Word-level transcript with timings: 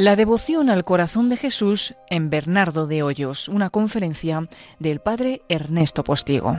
La 0.00 0.16
devoción 0.16 0.70
al 0.70 0.82
corazón 0.82 1.28
de 1.28 1.36
Jesús 1.36 1.94
en 2.08 2.30
Bernardo 2.30 2.86
de 2.86 3.02
Hoyos, 3.02 3.48
una 3.48 3.68
conferencia 3.68 4.48
del 4.78 5.00
padre 5.00 5.42
Ernesto 5.50 6.04
Postigo. 6.04 6.58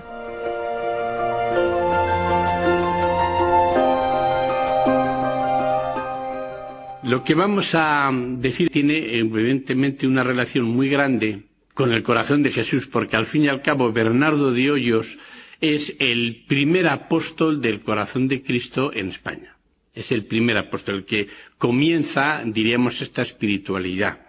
Lo 7.01 7.23
que 7.23 7.33
vamos 7.33 7.73
a 7.73 8.11
decir 8.13 8.69
tiene 8.69 9.15
evidentemente 9.15 10.05
una 10.05 10.23
relación 10.23 10.65
muy 10.65 10.87
grande 10.87 11.47
con 11.73 11.93
el 11.93 12.03
corazón 12.03 12.43
de 12.43 12.51
Jesús, 12.51 12.85
porque 12.85 13.15
al 13.15 13.25
fin 13.25 13.45
y 13.45 13.47
al 13.47 13.63
cabo 13.63 13.91
Bernardo 13.91 14.51
de 14.51 14.69
Hoyos 14.69 15.17
es 15.61 15.95
el 15.99 16.43
primer 16.47 16.87
apóstol 16.87 17.61
del 17.61 17.81
corazón 17.81 18.27
de 18.27 18.41
Cristo 18.41 18.91
en 18.93 19.09
España. 19.09 19.57
Es 19.93 20.11
el 20.11 20.25
primer 20.25 20.57
apóstol, 20.57 21.05
que 21.05 21.27
comienza, 21.57 22.43
diríamos, 22.45 23.01
esta 23.01 23.21
espiritualidad. 23.21 24.19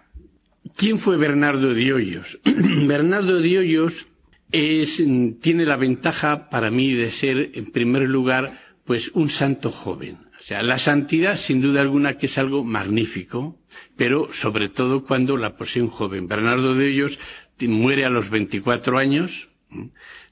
¿Quién 0.75 0.99
fue 0.99 1.17
Bernardo 1.17 1.73
de 1.73 1.93
Hoyos? 1.93 2.39
Bernardo 2.43 3.39
de 3.39 3.59
Hoyos 3.59 4.05
tiene 4.51 5.65
la 5.65 5.77
ventaja 5.77 6.49
para 6.49 6.69
mí 6.69 6.93
de 6.93 7.11
ser, 7.11 7.51
en 7.55 7.71
primer 7.71 8.03
lugar, 8.03 8.61
pues 8.85 9.09
un 9.13 9.29
santo 9.29 9.71
joven. 9.71 10.17
O 10.39 10.43
sea, 10.43 10.61
la 10.61 10.77
santidad, 10.77 11.37
sin 11.37 11.61
duda 11.61 11.81
alguna, 11.81 12.17
que 12.17 12.27
es 12.27 12.37
algo 12.37 12.63
magnífico, 12.63 13.57
pero 13.95 14.31
sobre 14.33 14.69
todo 14.69 15.05
cuando 15.05 15.37
la 15.37 15.55
posee 15.55 15.81
un 15.81 15.89
joven. 15.89 16.27
Bernardo 16.27 16.75
de 16.75 16.85
Hoyos 16.87 17.19
muere 17.67 18.05
a 18.05 18.09
los 18.09 18.29
24 18.29 18.97
años, 18.97 19.49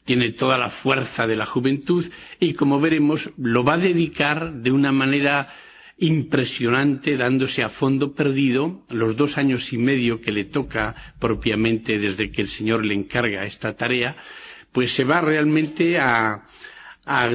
tiene 0.05 0.31
toda 0.31 0.57
la 0.57 0.69
fuerza 0.69 1.27
de 1.27 1.35
la 1.35 1.45
juventud 1.45 2.05
y, 2.39 2.53
como 2.53 2.79
veremos, 2.79 3.31
lo 3.37 3.63
va 3.63 3.73
a 3.73 3.77
dedicar 3.77 4.53
de 4.53 4.71
una 4.71 4.91
manera 4.91 5.49
impresionante, 6.01 7.15
dándose 7.15 7.61
a 7.61 7.69
fondo 7.69 8.13
perdido 8.13 8.81
los 8.89 9.15
dos 9.15 9.37
años 9.37 9.71
y 9.71 9.77
medio 9.77 10.19
que 10.19 10.31
le 10.31 10.45
toca 10.45 10.95
propiamente 11.19 11.99
desde 11.99 12.31
que 12.31 12.41
el 12.41 12.49
Señor 12.49 12.83
le 12.83 12.95
encarga 12.95 13.45
esta 13.45 13.75
tarea, 13.75 14.17
pues 14.71 14.91
se 14.91 15.03
va 15.03 15.21
realmente 15.21 15.99
a, 15.99 16.43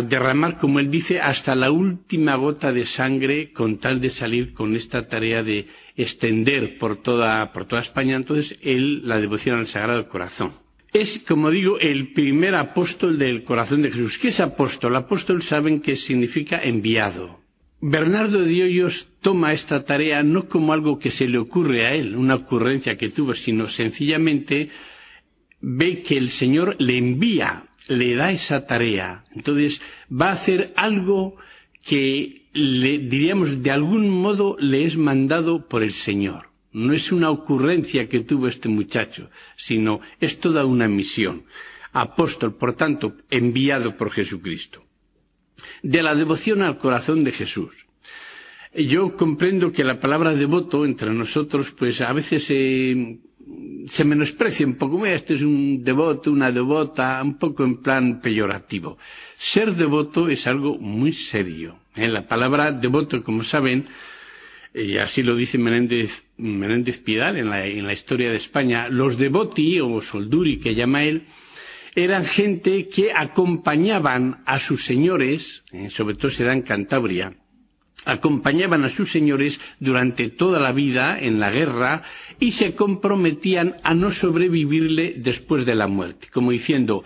derramar, 0.08 0.58
como 0.58 0.80
él 0.80 0.90
dice, 0.90 1.20
hasta 1.20 1.54
la 1.54 1.70
última 1.70 2.34
gota 2.34 2.72
de 2.72 2.86
sangre 2.86 3.52
con 3.52 3.78
tal 3.78 4.00
de 4.00 4.10
salir 4.10 4.52
con 4.52 4.74
esta 4.74 5.06
tarea 5.06 5.42
de 5.44 5.66
extender 5.96 6.76
por 6.78 6.96
toda, 7.02 7.52
por 7.52 7.66
toda 7.66 7.82
España, 7.82 8.16
entonces, 8.16 8.58
él, 8.62 9.06
la 9.06 9.18
devoción 9.20 9.58
al 9.58 9.66
Sagrado 9.68 10.08
Corazón. 10.08 10.65
Es, 11.02 11.18
como 11.18 11.50
digo, 11.50 11.78
el 11.78 12.14
primer 12.14 12.54
apóstol 12.54 13.18
del 13.18 13.44
corazón 13.44 13.82
de 13.82 13.90
Jesús. 13.90 14.16
¿Qué 14.16 14.28
es 14.28 14.40
apóstol? 14.40 14.96
Apóstol 14.96 15.42
saben 15.42 15.82
que 15.84 15.94
significa 15.94 16.56
enviado. 16.72 17.24
Bernardo 17.82 18.40
de 18.40 18.62
Hoyos 18.62 19.06
toma 19.20 19.52
esta 19.52 19.84
tarea 19.84 20.22
no 20.22 20.48
como 20.48 20.72
algo 20.72 20.98
que 20.98 21.10
se 21.10 21.28
le 21.28 21.36
ocurre 21.36 21.84
a 21.84 21.90
él, 21.90 22.16
una 22.16 22.36
ocurrencia 22.36 22.96
que 22.96 23.10
tuvo, 23.10 23.34
sino 23.34 23.66
sencillamente 23.66 24.70
ve 25.60 26.00
que 26.00 26.16
el 26.16 26.30
Señor 26.30 26.76
le 26.78 26.96
envía, 26.96 27.66
le 27.88 28.14
da 28.14 28.32
esa 28.32 28.66
tarea. 28.66 29.22
Entonces 29.34 29.82
va 30.10 30.30
a 30.30 30.32
hacer 30.38 30.72
algo 30.76 31.36
que 31.84 32.46
le, 32.54 32.98
diríamos 33.00 33.62
de 33.62 33.70
algún 33.70 34.08
modo 34.08 34.56
le 34.58 34.86
es 34.86 34.96
mandado 34.96 35.68
por 35.68 35.82
el 35.82 35.92
Señor. 35.92 36.55
No 36.84 36.92
es 36.92 37.10
una 37.12 37.30
ocurrencia 37.30 38.08
que 38.10 38.20
tuvo 38.20 38.44
este 38.48 38.68
muchacho, 38.68 39.22
sino 39.56 40.00
es 40.20 40.32
toda 40.38 40.64
una 40.64 40.86
misión. 40.88 41.44
Apóstol, 41.92 42.50
por 42.54 42.72
tanto, 42.74 43.04
enviado 43.30 43.96
por 43.96 44.10
Jesucristo 44.10 44.86
de 45.82 46.02
la 46.02 46.14
devoción 46.14 46.62
al 46.62 46.78
corazón 46.78 47.24
de 47.24 47.32
Jesús. 47.32 47.86
Yo 48.74 49.16
comprendo 49.16 49.72
que 49.72 49.84
la 49.84 50.00
palabra 50.00 50.34
devoto 50.34 50.84
entre 50.84 51.10
nosotros, 51.14 51.70
pues 51.70 52.00
a 52.02 52.12
veces 52.12 52.44
se 52.44 54.04
menosprecia 54.04 54.66
un 54.66 54.74
poco. 54.74 55.06
Este 55.06 55.34
es 55.34 55.42
un 55.42 55.82
devoto, 55.82 56.30
una 56.30 56.50
devota, 56.52 57.22
un 57.22 57.38
poco 57.38 57.64
en 57.64 57.76
plan 57.78 58.20
peyorativo. 58.20 58.98
Ser 59.38 59.72
devoto 59.74 60.28
es 60.28 60.46
algo 60.46 60.76
muy 60.78 61.12
serio. 61.12 61.78
En 61.94 62.12
la 62.12 62.26
palabra 62.26 62.72
devoto, 62.72 63.22
como 63.22 63.42
saben, 63.42 63.86
y 64.76 64.98
así 64.98 65.22
lo 65.22 65.34
dice 65.34 65.56
Menéndez, 65.56 66.26
Menéndez 66.36 66.98
Pidal 66.98 67.38
en 67.38 67.48
la, 67.48 67.66
en 67.66 67.86
la 67.86 67.94
historia 67.94 68.28
de 68.30 68.36
España, 68.36 68.88
los 68.88 69.16
devoti, 69.16 69.80
o 69.80 70.02
solduri 70.02 70.58
que 70.58 70.74
llama 70.74 71.02
él, 71.02 71.24
eran 71.94 72.26
gente 72.26 72.86
que 72.88 73.10
acompañaban 73.14 74.42
a 74.44 74.58
sus 74.58 74.84
señores, 74.84 75.64
eh, 75.72 75.88
sobre 75.88 76.14
todo 76.14 76.30
se 76.30 76.44
da 76.44 76.52
en 76.52 76.60
Cantabria, 76.60 77.32
acompañaban 78.04 78.84
a 78.84 78.90
sus 78.90 79.10
señores 79.10 79.60
durante 79.80 80.28
toda 80.28 80.60
la 80.60 80.72
vida 80.72 81.18
en 81.18 81.40
la 81.40 81.50
guerra 81.50 82.02
y 82.38 82.52
se 82.52 82.74
comprometían 82.74 83.76
a 83.82 83.94
no 83.94 84.10
sobrevivirle 84.12 85.14
después 85.16 85.64
de 85.64 85.74
la 85.74 85.86
muerte, 85.88 86.28
como 86.30 86.50
diciendo, 86.50 87.02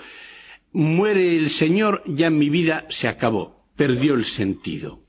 muere 0.72 1.36
el 1.36 1.50
Señor, 1.50 2.02
ya 2.04 2.30
mi 2.30 2.50
vida 2.50 2.86
se 2.88 3.06
acabó, 3.06 3.64
perdió 3.76 4.14
el 4.14 4.24
sentido. 4.24 4.99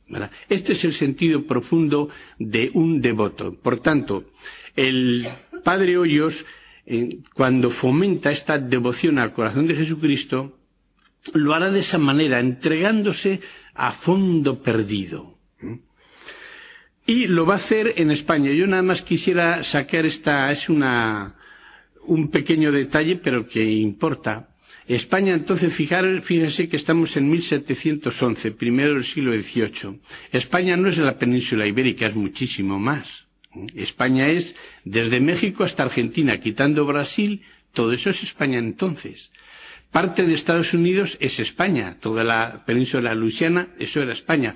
Este 0.50 0.74
es 0.74 0.84
el 0.86 0.94
sentido 0.94 1.44
profundo 1.46 2.10
de 2.40 2.72
un 2.74 3.02
devoto. 3.02 3.54
Por 3.56 3.80
tanto, 3.80 4.32
el 4.76 5.28
padre 5.64 5.98
Hoyos 5.98 6.46
cuando 7.34 7.70
fomenta 7.70 8.32
esta 8.32 8.58
devoción 8.58 9.20
al 9.20 9.34
corazón 9.34 9.68
de 9.68 9.76
Jesucristo, 9.76 10.58
lo 11.34 11.54
hará 11.54 11.70
de 11.72 11.80
esa 11.80 11.98
manera, 11.98 12.40
entregándose 12.40 13.40
a 13.76 13.92
fondo 13.92 14.62
perdido. 14.62 15.38
Y 17.06 17.28
lo 17.28 17.46
va 17.46 17.54
a 17.56 17.58
hacer 17.58 17.94
en 17.98 18.12
España. 18.12 18.52
Yo 18.52 18.68
nada 18.68 18.82
más 18.84 19.02
quisiera 19.02 19.64
sacar 19.64 20.06
esta, 20.06 20.52
es 20.52 20.70
una, 20.70 21.36
un 22.04 22.30
pequeño 22.30 22.72
detalle, 22.72 23.16
pero 23.18 23.48
que 23.48 23.64
importa. 23.64 24.50
España, 24.88 25.34
entonces, 25.34 25.74
fijar, 25.74 26.24
fíjense 26.24 26.68
que 26.69 26.75
estamos 26.75 27.16
en 27.18 27.30
1711, 27.30 28.52
primero 28.52 28.96
del 28.96 29.03
siglo 29.06 29.31
XVIII. 29.31 30.00
España 30.31 30.75
no 30.78 30.90
es 30.90 30.97
la 30.97 31.18
península 31.18 31.66
ibérica, 31.68 32.08
es 32.08 32.16
muchísimo 32.16 32.80
más. 32.80 33.28
España 33.75 34.28
es 34.28 34.56
desde 34.86 35.19
México 35.19 35.64
hasta 35.64 35.84
Argentina, 35.84 36.40
quitando 36.40 36.86
Brasil, 36.86 37.42
todo 37.74 37.92
eso 37.92 38.09
es 38.09 38.24
España 38.24 38.59
entonces. 38.59 39.31
Parte 39.92 40.25
de 40.25 40.34
Estados 40.34 40.74
Unidos 40.74 41.18
es 41.19 41.40
España, 41.40 41.98
toda 42.00 42.24
la 42.24 42.63
península 42.66 43.13
luisiana, 43.13 43.68
eso 43.78 44.02
era 44.02 44.13
España. 44.13 44.56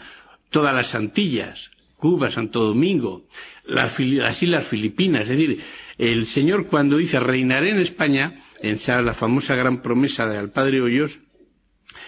Todas 0.49 0.73
las 0.73 0.95
Antillas, 0.95 1.71
Cuba, 1.97 2.29
Santo 2.31 2.63
Domingo, 2.63 3.25
las, 3.65 3.99
Islas 3.99 4.65
Filipinas, 4.65 5.23
es 5.23 5.29
decir, 5.29 5.59
el 5.97 6.25
Señor 6.27 6.67
cuando 6.67 6.97
dice 6.97 7.19
reinaré 7.19 7.71
en 7.71 7.79
España, 7.79 8.39
en 8.61 8.77
la 9.05 9.13
famosa 9.13 9.55
gran 9.55 9.81
promesa 9.81 10.27
del 10.27 10.49
Padre 10.49 10.81
Hoyos, 10.81 11.19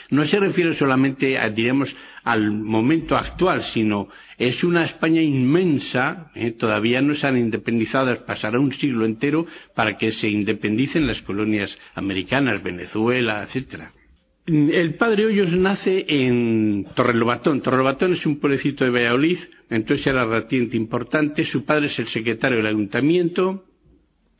no 0.09 0.25
se 0.25 0.39
refiere 0.39 0.73
solamente, 0.73 1.37
a, 1.37 1.49
diremos, 1.49 1.95
al 2.23 2.51
momento 2.51 3.17
actual, 3.17 3.61
sino 3.61 4.09
es 4.37 4.63
una 4.63 4.83
España 4.83 5.21
inmensa, 5.21 6.31
¿eh? 6.35 6.51
todavía 6.51 7.01
no 7.01 7.13
se 7.13 7.27
han 7.27 7.37
independizado, 7.37 8.25
pasará 8.25 8.59
un 8.59 8.73
siglo 8.73 9.05
entero 9.05 9.45
para 9.75 9.97
que 9.97 10.11
se 10.11 10.29
independicen 10.29 11.07
las 11.07 11.21
colonias 11.21 11.77
americanas, 11.95 12.63
Venezuela, 12.63 13.43
etcétera. 13.43 13.93
El 14.45 14.95
padre 14.95 15.25
Hoyos 15.25 15.57
nace 15.57 16.05
en 16.07 16.85
Torrelobatón. 16.95 17.59
Torrelobatón 17.59 18.13
es 18.13 18.25
un 18.25 18.37
pueblecito 18.37 18.85
de 18.85 18.91
Valladolid, 18.91 19.39
entonces 19.69 20.07
era 20.07 20.23
relativamente 20.23 20.77
importante. 20.77 21.43
Su 21.43 21.65
padre 21.65 21.87
es 21.87 21.99
el 21.99 22.07
secretario 22.07 22.59
del 22.59 22.67
ayuntamiento, 22.67 23.65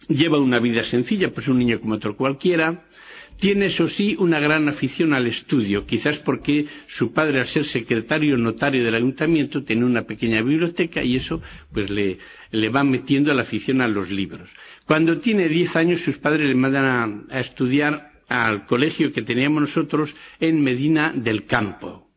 lleva 0.08 0.40
una 0.40 0.60
vida 0.60 0.84
sencilla, 0.84 1.32
pues 1.34 1.48
un 1.48 1.60
niño 1.60 1.80
como 1.80 1.96
otro 1.96 2.16
cualquiera. 2.16 2.84
Tiene, 3.40 3.68
eso 3.68 3.88
sí, 3.88 4.16
una 4.18 4.40
gran 4.40 4.68
afición 4.68 5.14
al 5.14 5.28
estudio, 5.28 5.86
quizás 5.86 6.18
porque 6.18 6.66
su 6.88 7.14
padre, 7.14 7.40
al 7.40 7.46
ser 7.46 7.66
secretario 7.66 8.36
notario 8.36 8.84
del 8.84 8.96
ayuntamiento, 8.96 9.64
tiene 9.64 9.86
una 9.86 10.02
pequeña 10.08 10.42
biblioteca 10.42 11.04
y 11.04 11.16
eso 11.18 11.42
pues 11.72 11.92
le, 11.92 12.18
va 12.70 12.84
metiendo 12.84 13.32
la 13.34 13.44
afición 13.44 13.82
a 13.82 13.88
los 13.88 14.10
libros. 14.10 14.56
Cuando 14.86 15.20
tiene 15.20 15.50
diez 15.50 15.76
años, 15.76 16.02
sus 16.02 16.18
padres 16.18 16.48
le 16.48 16.56
mandan 16.56 17.28
a, 17.30 17.40
estudiar 17.40 18.12
al 18.28 18.66
colegio 18.66 19.14
que 19.14 19.22
teníamos 19.22 19.62
nosotros 19.62 20.16
en 20.40 20.64
Medina 20.64 21.14
del 21.16 21.46
Campo. 21.46 22.10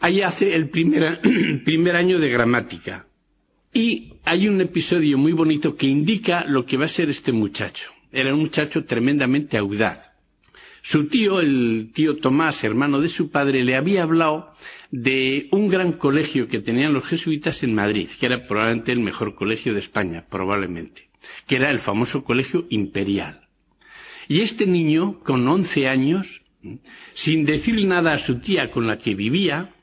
Ahí 0.00 0.20
hace 0.22 0.56
el 0.56 0.68
primer, 0.68 1.20
primer 1.64 1.94
año 1.94 2.18
de 2.18 2.28
gramática. 2.28 3.06
Y 3.72 4.14
hay 4.24 4.48
un 4.48 4.60
episodio 4.60 5.16
muy 5.18 5.32
bonito 5.32 5.76
que 5.76 5.86
indica 5.86 6.44
lo 6.44 6.66
que 6.66 6.76
va 6.76 6.86
a 6.86 6.88
ser 6.88 7.08
este 7.08 7.32
muchacho. 7.32 7.90
Era 8.12 8.34
un 8.34 8.40
muchacho 8.40 8.84
tremendamente 8.84 9.56
audaz 9.56 10.10
su 10.82 11.08
tío, 11.08 11.40
el 11.40 11.90
tío 11.92 12.16
Tomás, 12.16 12.64
hermano 12.64 13.00
de 13.00 13.08
su 13.08 13.30
padre, 13.30 13.64
le 13.64 13.76
había 13.76 14.02
hablado 14.02 14.54
de 14.90 15.48
un 15.50 15.68
gran 15.68 15.92
colegio 15.92 16.48
que 16.48 16.60
tenían 16.60 16.94
los 16.94 17.06
jesuitas 17.06 17.62
en 17.62 17.74
Madrid, 17.74 18.08
que 18.18 18.26
era 18.26 18.46
probablemente 18.46 18.92
el 18.92 19.00
mejor 19.00 19.34
colegio 19.34 19.74
de 19.74 19.80
España, 19.80 20.24
probablemente, 20.28 21.08
que 21.46 21.56
era 21.56 21.70
el 21.70 21.78
famoso 21.78 22.24
colegio 22.24 22.66
imperial. 22.70 23.46
Y 24.26 24.40
este 24.40 24.66
niño, 24.66 25.20
con 25.20 25.46
once 25.46 25.86
años, 25.86 26.42
sin 27.12 27.44
decir 27.44 27.84
nada 27.84 28.14
a 28.14 28.18
su 28.18 28.38
tía 28.38 28.70
con 28.70 28.86
la 28.86 28.98
que 28.98 29.14
vivía, 29.14 29.74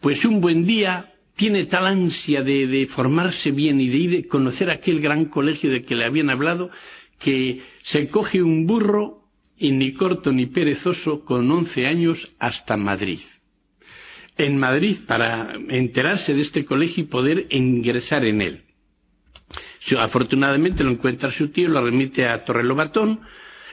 Pues 0.00 0.24
un 0.24 0.40
buen 0.40 0.64
día 0.64 1.09
tiene 1.40 1.64
tal 1.64 1.86
ansia 1.86 2.42
de, 2.42 2.86
formarse 2.86 3.50
bien 3.50 3.80
y 3.80 3.88
de 3.88 3.96
ir 3.96 4.24
a 4.26 4.28
conocer 4.28 4.68
aquel 4.68 5.00
gran 5.00 5.24
colegio 5.24 5.70
de 5.70 5.82
que 5.82 5.94
le 5.94 6.04
habían 6.04 6.28
hablado, 6.28 6.68
que 7.18 7.62
se 7.80 8.10
coge 8.10 8.42
un 8.42 8.66
burro 8.66 9.26
y 9.56 9.70
ni 9.70 9.94
corto 9.94 10.32
ni 10.32 10.44
perezoso 10.44 11.24
con 11.24 11.50
once 11.50 11.86
años 11.86 12.34
hasta 12.40 12.76
Madrid. 12.76 13.20
En 14.36 14.58
Madrid 14.58 14.98
para 15.06 15.54
enterarse 15.70 16.34
de 16.34 16.42
este 16.42 16.66
colegio 16.66 17.04
y 17.04 17.06
poder 17.06 17.46
ingresar 17.48 18.26
en 18.26 18.42
él. 18.42 18.64
Afortunadamente 19.98 20.84
lo 20.84 20.90
encuentra 20.90 21.30
su 21.30 21.48
tío, 21.48 21.70
lo 21.70 21.82
remite 21.82 22.28
a 22.28 22.44
Torrelobatón 22.44 23.20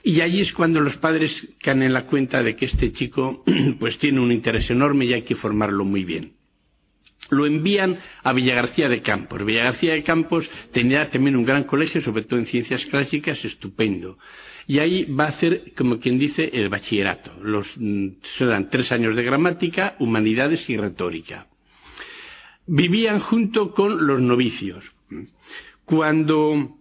y 0.06 0.22
allí 0.22 0.40
es 0.40 0.54
cuando 0.54 0.80
los 0.80 0.96
padres 0.96 1.50
caen 1.62 1.84
en 1.84 1.92
la 1.92 2.06
cuenta 2.06 2.42
de 2.42 2.56
que 2.56 2.64
este 2.64 2.94
chico 2.94 3.44
pues 3.78 3.98
tiene 3.98 4.22
un 4.22 4.32
interés 4.32 4.72
enorme 4.72 5.04
y 5.04 5.12
hay 5.12 5.24
que 5.24 5.36
formarlo 5.36 5.84
muy 5.84 6.06
bien. 6.06 6.37
Lo 7.30 7.46
envían 7.46 7.98
a 8.24 8.34
Villagarcía 8.34 8.88
de 8.90 9.02
Campos. 9.02 9.44
Villagarcía 9.44 9.94
de 9.94 10.04
Campos 10.04 10.50
tenía 10.72 11.10
también 11.10 11.36
un 11.36 11.46
gran 11.46 11.66
colegio, 11.66 12.00
sobre 12.02 12.24
todo 12.24 12.40
en 12.40 12.46
ciencias 12.46 12.86
clásicas, 12.86 13.44
estupendo. 13.44 14.18
Y 14.66 14.80
ahí 14.80 15.06
va 15.06 15.26
a 15.26 15.30
hacer, 15.30 15.74
como 15.76 16.00
quien 16.00 16.20
dice, 16.20 16.50
el 16.54 16.70
bachillerato. 16.70 17.34
Los, 17.42 17.76
mm, 17.78 18.08
serán 18.22 18.70
tres 18.70 18.92
años 18.92 19.16
de 19.16 19.24
gramática, 19.24 19.96
humanidades 20.00 20.70
y 20.70 20.78
retórica. 20.78 21.48
Vivían 22.66 23.20
junto 23.20 23.74
con 23.74 24.06
los 24.06 24.20
novicios. 24.20 24.92
Cuando 25.86 26.78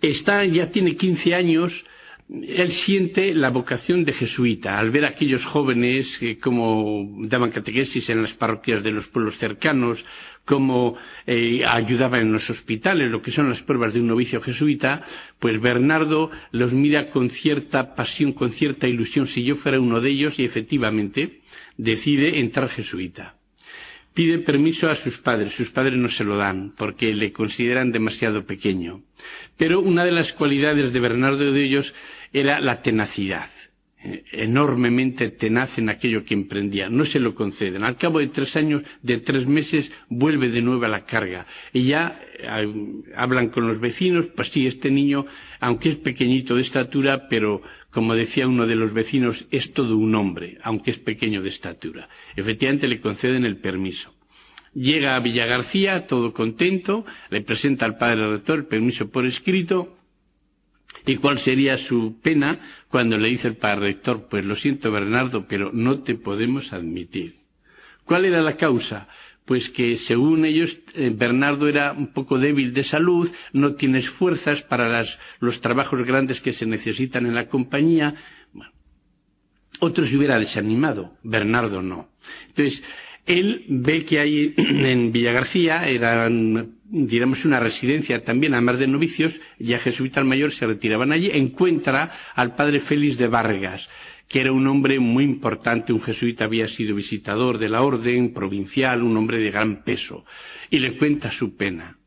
está, 0.00 0.44
ya 0.46 0.70
tiene 0.70 0.96
15 0.96 1.34
años, 1.34 1.84
él 2.28 2.72
siente 2.72 3.34
la 3.34 3.50
vocación 3.50 4.04
de 4.04 4.12
jesuita 4.12 4.78
al 4.78 4.90
ver 4.90 5.04
a 5.04 5.08
aquellos 5.08 5.44
jóvenes 5.44 6.18
que 6.18 6.38
como 6.38 7.08
daban 7.20 7.50
catequesis 7.52 8.10
en 8.10 8.22
las 8.22 8.34
parroquias 8.34 8.82
de 8.82 8.90
los 8.90 9.06
pueblos 9.06 9.38
cercanos, 9.38 10.04
como 10.44 10.96
eh, 11.26 11.64
ayudaban 11.64 12.22
en 12.22 12.32
los 12.32 12.50
hospitales, 12.50 13.10
lo 13.10 13.22
que 13.22 13.30
son 13.30 13.48
las 13.48 13.62
pruebas 13.62 13.94
de 13.94 14.00
un 14.00 14.08
novicio 14.08 14.40
jesuita, 14.40 15.04
pues 15.38 15.60
Bernardo 15.60 16.30
los 16.50 16.72
mira 16.72 17.10
con 17.10 17.30
cierta 17.30 17.94
pasión, 17.94 18.32
con 18.32 18.50
cierta 18.50 18.88
ilusión, 18.88 19.26
si 19.26 19.44
yo 19.44 19.54
fuera 19.54 19.80
uno 19.80 20.00
de 20.00 20.10
ellos, 20.10 20.38
y 20.40 20.44
efectivamente 20.44 21.40
decide 21.76 22.40
entrar 22.40 22.68
jesuita 22.68 23.35
pide 24.16 24.38
permiso 24.38 24.88
a 24.88 24.96
sus 24.96 25.18
padres. 25.18 25.52
Sus 25.52 25.68
padres 25.68 25.98
no 25.98 26.08
se 26.08 26.24
lo 26.24 26.38
dan 26.38 26.72
porque 26.80 27.14
le 27.14 27.32
consideran 27.32 27.92
demasiado 27.92 28.46
pequeño. 28.46 29.02
Pero 29.58 29.80
una 29.80 30.04
de 30.06 30.12
las 30.18 30.32
cualidades 30.32 30.92
de 30.94 31.00
Bernardo 31.00 31.52
de 31.52 31.62
ellos 31.62 31.94
era 32.32 32.58
la 32.60 32.80
tenacidad 32.80 33.50
eh, 34.02 34.24
enormemente 34.32 35.28
tenaz 35.28 35.78
en 35.78 35.90
aquello 35.90 36.24
que 36.24 36.32
emprendía. 36.32 36.88
No 36.88 37.04
se 37.04 37.20
lo 37.20 37.34
conceden. 37.34 37.84
Al 37.84 37.98
cabo 37.98 38.20
de 38.20 38.28
tres 38.28 38.56
años, 38.56 38.84
de 39.02 39.18
tres 39.18 39.46
meses, 39.46 39.92
vuelve 40.08 40.48
de 40.48 40.62
nuevo 40.62 40.86
a 40.86 40.88
la 40.88 41.04
carga. 41.04 41.46
Y 41.74 41.84
ya 41.84 42.18
eh, 42.38 42.68
hablan 43.16 43.48
con 43.50 43.66
los 43.68 43.80
vecinos, 43.80 44.28
pues 44.34 44.48
sí, 44.48 44.66
este 44.66 44.90
niño, 44.90 45.26
aunque 45.60 45.90
es 45.90 45.96
pequeñito 45.96 46.54
de 46.54 46.62
estatura, 46.62 47.28
pero 47.28 47.60
como 47.96 48.14
decía 48.14 48.46
uno 48.46 48.66
de 48.66 48.74
los 48.76 48.92
vecinos, 48.92 49.46
es 49.50 49.72
todo 49.72 49.96
un 49.96 50.14
hombre, 50.16 50.58
aunque 50.62 50.90
es 50.90 50.98
pequeño 50.98 51.40
de 51.40 51.48
estatura. 51.48 52.10
Efectivamente 52.36 52.88
le 52.88 53.00
conceden 53.00 53.46
el 53.46 53.56
permiso. 53.56 54.14
Llega 54.74 55.16
a 55.16 55.20
Villagarcía, 55.20 56.02
todo 56.02 56.34
contento, 56.34 57.06
le 57.30 57.40
presenta 57.40 57.86
al 57.86 57.96
padre 57.96 58.28
rector 58.28 58.58
el 58.58 58.66
permiso 58.66 59.08
por 59.08 59.24
escrito, 59.24 59.94
¿Y 61.06 61.16
cuál 61.16 61.38
sería 61.38 61.78
su 61.78 62.18
pena 62.20 62.60
cuando 62.90 63.16
le 63.16 63.28
dice 63.28 63.48
el 63.48 63.56
padre 63.56 63.86
rector, 63.86 64.26
pues 64.28 64.44
lo 64.44 64.56
siento 64.56 64.90
Bernardo, 64.92 65.46
pero 65.48 65.70
no 65.72 66.02
te 66.02 66.16
podemos 66.16 66.74
admitir? 66.74 67.36
¿Cuál 68.04 68.26
era 68.26 68.42
la 68.42 68.58
causa? 68.58 69.08
Pues 69.46 69.70
que 69.70 69.96
según 69.96 70.44
ellos 70.44 70.80
eh, 70.94 71.10
Bernardo 71.14 71.68
era 71.68 71.92
un 71.92 72.08
poco 72.08 72.38
débil 72.38 72.74
de 72.74 72.84
salud, 72.84 73.30
no 73.52 73.74
tienes 73.74 74.10
fuerzas 74.10 74.62
para 74.62 75.04
los 75.40 75.60
trabajos 75.60 76.02
grandes 76.02 76.40
que 76.40 76.52
se 76.52 76.66
necesitan 76.66 77.24
en 77.26 77.34
la 77.34 77.48
compañía. 77.48 78.16
Bueno, 78.52 78.72
otro 79.78 80.04
se 80.04 80.16
hubiera 80.16 80.38
desanimado, 80.38 81.16
Bernardo 81.22 81.80
no. 81.80 82.10
Entonces, 82.48 82.82
él 83.26 83.64
ve 83.68 84.04
que 84.04 84.20
hay 84.20 84.54
en 84.56 85.12
Villagarcía, 85.12 85.88
era, 85.88 86.28
diríamos, 86.28 87.44
una 87.44 87.60
residencia 87.60 88.22
también, 88.24 88.54
además 88.54 88.78
de 88.78 88.86
novicios, 88.86 89.40
ya 89.58 89.78
jesuitas 89.78 90.24
mayor 90.24 90.52
se 90.52 90.66
retiraban 90.66 91.12
allí, 91.12 91.30
encuentra 91.32 92.12
al 92.34 92.54
padre 92.54 92.80
Félix 92.80 93.18
de 93.18 93.26
Vargas, 93.26 93.88
que 94.28 94.40
era 94.40 94.52
un 94.52 94.66
hombre 94.66 94.98
muy 94.98 95.24
importante, 95.24 95.92
un 95.92 96.00
jesuita 96.00 96.44
había 96.44 96.66
sido 96.68 96.94
visitador 96.94 97.58
de 97.58 97.68
la 97.68 97.82
orden 97.82 98.32
provincial, 98.32 99.02
un 99.02 99.16
hombre 99.16 99.38
de 99.38 99.50
gran 99.50 99.84
peso, 99.84 100.24
y 100.70 100.78
le 100.80 100.96
cuenta 100.96 101.30
su 101.30 101.56
pena. 101.56 101.98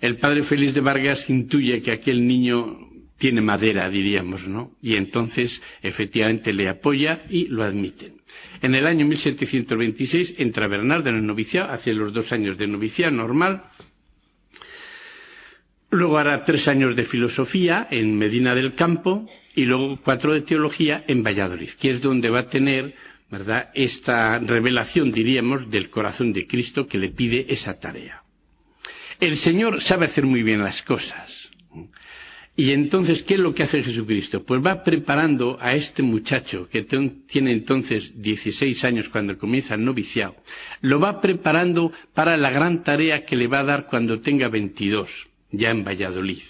El 0.00 0.16
padre 0.16 0.42
Félix 0.42 0.72
de 0.72 0.80
Vargas 0.80 1.28
intuye 1.28 1.82
que 1.82 1.92
aquel 1.92 2.26
niño 2.26 2.88
tiene 3.18 3.42
madera, 3.42 3.90
diríamos, 3.90 4.48
¿no? 4.48 4.72
Y 4.80 4.94
entonces, 4.94 5.60
efectivamente, 5.82 6.54
le 6.54 6.70
apoya 6.70 7.22
y 7.28 7.48
lo 7.48 7.62
admiten. 7.64 8.14
En 8.62 8.74
el 8.74 8.86
año 8.86 9.04
1726 9.04 10.36
entra 10.38 10.68
Bernardo 10.68 11.10
en 11.10 11.16
el 11.16 11.26
noviciado, 11.26 11.70
hace 11.70 11.92
los 11.92 12.14
dos 12.14 12.32
años 12.32 12.56
de 12.56 12.66
noviciado 12.66 13.12
normal. 13.12 13.64
Luego 15.90 16.18
hará 16.18 16.44
tres 16.44 16.68
años 16.68 16.94
de 16.94 17.04
filosofía 17.04 17.86
en 17.90 18.16
Medina 18.16 18.54
del 18.54 18.74
Campo 18.74 19.28
y 19.56 19.64
luego 19.64 19.98
cuatro 20.02 20.32
de 20.32 20.42
teología 20.42 21.04
en 21.08 21.24
Valladolid, 21.24 21.70
que 21.70 21.90
es 21.90 22.00
donde 22.00 22.30
va 22.30 22.40
a 22.40 22.48
tener, 22.48 22.94
¿verdad?, 23.28 23.70
esta 23.74 24.38
revelación, 24.38 25.10
diríamos, 25.10 25.68
del 25.68 25.90
corazón 25.90 26.32
de 26.32 26.46
Cristo 26.46 26.86
que 26.86 26.98
le 26.98 27.08
pide 27.08 27.46
esa 27.52 27.80
tarea. 27.80 28.22
El 29.18 29.36
Señor 29.36 29.80
sabe 29.80 30.06
hacer 30.06 30.26
muy 30.26 30.44
bien 30.44 30.62
las 30.62 30.82
cosas. 30.82 31.50
Y 32.56 32.72
entonces, 32.72 33.22
¿qué 33.22 33.34
es 33.34 33.40
lo 33.40 33.54
que 33.54 33.62
hace 33.62 33.82
Jesucristo? 33.82 34.44
Pues 34.44 34.60
va 34.64 34.84
preparando 34.84 35.56
a 35.60 35.74
este 35.74 36.02
muchacho, 36.02 36.68
que 36.68 36.82
tiene 36.82 37.52
entonces 37.52 38.20
16 38.20 38.84
años 38.84 39.08
cuando 39.08 39.38
comienza 39.38 39.74
el 39.74 39.84
noviciado, 39.84 40.36
lo 40.82 41.00
va 41.00 41.20
preparando 41.20 41.90
para 42.12 42.36
la 42.36 42.50
gran 42.50 42.82
tarea 42.82 43.24
que 43.24 43.36
le 43.36 43.46
va 43.48 43.60
a 43.60 43.64
dar 43.64 43.86
cuando 43.86 44.20
tenga 44.20 44.48
22, 44.48 45.29
ya 45.52 45.70
en 45.70 45.84
Valladolid. 45.84 46.40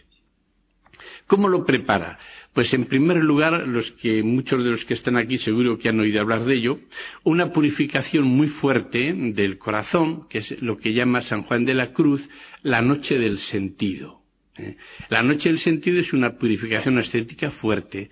¿Cómo 1.26 1.48
lo 1.48 1.64
prepara? 1.64 2.18
Pues 2.52 2.74
en 2.74 2.86
primer 2.86 3.18
lugar, 3.22 3.66
los 3.68 3.92
que, 3.92 4.22
muchos 4.24 4.64
de 4.64 4.70
los 4.70 4.84
que 4.84 4.94
están 4.94 5.16
aquí 5.16 5.38
seguro 5.38 5.78
que 5.78 5.88
han 5.88 6.00
oído 6.00 6.20
hablar 6.20 6.44
de 6.44 6.54
ello, 6.54 6.80
una 7.22 7.52
purificación 7.52 8.24
muy 8.24 8.48
fuerte 8.48 9.12
del 9.14 9.56
corazón, 9.56 10.26
que 10.28 10.38
es 10.38 10.60
lo 10.60 10.76
que 10.78 10.92
llama 10.92 11.22
San 11.22 11.44
Juan 11.44 11.64
de 11.64 11.74
la 11.74 11.92
Cruz, 11.92 12.28
la 12.62 12.82
noche 12.82 13.18
del 13.18 13.38
sentido. 13.38 14.22
¿eh? 14.58 14.76
La 15.08 15.22
noche 15.22 15.48
del 15.50 15.58
sentido 15.60 16.00
es 16.00 16.12
una 16.12 16.36
purificación 16.36 16.98
estética 16.98 17.50
fuerte. 17.50 18.10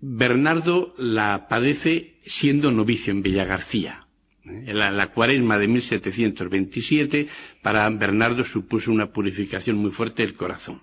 Bernardo 0.00 0.94
la 0.96 1.46
padece 1.48 2.16
siendo 2.24 2.70
novicio 2.70 3.12
en 3.12 3.22
Villagarcía. 3.22 4.03
¿Eh? 4.46 4.72
La, 4.74 4.90
la, 4.90 5.06
cuaresma 5.08 5.58
de 5.58 5.68
1727 5.68 7.28
para 7.62 7.88
Bernardo 7.90 8.44
supuso 8.44 8.92
una 8.92 9.12
purificación 9.12 9.76
muy 9.76 9.90
fuerte 9.90 10.22
del 10.24 10.34
corazón. 10.34 10.82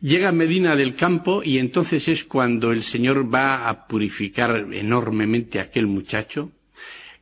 Llega 0.00 0.32
Medina 0.32 0.74
del 0.74 0.96
Campo 0.96 1.42
y 1.44 1.58
entonces 1.58 2.08
es 2.08 2.24
cuando 2.24 2.72
el 2.72 2.82
Señor 2.82 3.32
va 3.32 3.68
a 3.68 3.86
purificar 3.86 4.66
enormemente 4.72 5.60
a 5.60 5.62
aquel 5.62 5.86
muchacho 5.86 6.50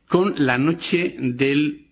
con 0.07 0.33
la 0.45 0.57
noche 0.57 1.15
del 1.19 1.87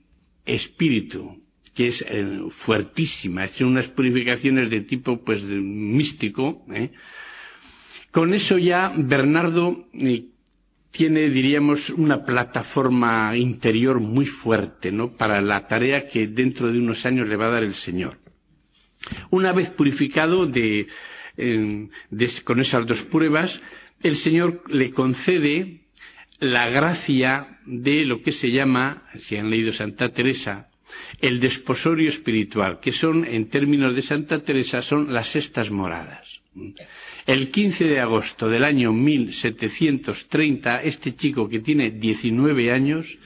espíritu, 0.46 1.42
que 1.76 1.88
es 1.88 2.04
eh, 2.10 2.40
fuertísima, 2.50 3.48
son 3.48 3.68
unas 3.70 3.88
purificaciones 3.88 4.70
de 4.70 4.82
tipo 4.82 5.22
pues 5.24 5.44
místico. 5.44 6.66
¿eh? 6.74 6.90
Con 8.12 8.34
eso 8.34 8.58
ya 8.58 8.92
Bernardo 8.98 9.88
tiene, 10.92 11.30
diríamos, 11.30 11.90
una 11.90 12.26
plataforma 12.26 13.36
interior 13.38 14.00
muy 14.00 14.26
fuerte, 14.26 14.92
¿no? 14.92 15.12
Para 15.16 15.42
la 15.42 15.68
tarea 15.68 16.08
que 16.08 16.28
dentro 16.28 16.72
de 16.72 16.80
unos 16.80 17.06
años 17.06 17.28
le 17.28 17.36
va 17.36 17.48
a 17.48 17.52
dar 17.52 17.64
el 17.64 17.76
Señor. 17.76 18.20
Una 19.30 19.54
vez 19.54 19.70
purificado 19.70 20.46
de, 20.46 20.88
con 22.44 22.60
esas 22.60 22.86
dos 22.86 23.04
pruebas, 23.04 23.62
el 24.02 24.16
Señor 24.16 24.64
le 24.68 24.92
concede 24.92 25.82
la 26.40 26.70
gracia 26.70 27.60
de 27.66 28.06
lo 28.06 28.22
que 28.22 28.32
se 28.32 28.50
llama, 28.52 29.04
si 29.18 29.38
han 29.38 29.50
leído 29.50 29.72
Santa 29.72 30.10
Teresa, 30.10 30.68
el 31.22 31.40
desposorio 31.40 32.10
espiritual, 32.10 32.80
que 32.80 32.92
son, 32.92 33.26
en 33.26 33.48
términos 33.50 33.96
de 33.96 34.02
Santa 34.02 34.44
Teresa, 34.44 34.82
son 34.82 35.14
las 35.14 35.28
sextas 35.30 35.70
moradas. 35.70 36.42
El 37.26 37.52
15 37.52 37.86
de 37.88 38.00
agosto 38.00 38.48
del 38.50 38.64
año 38.64 38.92
1730, 38.94 40.82
este 40.84 41.16
chico 41.16 41.48
que 41.50 41.60
tiene 41.60 41.92
19 41.92 42.72
años 42.72 43.18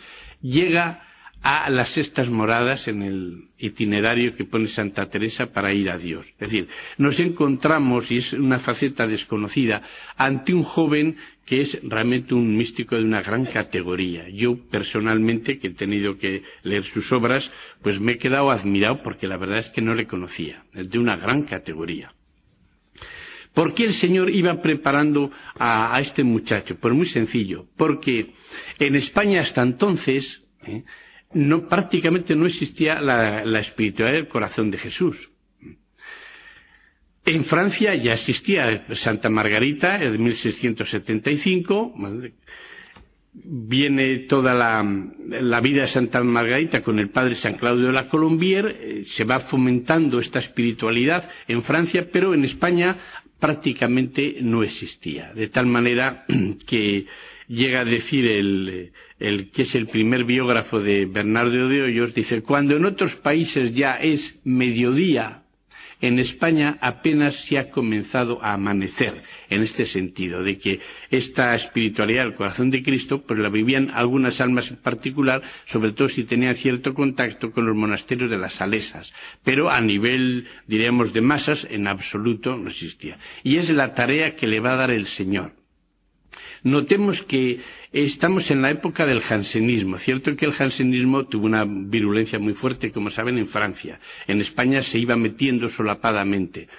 llega 0.41 1.07
a 1.43 1.69
las 1.69 1.89
sextas 1.89 2.29
moradas 2.29 2.87
en 2.87 3.01
el 3.03 3.49
itinerario 3.57 4.33
que 4.35 4.45
pone 4.45 4.67
Santa 4.67 5.09
Teresa 5.09 5.51
para 5.51 5.73
ir 5.73 5.89
a 5.89 5.97
Dios. 5.97 6.25
Es 6.39 6.49
decir, 6.51 6.69
nos 6.97 7.19
encontramos, 7.19 8.11
y 8.11 8.17
es 8.17 8.31
una 8.31 8.59
faceta 8.59 9.07
desconocida, 9.07 9.81
ante 10.15 10.53
un 10.53 10.63
joven 10.63 11.17
que 11.45 11.59
es 11.59 11.79
realmente 11.83 12.33
un 12.33 12.55
místico 12.55 12.95
de 12.95 13.03
una 13.03 13.21
gran 13.21 13.43
categoría. 13.45 14.29
Yo 14.29 14.55
personalmente, 14.57 15.59
que 15.59 15.67
he 15.67 15.71
tenido 15.71 16.17
que 16.17 16.43
leer 16.63 16.85
sus 16.85 17.11
obras, 17.11 17.51
pues 17.81 17.99
me 17.99 18.13
he 18.13 18.17
quedado 18.17 18.49
admirado 18.49 19.03
porque 19.03 19.27
la 19.27 19.35
verdad 19.37 19.59
es 19.59 19.69
que 19.69 19.81
no 19.81 19.93
le 19.95 20.07
conocía, 20.07 20.63
es 20.73 20.89
de 20.89 20.97
una 20.97 21.17
gran 21.17 21.43
categoría. 21.43 22.13
¿Por 23.53 23.73
qué 23.75 23.83
el 23.85 23.93
Señor 23.93 24.29
iba 24.31 24.61
preparando 24.61 25.31
a, 25.59 25.97
este 26.01 26.23
muchacho? 26.23 26.75
Pues 26.77 26.93
muy 26.93 27.05
sencillo, 27.05 27.67
porque 27.77 28.31
en 28.79 28.95
España 28.95 29.41
hasta 29.41 29.61
entonces 29.61 30.41
¿eh? 30.65 30.83
prácticamente 31.69 32.35
no 32.35 32.47
existía 32.47 32.99
la, 32.99 33.45
la 33.45 33.59
espiritualidad 33.59 34.17
del 34.17 34.27
corazón 34.27 34.71
de 34.71 34.77
Jesús. 34.79 35.29
En 37.25 37.45
Francia 37.45 37.95
ya 37.95 38.13
existía 38.13 38.85
Santa 38.91 39.29
Margarita 39.29 39.97
en 40.03 40.21
1675. 40.21 41.93
Viene 43.35 44.17
toda 44.17 44.53
la, 44.53 44.85
la, 45.29 45.61
vida 45.61 45.81
de 45.81 45.87
Santa 45.87 46.21
Margarita 46.21 46.81
con 46.83 46.99
el 46.99 47.09
padre 47.09 47.35
San 47.35 47.53
Claudio 47.55 47.87
de 47.87 47.93
la 47.93 48.09
Colombier. 48.09 48.77
Eh, 48.79 49.03
se 49.07 49.23
va 49.23 49.39
fomentando 49.39 50.19
esta 50.19 50.39
espiritualidad 50.39 51.27
en 51.47 51.63
Francia, 51.63 52.09
pero 52.11 52.33
en 52.33 52.43
España 52.43 52.97
prácticamente 53.43 54.37
no 54.41 54.63
existía. 54.63 55.33
De 55.33 55.49
tal 55.49 55.65
manera 55.67 56.23
que 56.65 57.07
llega 57.49 57.81
a 57.81 57.85
decir 57.85 58.25
el, 58.25 58.93
que 59.51 59.63
es 59.63 59.75
el 59.75 59.87
primer 59.87 60.23
biógrafo 60.23 60.79
de 60.79 61.05
Bernardo 61.05 61.67
de 61.67 61.81
Hoyos, 61.81 62.13
dice, 62.13 62.41
cuando 62.41 62.77
en 62.77 62.85
otros 62.85 63.17
países 63.17 63.73
ya 63.75 63.95
es 63.95 64.39
mediodía 64.45 65.42
en 66.03 66.19
España 66.19 66.77
apenas 66.81 67.35
se 67.45 67.57
ha 67.57 67.69
comenzado 67.71 68.43
a 68.43 68.53
amanecer 68.53 69.23
en 69.49 69.63
este 69.63 69.85
sentido, 69.85 70.43
de 70.43 70.57
que 70.57 70.79
esta 71.09 71.55
espiritualidad 71.55 72.23
del 72.25 72.35
corazón 72.35 72.69
de 72.71 72.83
Cristo, 72.83 73.21
pues 73.21 73.39
la 73.39 73.47
vivían 73.47 73.89
algunas 73.89 74.41
almas 74.41 74.69
en 74.69 74.77
particular, 74.77 75.41
sobre 75.65 75.93
todo 75.93 76.09
si 76.09 76.25
tenían 76.25 76.55
cierto 76.55 76.93
contacto 76.93 77.51
con 77.53 77.65
los 77.65 77.75
monasterios 77.75 78.29
de 78.29 78.37
las 78.37 78.55
Salesas, 78.55 79.13
pero 79.45 79.69
a 79.71 79.79
nivel, 79.79 80.45
diríamos, 80.67 81.13
de 81.13 81.21
masas, 81.21 81.65
en 81.71 81.87
absoluto 81.87 82.57
no 82.57 82.69
existía. 82.69 83.17
Y 83.41 83.55
es 83.55 83.69
la 83.69 83.93
tarea 83.93 84.35
que 84.35 84.47
le 84.47 84.59
va 84.59 84.73
a 84.73 84.77
dar 84.77 84.91
el 84.91 85.05
Señor 85.05 85.53
Notemos 86.63 87.23
que 87.23 87.59
estamos 87.91 88.49
en 88.49 88.61
la 88.61 88.71
época 88.71 89.05
del 89.05 89.21
jansenismo. 89.21 89.97
Cierto 89.97 90.35
que 90.37 90.45
el 90.45 90.53
jansenismo 90.53 91.25
tuvo 91.25 91.45
una 91.45 91.65
virulencia 91.67 92.39
muy 92.39 92.53
fuerte, 92.53 92.91
como 92.91 93.09
saben, 93.09 93.37
en 93.37 93.47
Francia. 93.47 93.99
En 94.27 94.39
España 94.39 94.81
se 94.81 94.97
iba 94.97 95.17
metiendo 95.17 95.67
solapadamente. 95.67 96.69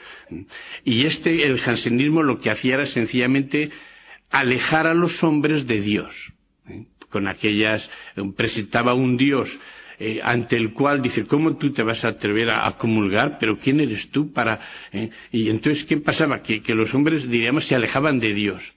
Y 0.84 1.04
este, 1.04 1.46
el 1.46 1.58
jansenismo 1.60 2.22
lo 2.22 2.40
que 2.40 2.50
hacía 2.50 2.74
era 2.74 2.86
sencillamente 2.86 3.70
alejar 4.30 4.86
a 4.86 4.94
los 4.94 5.22
hombres 5.22 5.66
de 5.66 5.80
Dios. 5.80 6.32
¿eh? 6.68 6.84
Con 7.10 7.28
aquellas, 7.28 7.90
presentaba 8.36 8.94
un 8.94 9.16
Dios 9.18 9.60
eh, 9.98 10.20
ante 10.22 10.56
el 10.56 10.72
cual 10.72 11.02
dice, 11.02 11.26
¿cómo 11.26 11.56
tú 11.56 11.72
te 11.72 11.82
vas 11.82 12.04
a 12.04 12.08
atrever 12.08 12.50
a, 12.50 12.76
comulgar? 12.78 13.38
Pero 13.38 13.58
¿quién 13.58 13.80
eres 13.80 14.10
tú 14.10 14.32
para...? 14.32 14.60
Eh? 14.92 15.10
Y 15.30 15.50
entonces, 15.50 15.84
¿qué 15.84 15.98
pasaba? 15.98 16.42
Que, 16.42 16.62
que, 16.62 16.74
los 16.74 16.94
hombres, 16.94 17.28
diríamos, 17.28 17.66
se 17.66 17.74
alejaban 17.74 18.18
de 18.18 18.32
Dios. 18.34 18.72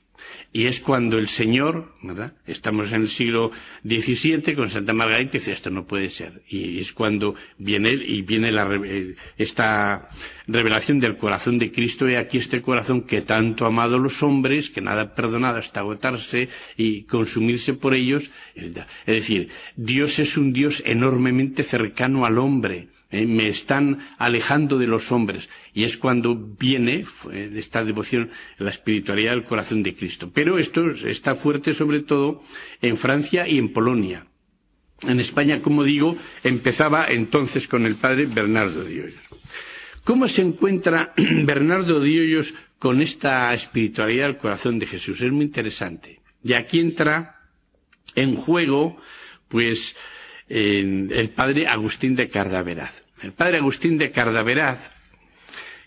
Y 0.54 0.66
es 0.66 0.80
cuando 0.80 1.18
el 1.18 1.28
Señor, 1.28 1.94
¿verdad? 2.02 2.34
Estamos 2.46 2.92
en 2.92 3.02
el 3.02 3.10
siglo 3.10 3.52
XVII 3.84 4.56
con 4.56 4.70
Santa 4.70 4.94
Margarita 4.94 5.34
dice, 5.34 5.52
esto 5.52 5.70
no 5.70 5.86
puede 5.86 6.10
ser. 6.10 6.42
Y 6.48 6.80
es 6.80 6.94
cuando 6.94 7.36
viene 7.58 7.92
y 7.92 8.22
viene 8.22 8.52
la, 8.52 8.68
eh, 8.84 9.16
esta 9.38 10.08
revelación 10.48 11.00
del 11.00 11.18
corazón 11.18 11.58
de 11.58 11.72
Cristo 11.72 12.10
y 12.10 12.16
aquí 12.16 12.38
este 12.38 12.62
corazón 12.62 13.02
que 13.02 13.22
tanto 13.22 13.66
ha 13.66 13.68
amado 13.68 13.98
a 13.98 14.00
los 14.00 14.24
hombres, 14.24 14.70
que 14.70 14.82
nada 14.82 15.02
ha 15.02 15.16
perdonado 15.16 15.58
hasta 15.58 15.82
agotarse 15.82 16.50
y 16.78 17.04
consumirse 17.04 17.74
por 17.74 17.94
ellos. 17.94 18.32
Es 18.56 18.74
decir, 19.06 19.50
Dios 19.76 20.18
es 20.20 20.38
un 20.38 20.54
Dios 20.54 20.82
enormemente 20.86 21.64
cercano 21.64 22.26
al 22.26 22.38
hombre 22.38 22.88
¿eh? 23.12 23.26
me 23.26 23.48
están 23.48 24.00
alejando 24.18 24.78
de 24.78 24.88
los 24.88 25.12
hombres. 25.12 25.50
Y 25.74 25.84
es 25.84 25.98
cuando 25.98 26.36
viene 26.36 27.06
eh, 27.32 27.50
esta 27.56 27.84
devoción, 27.84 28.30
la 28.58 28.72
espiritualidad 28.72 29.32
del 29.32 29.46
corazón 29.46 29.84
de 29.84 29.96
Cristo. 29.96 30.32
Pero 30.34 30.58
esto 30.58 30.90
está 30.90 31.36
fuerte 31.36 31.74
sobre 31.74 32.02
todo 32.02 32.44
en 32.82 32.98
Francia 32.98 33.48
y 33.48 33.58
en 33.58 33.74
Polonia. 33.74 34.26
En 35.04 35.20
España, 35.20 35.62
como 35.62 35.84
digo, 35.84 36.18
empezaba 36.44 37.06
entonces 37.08 37.68
con 37.68 37.86
el 37.86 37.96
padre 37.96 38.26
Bernardo 38.26 38.84
de. 38.84 39.14
¿Cómo 40.04 40.28
se 40.28 40.42
encuentra 40.42 41.14
Bernardo 41.18 42.00
de 42.00 42.44
con 42.80 43.02
esta 43.02 43.54
espiritualidad 43.54 44.28
del 44.28 44.38
corazón 44.38 44.80
de 44.80 44.88
Jesús? 44.88 45.22
Es 45.22 45.32
muy 45.32 45.46
interesante. 45.46 46.22
Y 46.44 46.54
aquí 46.54 46.80
entra 46.80 47.42
en 48.16 48.36
juego, 48.36 48.98
pues, 49.50 49.96
el 50.50 51.30
padre 51.36 51.68
Agustín 51.68 52.16
de 52.16 52.30
Cardaveraz. 52.30 53.06
El 53.22 53.34
padre 53.34 53.58
Agustín 53.58 53.98
de 53.98 54.12
Cardaveraz, 54.12 54.80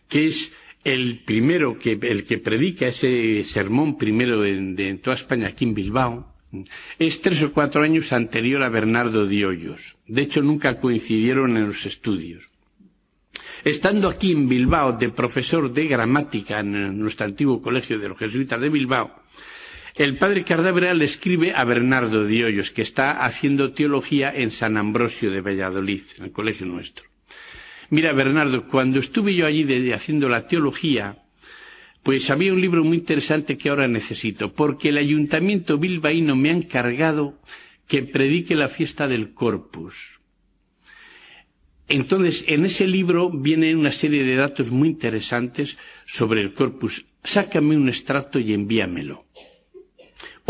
que 0.09 0.27
es 0.27 0.53
el 0.85 1.21
primero 1.25 1.79
que, 1.79 1.93
el 2.03 2.25
que 2.25 2.39
predica 2.39 2.89
ese 2.89 3.45
sermón 3.45 3.97
primero 3.99 4.45
en, 4.45 4.75
de, 4.75 4.89
en 4.89 4.99
toda 4.99 5.17
España, 5.17 5.49
aquí 5.49 5.65
en 5.65 5.75
Bilbao, 5.75 6.35
es 6.99 7.21
tres 7.21 7.43
o 7.43 7.53
cuatro 7.53 7.83
años 7.83 8.13
anterior 8.13 8.63
a 8.63 8.69
Bernardo 8.69 9.27
de. 9.27 9.97
De 10.07 10.23
hecho, 10.23 10.43
nunca 10.43 10.81
coincidieron 10.81 11.57
en 11.57 11.67
los 11.67 11.87
estudios. 11.87 12.49
Estando 13.63 14.09
aquí 14.09 14.33
en 14.33 14.49
Bilbao 14.49 14.93
de 14.99 15.11
profesor 15.11 15.71
de 15.73 15.87
gramática 15.87 16.61
en 16.61 16.99
nuestro 16.99 17.27
antiguo 17.27 17.61
colegio 17.61 17.99
de 17.99 18.09
los 18.09 18.19
jesuitas 18.19 18.61
de 18.61 18.69
Bilbao, 18.71 19.20
el 19.97 20.19
padre 20.19 20.45
Cardávera 20.45 20.95
le 20.95 21.05
escribe 21.05 21.53
a 21.55 21.65
Bernardo 21.65 22.25
de 22.25 22.45
Hoyos, 22.45 22.71
que 22.71 22.83
está 22.83 23.25
haciendo 23.25 23.73
teología 23.73 24.31
en 24.35 24.51
San 24.51 24.77
Ambrosio 24.77 25.31
de 25.31 25.41
Valladolid, 25.41 26.03
en 26.19 26.25
el 26.25 26.33
colegio 26.33 26.67
nuestro. 26.67 27.05
Mira, 27.91 28.13
Bernardo, 28.13 28.69
cuando 28.69 29.01
estuve 29.01 29.35
yo 29.35 29.47
allí 29.47 29.91
haciendo 29.93 30.29
la 30.29 30.47
teología, 30.47 31.17
pues 32.03 32.31
había 32.31 32.53
un 32.53 32.61
libro 32.61 32.85
muy 32.85 32.99
interesante 32.99 33.59
que 33.59 33.69
ahora 33.69 33.89
necesito, 33.89 34.53
porque 34.53 34.91
el 34.91 34.99
ayuntamiento 34.99 35.77
bilbaíno 35.77 36.37
me 36.37 36.51
ha 36.51 36.55
encargado 36.55 37.39
que 37.87 38.03
predique 38.03 38.55
la 38.55 38.69
fiesta 38.69 39.09
del 39.09 39.35
Corpus. 39.35 40.21
Entonces, 41.89 42.45
en 42.47 42.65
ese 42.65 42.87
libro 42.87 43.31
viene 43.31 43.75
una 43.75 43.91
serie 43.91 44.23
de 44.23 44.37
datos 44.37 44.71
muy 44.71 44.89
interesantes 44.89 45.77
sobre 46.07 46.41
el 46.41 46.55
Corpus. 46.55 47.05
Sácame 47.25 47.77
un 47.77 47.89
extracto 47.89 48.39
y 48.39 48.53
envíamelo. 48.53 49.27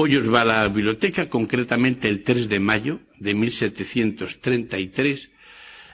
Hoyos 0.03 0.33
va 0.33 0.41
a 0.41 0.45
la 0.47 0.67
biblioteca, 0.69 1.29
concretamente 1.29 2.09
el 2.09 2.23
3 2.23 2.49
de 2.49 2.59
mayo 2.59 3.01
de 3.19 3.35
1733, 3.35 5.31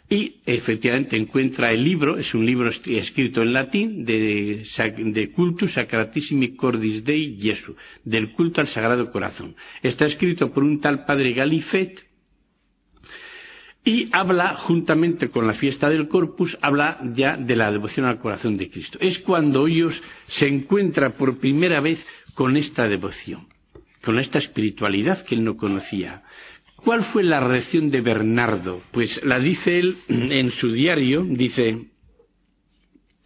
y 0.08 0.36
efectivamente 0.46 1.16
encuentra 1.16 1.72
el 1.72 1.82
libro, 1.82 2.16
es 2.16 2.32
un 2.32 2.46
libro 2.46 2.70
escrito 2.70 3.42
en 3.42 3.52
latín, 3.52 4.04
de, 4.04 5.32
Cultus 5.34 5.72
Sacratissimi 5.72 6.54
Cordis 6.54 7.02
Dei 7.04 7.36
Jesu, 7.40 7.74
del 8.04 8.30
culto 8.32 8.60
al 8.60 8.68
Sagrado 8.68 9.10
Corazón. 9.10 9.56
Está 9.82 10.06
escrito 10.06 10.52
por 10.52 10.62
un 10.62 10.78
tal 10.80 11.04
padre 11.04 11.32
Galifet, 11.32 12.06
y 13.84 14.08
habla, 14.12 14.56
juntamente 14.56 15.30
con 15.30 15.48
la 15.48 15.52
fiesta 15.52 15.90
del 15.90 16.06
Corpus, 16.06 16.56
habla 16.62 17.00
ya 17.12 17.36
de 17.36 17.56
la 17.56 17.72
devoción 17.72 18.06
al 18.06 18.20
corazón 18.20 18.56
de 18.56 18.70
Cristo. 18.70 18.98
Es 19.00 19.18
cuando 19.18 19.66
ellos 19.66 20.04
se 20.28 20.46
encuentra 20.46 21.10
por 21.10 21.38
primera 21.38 21.80
vez 21.80 22.06
con 22.34 22.56
esta 22.56 22.88
devoción 22.88 23.48
con 24.04 24.18
esta 24.18 24.38
espiritualidad 24.38 25.24
que 25.24 25.34
él 25.34 25.44
no 25.44 25.56
conocía. 25.56 26.22
¿Cuál 26.76 27.02
fue 27.02 27.22
la 27.24 27.40
reacción 27.40 27.90
de 27.90 28.00
Bernardo? 28.00 28.82
Pues 28.92 29.24
la 29.24 29.38
dice 29.38 29.78
él 29.78 29.98
en 30.08 30.50
su 30.50 30.72
diario, 30.72 31.24
dice, 31.28 31.86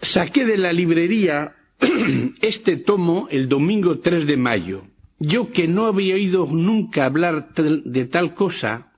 saqué 0.00 0.44
de 0.44 0.56
la 0.56 0.72
librería 0.72 1.56
este 2.40 2.76
tomo 2.76 3.28
el 3.30 3.48
domingo 3.48 3.98
3 3.98 4.26
de 4.26 4.36
mayo. 4.36 4.86
Yo 5.18 5.52
que 5.52 5.68
no 5.68 5.86
había 5.86 6.14
oído 6.14 6.46
nunca 6.46 7.04
hablar 7.04 7.52
de 7.54 8.04
tal 8.06 8.34
cosa, 8.34 8.92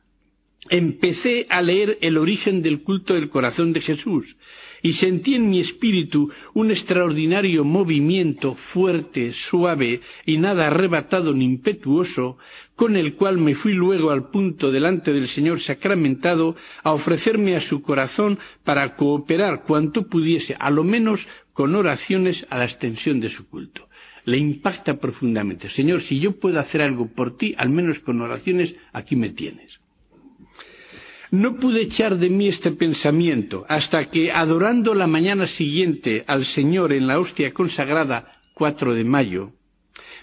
empecé 0.71 1.47
a 1.50 1.61
leer 1.62 1.99
el 2.00 2.17
origen 2.17 2.62
del 2.62 2.83
culto 2.83 3.14
del 3.14 3.29
corazón 3.29 3.73
de 3.73 3.81
Jesús 3.81 4.37
y 4.82 4.92
sentí 4.94 5.34
en 5.34 5.48
mi 5.48 5.60
espíritu 5.60 6.30
un 6.54 6.70
extraordinario 6.70 7.64
movimiento 7.64 8.54
fuerte, 8.54 9.32
suave 9.32 10.00
y 10.26 10.38
nada 10.38 10.66
arrebatado 10.66 11.32
ni 11.32 11.44
impetuoso, 11.44 12.36
con 12.74 12.96
el 12.96 13.14
cual 13.14 13.38
me 13.38 13.54
fui 13.54 13.74
luego 13.74 14.10
al 14.10 14.28
punto 14.30 14.72
delante 14.72 15.12
del 15.12 15.28
Señor 15.28 15.60
sacramentado 15.60 16.56
a 16.82 16.92
ofrecerme 16.92 17.54
a 17.54 17.60
su 17.60 17.80
corazón 17.80 18.38
para 18.64 18.96
cooperar 18.96 19.62
cuanto 19.62 20.08
pudiese, 20.08 20.56
a 20.58 20.70
lo 20.70 20.82
menos 20.82 21.28
con 21.52 21.74
oraciones 21.76 22.46
a 22.50 22.58
la 22.58 22.64
extensión 22.64 23.20
de 23.20 23.28
su 23.28 23.46
culto. 23.46 23.88
Le 24.24 24.38
impacta 24.38 24.98
profundamente. 24.98 25.68
Señor, 25.68 26.00
si 26.00 26.18
yo 26.18 26.38
puedo 26.38 26.58
hacer 26.58 26.82
algo 26.82 27.08
por 27.08 27.36
ti, 27.36 27.54
al 27.58 27.70
menos 27.70 27.98
con 27.98 28.20
oraciones, 28.20 28.76
aquí 28.92 29.16
me 29.16 29.30
tienes. 29.30 29.81
No 31.32 31.56
pude 31.56 31.80
echar 31.80 32.18
de 32.18 32.28
mí 32.28 32.46
este 32.46 32.72
pensamiento 32.72 33.64
hasta 33.66 34.10
que, 34.10 34.30
adorando 34.30 34.92
la 34.92 35.06
mañana 35.06 35.46
siguiente 35.46 36.24
al 36.26 36.44
Señor 36.44 36.92
en 36.92 37.06
la 37.06 37.18
hostia 37.18 37.54
consagrada, 37.54 38.38
4 38.52 38.92
de 38.92 39.04
mayo, 39.04 39.52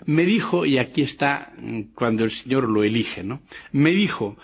me 0.05 0.23
dijo, 0.23 0.67
y 0.67 0.77
aquí 0.77 1.01
está 1.01 1.51
mm, 1.57 1.81
cuando 1.95 2.25
el 2.25 2.29
Señor 2.31 2.69
lo 2.69 2.83
elige, 2.83 3.23
¿no? 3.23 3.41
Me 3.71 3.89
dijo 3.89 4.37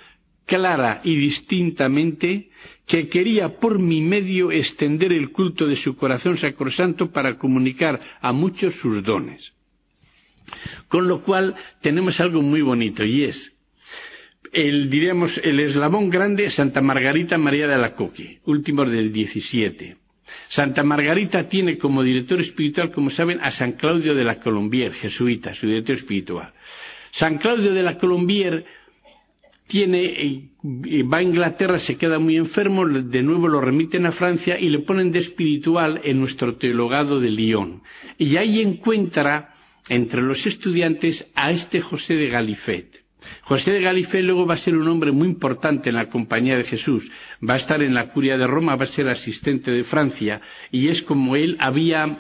clara 0.47 1.01
y 1.03 1.15
distintamente 1.15 2.49
que 2.87 3.09
quería 3.09 3.59
por 3.59 3.77
mi 3.77 4.01
medio 4.01 4.51
extender 4.51 5.13
el 5.13 5.31
culto 5.31 5.67
de 5.67 5.75
su 5.75 5.95
corazón 5.95 6.35
sacrosanto 6.35 7.11
para 7.11 7.37
comunicar 7.37 8.01
a 8.21 8.33
muchos 8.33 8.73
sus 8.73 9.03
dones. 9.03 9.53
Con 10.87 11.07
lo 11.07 11.21
cual 11.21 11.53
tenemos 11.81 12.19
algo 12.19 12.41
muy 12.41 12.63
bonito 12.63 13.05
y 13.05 13.23
es 13.23 13.54
el, 14.55 14.89
diríamos, 14.89 15.37
el 15.43 15.59
eslabón 15.59 16.09
grande 16.09 16.49
Santa 16.49 16.81
Margarita 16.81 17.37
María 17.37 17.67
de 17.67 17.75
Alacoque, 17.75 18.39
último 18.45 18.85
del 18.85 19.11
17. 19.11 19.97
Santa 20.47 20.83
Margarita 20.83 21.49
tiene 21.49 21.77
como 21.77 22.01
director 22.01 22.39
espiritual, 22.39 22.89
como 22.91 23.09
saben, 23.09 23.39
a 23.41 23.51
San 23.51 23.73
Claudio 23.73 24.15
de 24.15 24.23
la 24.23 24.39
Colombier, 24.39 24.93
jesuita, 24.93 25.53
su 25.53 25.67
director 25.67 25.95
espiritual. 25.95 26.53
San 27.11 27.37
Claudio 27.37 27.73
de 27.73 27.83
la 27.83 27.97
Colombier 27.97 28.65
tiene, 29.67 30.05
eh, 30.05 31.03
va 31.03 31.17
a 31.17 31.21
Inglaterra, 31.23 31.77
se 31.77 31.97
queda 31.97 32.17
muy 32.17 32.37
enfermo, 32.37 32.87
de 32.87 33.23
nuevo 33.23 33.49
lo 33.49 33.59
remiten 33.59 34.05
a 34.05 34.13
Francia 34.13 34.57
y 34.57 34.69
le 34.69 34.79
ponen 34.79 35.11
de 35.11 35.19
espiritual 35.19 35.99
en 36.05 36.19
nuestro 36.19 36.55
teologado 36.55 37.19
de 37.19 37.29
Lyon. 37.31 37.83
Y 38.17 38.37
ahí 38.37 38.61
encuentra 38.61 39.53
entre 39.89 40.21
los 40.21 40.45
estudiantes 40.47 41.27
a 41.35 41.51
este 41.51 41.81
José 41.81 42.15
de 42.15 42.29
Galifet. 42.29 43.04
José 43.41 43.73
de 43.73 43.81
Galifet 43.81 44.21
luego 44.23 44.45
va 44.45 44.55
a 44.55 44.57
ser 44.57 44.75
un 44.75 44.87
hombre 44.87 45.11
muy 45.11 45.27
importante 45.27 45.89
en 45.89 45.95
la 45.95 46.09
compañía 46.09 46.57
de 46.57 46.63
Jesús. 46.63 47.11
Va 47.47 47.55
a 47.55 47.57
estar 47.57 47.81
en 47.81 47.93
la 47.93 48.09
curia 48.11 48.37
de 48.37 48.47
Roma, 48.47 48.75
va 48.75 48.83
a 48.83 48.87
ser 48.87 49.07
asistente 49.07 49.71
de 49.71 49.83
Francia 49.83 50.41
y 50.71 50.89
es 50.89 51.01
como 51.01 51.35
él 51.35 51.57
había 51.59 52.17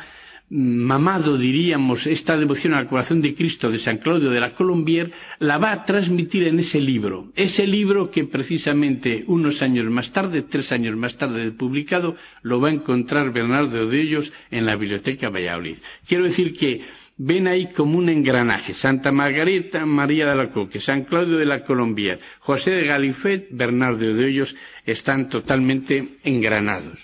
mamado, 0.49 1.37
diríamos, 1.37 2.05
esta 2.05 2.37
devoción 2.37 2.73
al 2.73 2.87
corazón 2.87 3.21
de 3.21 3.33
Cristo 3.33 3.71
de 3.71 3.79
San 3.79 3.97
Claudio 3.97 4.29
de 4.29 4.39
la 4.39 4.53
Colombier, 4.53 5.11
la 5.39 5.57
va 5.57 5.71
a 5.71 5.85
transmitir 5.85 6.47
en 6.47 6.59
ese 6.59 6.79
libro. 6.79 7.31
Ese 7.35 7.65
libro 7.65 8.11
que 8.11 8.25
precisamente 8.25 9.23
unos 9.27 9.61
años 9.61 9.89
más 9.89 10.11
tarde, 10.11 10.43
tres 10.43 10.71
años 10.71 10.95
más 10.95 11.17
tarde 11.17 11.43
de 11.45 11.51
publicado, 11.51 12.15
lo 12.43 12.59
va 12.59 12.69
a 12.69 12.73
encontrar 12.73 13.33
Bernardo 13.33 13.87
de 13.87 14.01
Ellos 14.01 14.33
en 14.51 14.65
la 14.65 14.75
Biblioteca 14.75 15.29
Valladolid. 15.29 15.77
Quiero 16.07 16.25
decir 16.25 16.53
que 16.53 16.81
ven 17.17 17.47
ahí 17.47 17.67
como 17.67 17.97
un 17.97 18.09
engranaje. 18.09 18.73
Santa 18.73 19.11
Margarita 19.11 19.85
María 19.85 20.27
de 20.29 20.35
la 20.35 20.51
Coque, 20.51 20.79
San 20.79 21.05
Claudio 21.05 21.37
de 21.37 21.45
la 21.45 21.63
Colombier, 21.63 22.19
José 22.39 22.71
de 22.71 22.85
Galifet, 22.85 23.47
Bernardo 23.51 24.13
de 24.13 24.25
Hoyos 24.25 24.55
están 24.85 25.29
totalmente 25.29 26.17
engranados. 26.23 26.99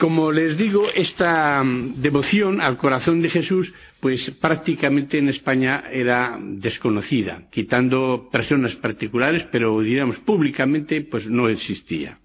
Como 0.00 0.32
les 0.32 0.56
digo, 0.56 0.86
esta 0.94 1.62
mm, 1.62 2.00
devoción 2.00 2.62
al 2.62 2.78
corazón 2.78 3.20
de 3.20 3.28
Jesús, 3.28 3.74
pues 4.00 4.30
prácticamente 4.30 5.18
en 5.18 5.28
España 5.28 5.84
era 5.92 6.38
desconocida, 6.40 7.42
quitando 7.50 8.30
personas 8.32 8.76
particulares, 8.76 9.46
pero 9.52 9.78
diríamos 9.82 10.18
públicamente, 10.18 11.02
pues 11.02 11.28
no 11.28 11.50
existía. 11.50 12.18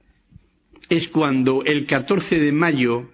Es 0.87 1.09
cuando 1.09 1.63
el 1.65 1.85
14 1.85 2.39
de 2.39 2.53
mayo 2.53 3.09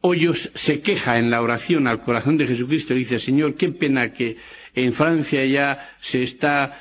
Hoyos 0.00 0.50
se 0.54 0.80
queja 0.80 1.18
en 1.18 1.28
la 1.28 1.42
oración 1.42 1.86
al 1.86 2.02
corazón 2.02 2.38
de 2.38 2.46
Jesucristo 2.46 2.94
y 2.94 3.00
dice, 3.00 3.18
Señor, 3.18 3.54
qué 3.54 3.68
pena 3.68 4.14
que 4.14 4.38
en 4.74 4.92
Francia 4.92 5.44
ya 5.44 5.90
se 6.00 6.22
está 6.22 6.80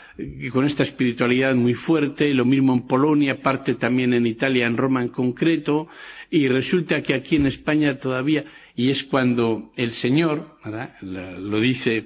con 0.52 0.66
esta 0.66 0.84
espiritualidad 0.84 1.56
muy 1.56 1.74
fuerte, 1.74 2.34
lo 2.34 2.46
mismo 2.46 2.74
en 2.74 2.82
Polonia, 2.88 3.42
parte 3.42 3.76
también 3.76 4.14
en 4.14 4.28
Italia, 4.28 4.68
en 4.68 4.78
Roma 4.78 5.02
en 5.02 5.10
concreto, 5.10 5.88
y 6.30 6.48
resulta 6.48 7.02
que 7.02 7.14
aquí 7.16 7.36
en 7.36 7.48
España 7.48 7.98
todavía, 7.98 8.44
y 8.76 8.90
es 8.90 9.04
cuando 9.04 9.72
el 9.76 9.92
Señor 9.92 10.58
lo 11.02 11.60
dice, 11.60 12.06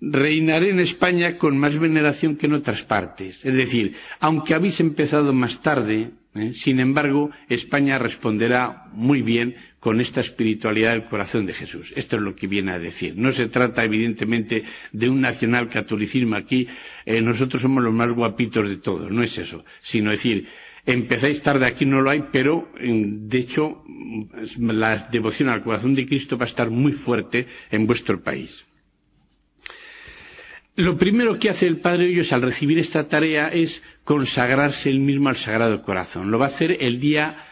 reinaré 0.00 0.70
en 0.70 0.80
España 0.80 1.36
con 1.38 1.58
más 1.58 1.78
veneración 1.78 2.36
que 2.36 2.46
en 2.46 2.54
otras 2.54 2.82
partes. 2.82 3.44
Es 3.44 3.54
decir, 3.54 3.94
aunque 4.20 4.54
habéis 4.54 4.80
empezado 4.80 5.32
más 5.32 5.60
tarde, 5.60 6.10
¿eh? 6.34 6.52
sin 6.54 6.80
embargo, 6.80 7.30
España 7.48 7.98
responderá 7.98 8.86
muy 8.92 9.22
bien 9.22 9.56
con 9.80 10.00
esta 10.00 10.20
espiritualidad 10.20 10.92
del 10.92 11.04
corazón 11.04 11.46
de 11.46 11.54
Jesús. 11.54 11.92
Esto 11.96 12.16
es 12.16 12.22
lo 12.22 12.34
que 12.34 12.46
viene 12.46 12.72
a 12.72 12.78
decir. 12.78 13.14
No 13.16 13.30
se 13.32 13.46
trata, 13.46 13.84
evidentemente, 13.84 14.64
de 14.92 15.08
un 15.08 15.20
nacional 15.20 15.68
catolicismo 15.68 16.36
aquí. 16.36 16.66
Eh, 17.06 17.20
nosotros 17.20 17.62
somos 17.62 17.82
los 17.84 17.94
más 17.94 18.12
guapitos 18.12 18.68
de 18.68 18.76
todos. 18.76 19.10
No 19.10 19.22
es 19.22 19.38
eso. 19.38 19.64
Sino 19.80 20.10
decir, 20.10 20.46
Empezáis 20.88 21.42
tarde, 21.42 21.66
aquí 21.66 21.84
no 21.84 22.00
lo 22.00 22.08
hay, 22.08 22.24
pero 22.32 22.72
de 22.80 23.38
hecho 23.38 23.84
la 24.58 24.96
devoción 24.96 25.50
al 25.50 25.62
corazón 25.62 25.94
de 25.94 26.06
Cristo 26.06 26.38
va 26.38 26.44
a 26.44 26.48
estar 26.48 26.70
muy 26.70 26.92
fuerte 26.92 27.46
en 27.70 27.86
vuestro 27.86 28.22
país. 28.22 28.64
Lo 30.76 30.96
primero 30.96 31.38
que 31.38 31.50
hace 31.50 31.66
el 31.66 31.80
Padre 31.80 32.06
Hoyos 32.06 32.32
al 32.32 32.40
recibir 32.40 32.78
esta 32.78 33.06
tarea 33.06 33.48
es 33.48 33.82
consagrarse 34.04 34.88
él 34.88 35.00
mismo 35.00 35.28
al 35.28 35.36
Sagrado 35.36 35.82
Corazón. 35.82 36.30
Lo 36.30 36.38
va 36.38 36.46
a 36.46 36.48
hacer 36.48 36.78
el 36.80 37.00
día 37.00 37.47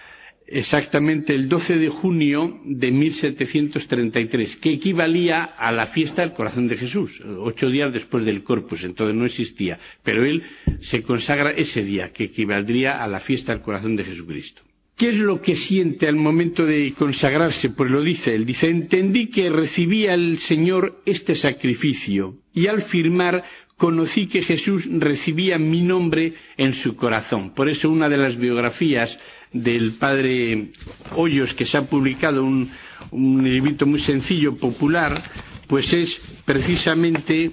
exactamente 0.46 1.35
el 1.35 1.48
12 1.48 1.78
de 1.78 1.88
junio 1.88 2.61
de 2.64 2.90
1733, 2.92 4.56
que 4.56 4.70
equivalía 4.70 5.42
a 5.44 5.72
la 5.72 5.87
fiesta 5.87 6.22
del 6.22 6.32
corazón 6.32 6.68
de 6.68 6.76
Jesús, 6.76 7.22
ocho 7.38 7.68
días 7.68 7.92
después 7.92 8.24
del 8.24 8.42
Corpus, 8.42 8.85
entonces 8.85 9.16
no 9.16 9.24
existía, 9.26 9.78
pero 10.02 10.24
él 10.24 10.44
se 10.80 11.02
consagra 11.02 11.50
ese 11.50 11.82
día, 11.85 12.12
que 12.12 12.24
equivaldría 12.24 13.02
a 13.02 13.09
la 13.09 13.20
fiesta 13.20 13.52
del 13.52 13.62
corazón 13.62 13.96
de 13.96 14.04
Jesucristo. 14.04 14.62
¿Qué 14.96 15.11
es 15.11 15.18
lo 15.18 15.42
que 15.42 15.56
siente 15.56 16.09
al 16.09 16.16
momento 16.16 16.64
de 16.64 16.94
consagrarse? 16.96 17.68
Pues 17.68 17.90
lo 17.90 18.00
dice 18.00 18.35
él. 18.35 18.46
Dice, 18.46 18.70
entendí 18.70 19.26
que 19.26 19.50
recibía 19.50 20.14
el 20.14 20.38
Señor 20.38 21.02
este 21.04 21.35
sacrificio 21.35 22.38
y 22.54 22.68
al 22.68 22.80
firmar 22.80 23.44
conocí 23.76 24.26
que 24.26 24.42
Jesús 24.42 24.88
recibía 24.90 25.58
mi 25.58 25.82
nombre 25.82 26.34
en 26.56 26.72
su 26.72 26.96
corazón. 26.96 27.50
Por 27.50 27.68
eso 27.68 27.90
una 27.90 28.08
de 28.08 28.16
las 28.16 28.36
biografías 28.36 29.18
del 29.52 29.92
padre 29.92 30.70
Hoyos, 31.14 31.54
que 31.54 31.64
se 31.66 31.76
ha 31.78 31.82
publicado 31.86 32.42
un, 32.44 32.70
un 33.10 33.44
librito 33.44 33.86
muy 33.86 34.00
sencillo, 34.00 34.56
popular, 34.56 35.20
pues 35.66 35.92
es 35.92 36.20
precisamente 36.44 37.52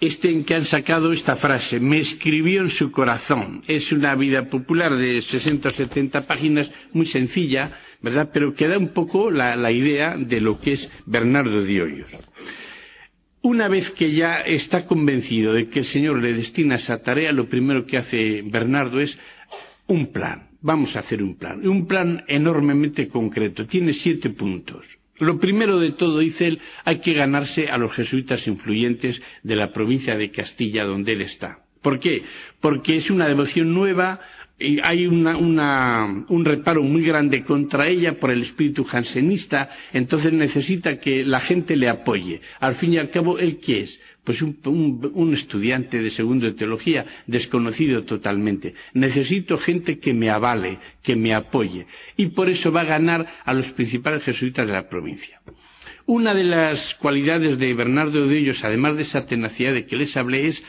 este 0.00 0.30
en 0.32 0.42
que 0.42 0.56
han 0.56 0.64
sacado 0.64 1.12
esta 1.12 1.36
frase, 1.36 1.78
me 1.78 1.98
escribió 1.98 2.62
en 2.62 2.70
su 2.70 2.90
corazón. 2.90 3.62
Es 3.68 3.92
una 3.92 4.16
vida 4.16 4.50
popular 4.50 4.96
de 4.96 5.20
60 5.20 5.68
o 5.68 5.70
70 5.72 6.26
páginas, 6.26 6.72
muy 6.92 7.06
sencilla, 7.06 7.78
¿verdad? 8.00 8.30
Pero 8.32 8.52
que 8.52 8.66
da 8.66 8.78
un 8.78 8.88
poco 8.88 9.30
la, 9.30 9.54
la 9.54 9.70
idea 9.70 10.16
de 10.16 10.40
lo 10.40 10.58
que 10.58 10.72
es 10.72 10.90
Bernardo 11.06 11.62
de 11.62 11.82
Hoyos. 11.82 12.10
Una 13.42 13.68
vez 13.68 13.90
que 13.90 14.12
ya 14.12 14.40
está 14.40 14.86
convencido 14.86 15.52
de 15.52 15.68
que 15.68 15.80
el 15.80 15.84
Señor 15.84 16.22
le 16.22 16.32
destina 16.32 16.76
esa 16.76 17.02
tarea, 17.02 17.32
lo 17.32 17.48
primero 17.48 17.84
que 17.86 17.98
hace 17.98 18.42
Bernardo 18.42 19.00
es 19.00 19.18
un 19.88 20.06
plan 20.06 20.52
vamos 20.62 20.96
a 20.96 21.00
hacer 21.00 21.22
un 21.22 21.34
plan. 21.34 21.66
Un 21.68 21.86
plan 21.86 22.24
enormemente 22.28 23.08
concreto. 23.08 23.66
Tiene 23.66 23.92
siete 23.92 24.30
puntos. 24.30 24.86
Lo 25.18 25.38
primero 25.38 25.78
de 25.78 25.92
todo, 25.92 26.18
dice 26.20 26.46
él, 26.48 26.60
hay 26.84 26.98
que 26.98 27.12
ganarse 27.12 27.68
a 27.68 27.78
los 27.78 27.92
jesuitas 27.92 28.46
influyentes 28.46 29.22
de 29.42 29.56
la 29.56 29.72
provincia 29.72 30.16
de 30.16 30.30
Castilla 30.30 30.84
donde 30.84 31.12
él 31.12 31.20
está. 31.20 31.62
¿Por 31.82 31.98
qué? 32.00 32.22
Porque 32.60 32.96
es 32.96 33.10
una 33.10 33.28
devoción 33.28 33.74
nueva, 33.74 34.20
hay 34.82 35.06
un 35.06 36.44
reparo 36.44 36.82
muy 36.82 37.02
grande 37.02 37.42
contra 37.44 37.88
ella 37.88 38.18
por 38.18 38.30
el 38.30 38.42
espíritu 38.42 38.84
jansenista, 38.84 39.70
entonces 39.92 40.32
necesita 40.32 40.98
que 40.98 41.24
la 41.24 41.40
gente 41.40 41.76
le 41.76 41.88
apoye. 41.88 42.40
Al 42.60 42.74
fin 42.74 42.92
y 42.94 42.98
al 42.98 43.10
cabo, 43.10 43.38
¿él 43.38 43.58
qué 43.58 43.80
es? 43.80 44.00
Pues 44.24 44.40
un, 44.42 45.30
estudiante 45.32 46.00
de 46.00 46.10
segundo 46.10 46.46
de 46.46 46.52
teología, 46.52 47.06
desconocido 47.26 48.04
totalmente. 48.04 48.74
Necesito 48.94 49.58
gente 49.58 49.98
que 49.98 50.12
me 50.14 50.30
avale, 50.30 50.78
que 51.02 51.16
me 51.16 51.34
apoye. 51.34 51.86
Y 52.16 52.26
por 52.28 52.48
eso 52.48 52.70
va 52.70 52.82
a 52.82 52.92
ganar 52.96 53.26
a 53.44 53.52
los 53.54 53.68
principales 53.70 54.22
jesuitas 54.22 54.66
de 54.66 54.72
la 54.72 54.88
provincia. 54.88 55.40
Una 56.06 56.34
de 56.34 56.44
las 56.44 56.94
cualidades 56.94 57.58
de 57.58 57.74
Bernardo 57.74 58.26
de 58.26 58.38
ellos, 58.38 58.64
además 58.64 58.96
de 58.96 59.02
esa 59.02 59.26
tenacidad 59.26 59.72
de 59.72 59.86
que 59.86 59.96
les 59.96 60.16
hablé, 60.16 60.46
es 60.46 60.64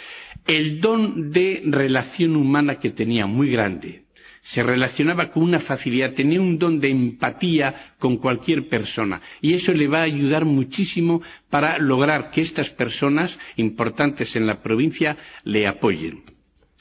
el 0.48 0.80
don 0.80 1.32
de 1.32 1.64
relación 1.66 2.36
humana 2.36 2.80
que 2.80 2.90
tenía 2.90 3.26
muy 3.28 3.50
grande 3.50 4.04
se 4.46 4.62
relacionaba 4.62 5.32
con 5.32 5.44
una 5.44 5.60
facilidad, 5.60 6.14
tenía 6.14 6.42
un 6.42 6.60
don 6.60 6.82
de 6.82 6.90
empatía 6.90 7.94
con 7.98 8.18
cualquier 8.18 8.68
persona 8.68 9.22
y 9.42 9.54
eso 9.54 9.72
le 9.72 9.88
va 9.88 10.00
a 10.00 10.04
ayudar 10.04 10.44
muchísimo 10.44 11.22
para 11.50 11.78
lograr 11.78 12.30
que 12.30 12.42
estas 12.42 12.70
personas 12.70 13.40
importantes 13.56 14.36
en 14.36 14.46
la 14.46 14.62
provincia 14.62 15.16
le 15.46 15.66
apoyen. 15.66 16.24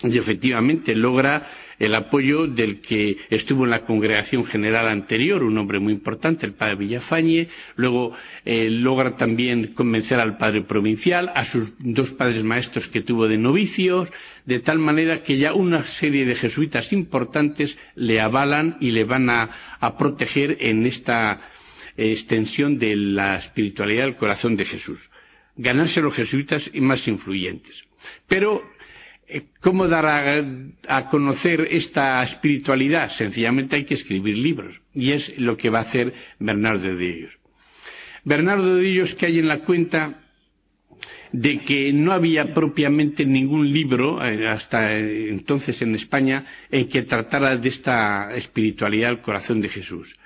Y 0.02 0.18
efectivamente 0.18 0.96
logra 0.96 1.48
el 1.82 1.96
apoyo 1.96 2.46
del 2.46 2.80
que 2.80 3.16
estuvo 3.28 3.64
en 3.64 3.70
la 3.70 3.84
congregación 3.84 4.44
general 4.44 4.86
anterior, 4.86 5.42
un 5.42 5.58
hombre 5.58 5.80
muy 5.80 5.92
importante, 5.92 6.46
el 6.46 6.52
padre 6.52 6.76
Villafañe, 6.76 7.48
luego 7.74 8.12
eh, 8.44 8.70
logra 8.70 9.16
también 9.16 9.74
convencer 9.74 10.20
al 10.20 10.36
padre 10.36 10.62
provincial, 10.62 11.32
a 11.34 11.44
sus 11.44 11.72
dos 11.80 12.10
padres 12.12 12.44
maestros 12.44 12.86
que 12.86 13.00
tuvo 13.00 13.26
de 13.26 13.36
novicios, 13.36 14.10
de 14.46 14.60
tal 14.60 14.78
manera 14.78 15.24
que 15.24 15.38
ya 15.38 15.54
una 15.54 15.82
serie 15.82 16.24
de 16.24 16.36
jesuitas 16.36 16.92
importantes 16.92 17.78
le 17.96 18.20
avalan 18.20 18.76
y 18.80 18.92
le 18.92 19.02
van 19.02 19.28
a, 19.28 19.50
a 19.80 19.98
proteger 19.98 20.58
en 20.60 20.86
esta 20.86 21.40
extensión 21.96 22.78
de 22.78 22.94
la 22.94 23.34
espiritualidad 23.34 24.04
del 24.04 24.16
corazón 24.16 24.56
de 24.56 24.66
Jesús. 24.66 25.10
Ganarse 25.56 26.00
los 26.00 26.14
jesuitas 26.14 26.70
y 26.72 26.80
más 26.80 27.08
influyentes. 27.08 27.84
Pero 28.28 28.62
¿Cómo 29.60 29.88
dar 29.88 30.06
a, 30.88 31.08
conocer 31.08 31.68
esta 31.70 32.22
espiritualidad? 32.22 33.10
Sencillamente 33.10 33.76
hay 33.76 33.84
que 33.84 33.94
escribir 33.94 34.36
libros. 34.36 34.80
Y 34.94 35.12
es 35.12 35.38
lo 35.38 35.56
que 35.56 35.70
va 35.70 35.78
a 35.78 35.82
hacer 35.82 36.12
Bernardo 36.38 36.94
de 36.94 37.10
Ellos. 37.10 37.38
Bernardo 38.24 38.76
de 38.76 39.14
que 39.16 39.26
hay 39.26 39.38
en 39.38 39.48
la 39.48 39.60
cuenta 39.60 40.22
de 41.32 41.60
que 41.60 41.92
no 41.92 42.12
había 42.12 42.52
propiamente 42.52 43.24
ningún 43.24 43.72
libro 43.72 44.22
eh, 44.22 44.46
hasta 44.46 44.96
entonces 44.96 45.80
en 45.80 45.94
España 45.94 46.44
en 46.70 46.88
que 46.88 47.02
tratara 47.02 47.56
de 47.56 47.68
esta 47.68 48.34
espiritualidad 48.34 49.10
al 49.10 49.22
corazón 49.22 49.60
de 49.60 49.70
Jesús. 49.70 50.16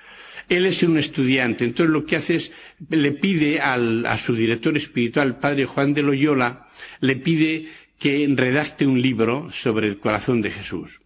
Él 0.49 0.65
es 0.65 0.83
un 0.83 0.97
estudiante, 0.97 1.65
entonces 1.65 1.93
lo 1.93 2.05
que 2.05 2.17
hace 2.17 2.35
es, 2.35 2.51
le 2.89 3.11
pide 3.11 3.59
a 3.59 4.17
su 4.17 4.33
director 4.33 4.77
espiritual, 4.77 5.39
padre 5.39 5.65
Juan 5.65 5.93
de 5.93 6.03
Loyola, 6.03 6.69
le 7.01 7.17
pide 7.17 7.67
que 7.99 8.27
redacte 8.35 8.85
un 8.85 9.01
libro 9.01 9.49
sobre 9.49 9.87
el 9.87 9.99
corazón 9.99 10.41
de 10.41 10.51
Jesús. 10.51 11.01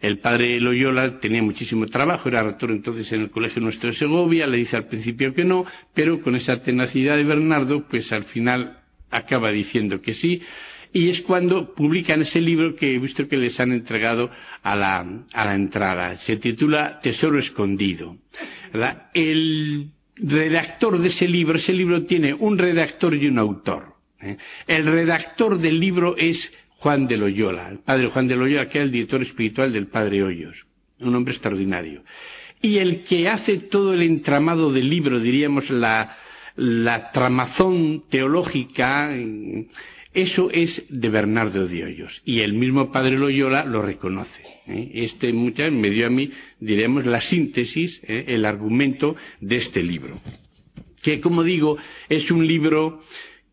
El 0.00 0.18
padre 0.18 0.60
Loyola 0.60 1.18
tenía 1.18 1.42
muchísimo 1.42 1.86
trabajo, 1.86 2.28
era 2.28 2.42
rector 2.42 2.70
entonces 2.70 3.10
en 3.12 3.22
el 3.22 3.30
Colegio 3.30 3.62
Nuestro 3.62 3.90
de 3.90 3.96
Segovia, 3.96 4.46
le 4.46 4.58
dice 4.58 4.76
al 4.76 4.86
principio 4.86 5.32
que 5.32 5.44
no, 5.44 5.64
pero 5.94 6.20
con 6.20 6.34
esa 6.34 6.60
tenacidad 6.60 7.16
de 7.16 7.24
Bernardo, 7.24 7.86
pues 7.88 8.12
al 8.12 8.24
final 8.24 8.80
acaba 9.10 9.50
diciendo 9.50 10.02
que 10.02 10.12
sí, 10.12 10.42
y 10.92 11.08
es 11.08 11.22
cuando 11.22 11.74
publican 11.74 12.22
ese 12.22 12.40
libro 12.40 12.74
que 12.74 12.94
he 12.94 12.98
visto 12.98 13.28
que 13.28 13.36
les 13.36 13.58
han 13.60 13.72
entregado 13.72 14.30
a 14.62 14.76
la, 14.76 15.24
a 15.32 15.44
la 15.44 15.54
entrada. 15.54 16.16
Se 16.16 16.36
titula 16.36 17.00
Tesoro 17.00 17.38
Escondido. 17.38 18.16
El 19.14 19.90
redactor 20.16 20.98
de 20.98 21.08
ese 21.08 21.28
libro, 21.28 21.58
ese 21.58 21.72
libro 21.74 22.04
tiene 22.04 22.32
un 22.34 22.56
redactor 22.58 23.14
y 23.14 23.26
un 23.26 23.38
autor. 23.38 23.95
¿Eh? 24.26 24.38
El 24.66 24.86
redactor 24.86 25.58
del 25.58 25.80
libro 25.80 26.16
es 26.16 26.52
Juan 26.78 27.06
de 27.06 27.16
Loyola, 27.16 27.68
el 27.68 27.78
padre 27.78 28.08
Juan 28.08 28.28
de 28.28 28.36
Loyola, 28.36 28.68
que 28.68 28.78
es 28.78 28.84
el 28.84 28.90
director 28.90 29.22
espiritual 29.22 29.72
del 29.72 29.86
padre 29.86 30.22
Hoyos, 30.22 30.66
un 31.00 31.14
hombre 31.14 31.32
extraordinario. 31.32 32.04
Y 32.60 32.78
el 32.78 33.02
que 33.02 33.28
hace 33.28 33.58
todo 33.58 33.94
el 33.94 34.02
entramado 34.02 34.70
del 34.70 34.88
libro, 34.88 35.20
diríamos 35.20 35.70
la, 35.70 36.16
tramazón 37.12 38.04
teológica, 38.08 39.10
eso 40.12 40.50
es 40.50 40.84
de 40.88 41.08
Bernardo 41.08 41.66
de 41.66 41.84
Hoyos. 41.84 42.22
Y 42.24 42.40
el 42.40 42.54
mismo 42.54 42.90
padre 42.90 43.18
Loyola 43.18 43.64
lo 43.64 43.82
reconoce. 43.82 44.42
¿eh? 44.66 44.90
Este 44.94 45.32
muchas 45.32 45.70
me 45.72 45.90
dio 45.90 46.06
a 46.06 46.10
mí, 46.10 46.30
diremos, 46.58 47.04
la 47.04 47.20
síntesis, 47.20 48.00
¿eh? 48.04 48.24
el 48.28 48.46
argumento 48.46 49.16
de 49.40 49.56
este 49.56 49.82
libro. 49.82 50.18
Que, 51.02 51.20
como 51.20 51.42
digo, 51.42 51.76
es 52.08 52.30
un 52.30 52.46
libro 52.46 53.00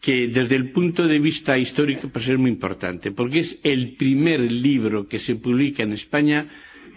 que 0.03 0.27
desde 0.27 0.57
el 0.57 0.69
punto 0.71 1.07
de 1.07 1.17
vista 1.17 1.57
histórico 1.57 2.11
es 2.13 2.37
muy 2.37 2.51
importante, 2.51 3.11
porque 3.11 3.39
es 3.39 3.57
el 3.63 3.95
primer 3.95 4.51
libro 4.51 5.07
que 5.07 5.17
se 5.17 5.35
publica 5.35 5.81
en 5.83 5.93
España 5.93 6.45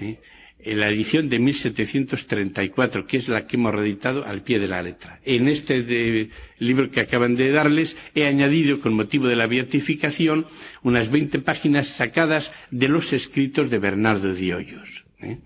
¿eh? 0.00 0.16
en 0.58 0.80
la 0.80 0.88
edición 0.88 1.28
de 1.28 1.38
1734, 1.38 3.06
que 3.06 3.18
es 3.18 3.28
la 3.28 3.46
que 3.46 3.54
hemos 3.58 3.72
reeditado 3.72 4.24
al 4.26 4.42
pie 4.42 4.58
de 4.58 4.66
la 4.66 4.82
letra. 4.82 5.20
En 5.24 5.46
este 5.46 6.30
libro 6.58 6.90
que 6.90 6.98
acaban 6.98 7.36
de 7.36 7.52
darles 7.52 7.96
he 8.16 8.26
añadido, 8.26 8.80
con 8.80 8.94
motivo 8.94 9.28
de 9.28 9.36
la 9.36 9.46
beatificación, 9.46 10.44
unas 10.82 11.08
20 11.08 11.38
páginas 11.38 11.86
sacadas 11.86 12.50
de 12.72 12.88
los 12.88 13.12
escritos 13.12 13.70
de 13.70 13.78
Bernardo 13.78 14.34
de 14.34 14.52
Hoyos. 14.52 15.04
¿eh? 15.22 15.38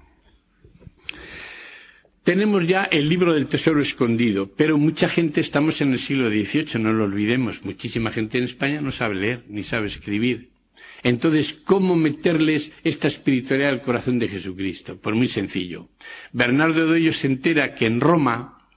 Tenemos 2.23 2.67
ya 2.67 2.85
el 2.85 3.09
libro 3.09 3.33
del 3.33 3.47
tesoro 3.47 3.81
escondido, 3.81 4.51
pero 4.55 4.77
mucha 4.77 5.09
gente 5.09 5.41
estamos 5.41 5.81
en 5.81 5.93
el 5.93 5.99
siglo 5.99 6.29
XVIII, 6.29 6.79
no 6.83 6.93
lo 6.93 7.05
olvidemos. 7.05 7.65
Muchísima 7.65 8.11
gente 8.11 8.37
en 8.39 8.45
España 8.45 8.81
no 8.83 8.93
sabe 8.93 9.15
leer 9.15 9.45
ni 9.49 9.65
sabe 9.65 9.87
escribir. 9.87 10.51
Entonces, 11.03 11.55
¿cómo 11.65 11.97
meterles 11.97 12.73
esta 12.85 13.09
espiritualidad 13.09 13.71
al 13.71 13.83
corazón 13.83 14.19
de 14.19 14.29
Jesucristo? 14.29 14.99
Pues 15.01 15.17
muy 15.17 15.29
sencillo. 15.29 15.89
Bernardo 16.33 16.87
de 16.87 16.93
Hoyos 16.93 17.17
se 17.17 17.27
entera 17.27 17.75
que 17.75 17.87
en 17.87 18.01
Roma 18.01 18.69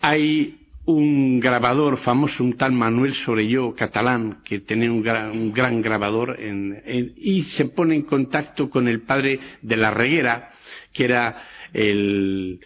hay 0.00 0.58
un 0.84 1.38
grabador 1.38 1.96
famoso, 1.96 2.42
un 2.42 2.54
tal 2.54 2.72
Manuel 2.72 3.14
Sorelló, 3.14 3.72
catalán, 3.72 4.40
que 4.42 4.58
tenía 4.58 4.90
un 4.90 5.52
gran, 5.52 5.80
grabador, 5.80 6.36
y 7.16 7.42
se 7.44 7.66
pone 7.66 7.94
en 7.94 8.02
contacto 8.02 8.68
con 8.68 8.88
el 8.88 9.00
padre 9.00 9.38
de 9.62 9.76
la 9.76 9.92
Reguera, 9.92 10.50
que 10.92 11.04
era 11.04 11.40
el, 11.72 12.60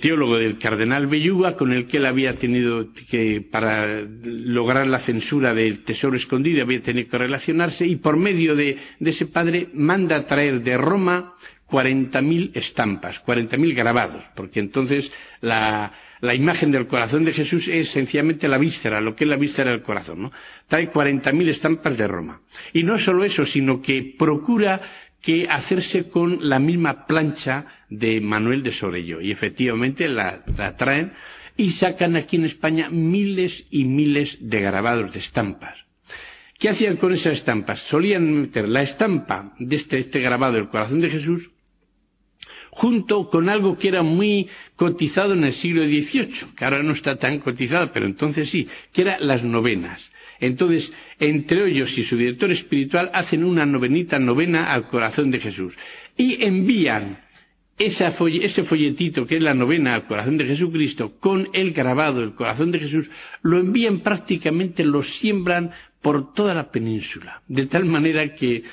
teólogo 0.00 0.36
del 0.36 0.58
cardenal 0.58 1.06
Belluga, 1.06 1.56
con 1.56 1.72
el 1.72 1.86
que 1.86 1.96
él 1.96 2.06
había 2.06 2.36
tenido 2.36 2.88
que, 3.08 3.40
para 3.40 4.02
lograr 4.22 4.86
la 4.86 4.98
censura 4.98 5.54
del 5.54 5.82
tesoro 5.84 6.16
escondido, 6.16 6.62
había 6.62 6.82
tenido 6.82 7.08
que 7.08 7.18
relacionarse, 7.18 7.86
y 7.86 7.96
por 7.96 8.16
medio 8.16 8.54
de, 8.56 8.78
ese 9.00 9.26
padre 9.26 9.68
manda 9.72 10.26
traer 10.26 10.62
de 10.62 10.76
Roma 10.76 11.34
40.000 11.70 12.50
estampas, 12.54 13.24
40.000 13.24 13.74
grabados, 13.74 14.24
porque 14.34 14.60
entonces 14.60 15.12
la, 15.40 15.92
la 16.20 16.34
imagen 16.34 16.72
del 16.72 16.86
corazón 16.86 17.24
de 17.24 17.32
Jesús 17.32 17.68
es 17.68 17.88
sencillamente 17.88 18.48
la 18.48 18.58
víscera, 18.58 19.00
lo 19.00 19.14
que 19.14 19.24
es 19.24 19.30
la 19.30 19.36
víscera 19.36 19.70
del 19.70 19.82
corazón, 19.82 20.22
¿no? 20.22 20.32
Trae 20.66 20.90
40.000 20.90 21.48
estampas 21.48 21.96
de 21.96 22.08
Roma. 22.08 22.40
Y 22.72 22.82
no 22.82 22.98
solo 22.98 23.24
eso, 23.24 23.46
sino 23.46 23.80
que 23.80 24.14
procura 24.18 24.80
que 25.22 25.46
hacerse 25.48 26.08
con 26.08 26.48
la 26.48 26.58
misma 26.58 27.06
plancha 27.06 27.66
de 27.88 28.20
Manuel 28.20 28.62
de 28.62 28.70
Sorello. 28.72 29.20
Y 29.20 29.30
efectivamente 29.30 30.08
la, 30.08 30.44
traen 30.76 31.12
y 31.56 31.70
sacan 31.70 32.16
aquí 32.16 32.36
en 32.36 32.44
España 32.44 32.88
miles 32.90 33.66
y 33.70 33.84
miles 33.84 34.38
de 34.40 34.60
grabados 34.60 35.12
de 35.12 35.18
estampas. 35.18 35.84
¿Qué 36.58 36.68
hacían 36.68 36.96
con 36.96 37.12
esas 37.12 37.34
estampas? 37.34 37.80
Solían 37.80 38.42
meter 38.42 38.68
la 38.68 38.82
estampa 38.82 39.54
de 39.58 39.76
este, 39.76 39.98
este 39.98 40.20
grabado 40.20 40.54
del 40.54 40.68
corazón 40.68 41.00
de 41.00 41.10
Jesús 41.10 41.50
junto 42.70 43.28
con 43.28 43.48
algo 43.48 43.76
que 43.76 43.88
era 43.88 44.02
muy 44.02 44.48
cotizado 44.76 45.34
en 45.34 45.44
el 45.44 45.52
siglo 45.52 45.84
XVIII, 45.84 46.54
que 46.56 46.64
ahora 46.64 46.82
no 46.82 46.92
está 46.92 47.16
tan 47.16 47.40
cotizado, 47.40 47.90
pero 47.92 48.06
entonces 48.06 48.48
sí, 48.48 48.68
que 48.92 49.02
eran 49.02 49.26
las 49.26 49.42
novenas. 49.44 50.12
Entonces, 50.40 50.92
entre 51.18 51.70
ellos 51.70 51.96
y 51.98 52.04
su 52.04 52.16
director 52.16 52.50
espiritual 52.50 53.10
hacen 53.12 53.44
una 53.44 53.66
novenita 53.66 54.18
novena 54.18 54.72
al 54.72 54.88
corazón 54.88 55.30
de 55.30 55.40
Jesús. 55.40 55.78
Y 56.16 56.42
envían 56.42 57.20
ese 57.78 58.10
folletito 58.10 59.26
que 59.26 59.36
es 59.36 59.42
la 59.42 59.54
novena 59.54 59.94
al 59.94 60.06
corazón 60.06 60.36
de 60.36 60.44
Jesucristo 60.44 61.16
con 61.18 61.48
el 61.54 61.72
grabado 61.72 62.20
del 62.20 62.34
corazón 62.34 62.70
de 62.72 62.78
Jesús, 62.78 63.10
lo 63.42 63.58
envían 63.58 64.00
prácticamente, 64.00 64.84
lo 64.84 65.02
siembran 65.02 65.70
por 66.02 66.34
toda 66.34 66.54
la 66.54 66.70
península, 66.70 67.42
de 67.48 67.66
tal 67.66 67.86
manera 67.86 68.34
que 68.34 68.64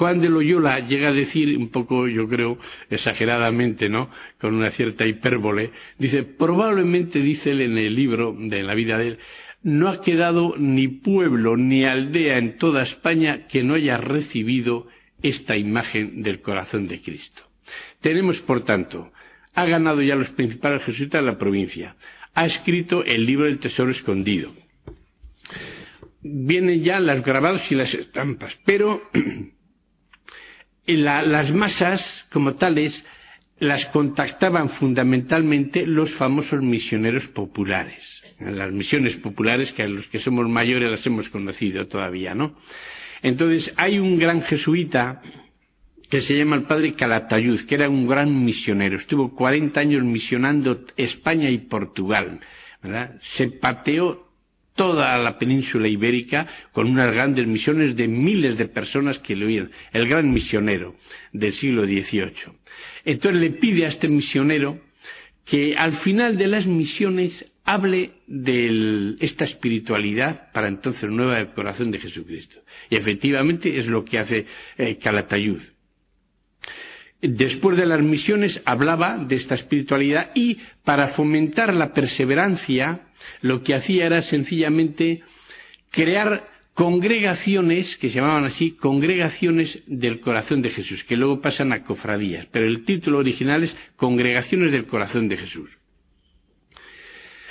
Juan 0.00 0.20
de 0.20 0.30
Loyola 0.30 0.78
llega 0.80 1.08
a 1.08 1.12
decir, 1.12 1.56
un 1.58 1.68
poco, 1.68 2.08
yo 2.08 2.26
creo, 2.26 2.58
exageradamente, 2.88 3.90
¿no? 3.90 4.08
Con 4.40 4.54
una 4.54 4.70
cierta 4.70 5.06
hipérbole, 5.06 5.72
dice, 5.98 6.22
probablemente, 6.22 7.20
dice 7.20 7.50
él 7.50 7.60
en 7.60 7.76
el 7.76 7.94
libro 7.94 8.34
de 8.38 8.62
la 8.62 8.74
vida 8.74 8.96
de 8.96 9.08
él, 9.08 9.18
no 9.62 9.88
ha 9.88 10.00
quedado 10.00 10.54
ni 10.56 10.88
pueblo 10.88 11.56
ni 11.56 11.84
aldea 11.84 12.38
en 12.38 12.56
toda 12.56 12.82
España 12.82 13.46
que 13.46 13.62
no 13.62 13.74
haya 13.74 13.96
recibido 13.98 14.86
esta 15.22 15.56
imagen 15.56 16.22
del 16.22 16.40
corazón 16.40 16.86
de 16.86 17.00
Cristo. 17.00 17.42
Tenemos, 18.00 18.40
por 18.40 18.64
tanto, 18.64 19.12
ha 19.54 19.64
ganado 19.66 20.02
ya 20.02 20.14
los 20.14 20.30
principales 20.30 20.82
jesuitas 20.82 21.20
de 21.20 21.26
la 21.26 21.38
provincia, 21.38 21.96
ha 22.34 22.46
escrito 22.46 23.04
el 23.04 23.26
libro 23.26 23.44
del 23.46 23.58
tesoro 23.58 23.90
escondido. 23.90 24.54
Vienen 26.22 26.82
ya 26.82 27.00
las 27.00 27.24
grabados 27.24 27.70
y 27.70 27.74
las 27.74 27.94
estampas, 27.94 28.58
pero 28.64 29.02
las 30.86 31.52
masas 31.52 32.26
como 32.32 32.54
tales 32.54 33.04
las 33.58 33.86
contactaban 33.86 34.68
fundamentalmente 34.70 35.86
los 35.86 36.12
famosos 36.12 36.62
misioneros 36.62 37.28
populares. 37.28 38.19
Las 38.40 38.72
misiones 38.72 39.16
populares 39.16 39.72
que 39.72 39.82
a 39.82 39.88
los 39.88 40.06
que 40.08 40.18
somos 40.18 40.48
mayores 40.48 40.90
las 40.90 41.06
hemos 41.06 41.28
conocido 41.28 41.86
todavía, 41.86 42.34
¿no? 42.34 42.56
Entonces 43.22 43.74
hay 43.76 43.98
un 43.98 44.18
gran 44.18 44.40
jesuita 44.42 45.22
que 46.08 46.20
se 46.20 46.36
llama 46.36 46.56
el 46.56 46.62
padre 46.64 46.94
Calatayud, 46.94 47.60
que 47.60 47.74
era 47.76 47.88
un 47.88 48.08
gran 48.08 48.44
misionero. 48.44 48.96
Estuvo 48.96 49.34
40 49.34 49.78
años 49.80 50.02
misionando 50.02 50.84
España 50.96 51.48
y 51.50 51.58
Portugal, 51.58 52.40
¿verdad? 52.82 53.16
Se 53.20 53.48
pateó 53.48 54.30
toda 54.74 55.18
la 55.18 55.38
península 55.38 55.86
ibérica 55.88 56.46
con 56.72 56.90
unas 56.90 57.12
grandes 57.12 57.46
misiones 57.46 57.94
de 57.96 58.08
miles 58.08 58.56
de 58.58 58.66
personas 58.66 59.18
que 59.18 59.36
le 59.36 59.46
oían. 59.46 59.70
El 59.92 60.08
gran 60.08 60.32
misionero 60.32 60.96
del 61.32 61.52
siglo 61.52 61.84
XVIII. 61.84 62.54
Entonces 63.04 63.40
le 63.40 63.50
pide 63.50 63.84
a 63.84 63.88
este 63.88 64.08
misionero 64.08 64.80
que 65.44 65.76
al 65.76 65.92
final 65.92 66.36
de 66.36 66.46
las 66.48 66.66
misiones 66.66 67.44
hable 67.64 68.12
de 68.26 69.16
esta 69.20 69.44
espiritualidad 69.44 70.50
para 70.52 70.68
entonces 70.68 71.10
nueva 71.10 71.36
del 71.36 71.50
corazón 71.52 71.90
de 71.90 71.98
Jesucristo. 72.00 72.60
Y 72.88 72.96
efectivamente 72.96 73.78
es 73.78 73.86
lo 73.86 74.04
que 74.04 74.18
hace 74.18 74.46
eh, 74.78 74.96
Calatayud. 74.96 75.62
Después 77.22 77.76
de 77.76 77.84
las 77.86 78.00
misiones 78.02 78.62
hablaba 78.64 79.18
de 79.18 79.36
esta 79.36 79.54
espiritualidad 79.54 80.30
y 80.34 80.58
para 80.84 81.06
fomentar 81.06 81.74
la 81.74 81.92
perseverancia 81.92 83.02
lo 83.42 83.62
que 83.62 83.74
hacía 83.74 84.06
era 84.06 84.22
sencillamente 84.22 85.22
crear 85.90 86.48
congregaciones 86.72 87.98
que 87.98 88.08
se 88.08 88.14
llamaban 88.16 88.46
así 88.46 88.70
congregaciones 88.70 89.82
del 89.86 90.20
corazón 90.20 90.62
de 90.62 90.70
Jesús, 90.70 91.04
que 91.04 91.16
luego 91.16 91.42
pasan 91.42 91.72
a 91.72 91.84
cofradías, 91.84 92.46
pero 92.50 92.66
el 92.66 92.84
título 92.84 93.18
original 93.18 93.62
es 93.64 93.76
Congregaciones 93.96 94.72
del 94.72 94.86
corazón 94.86 95.28
de 95.28 95.36
Jesús. 95.36 95.79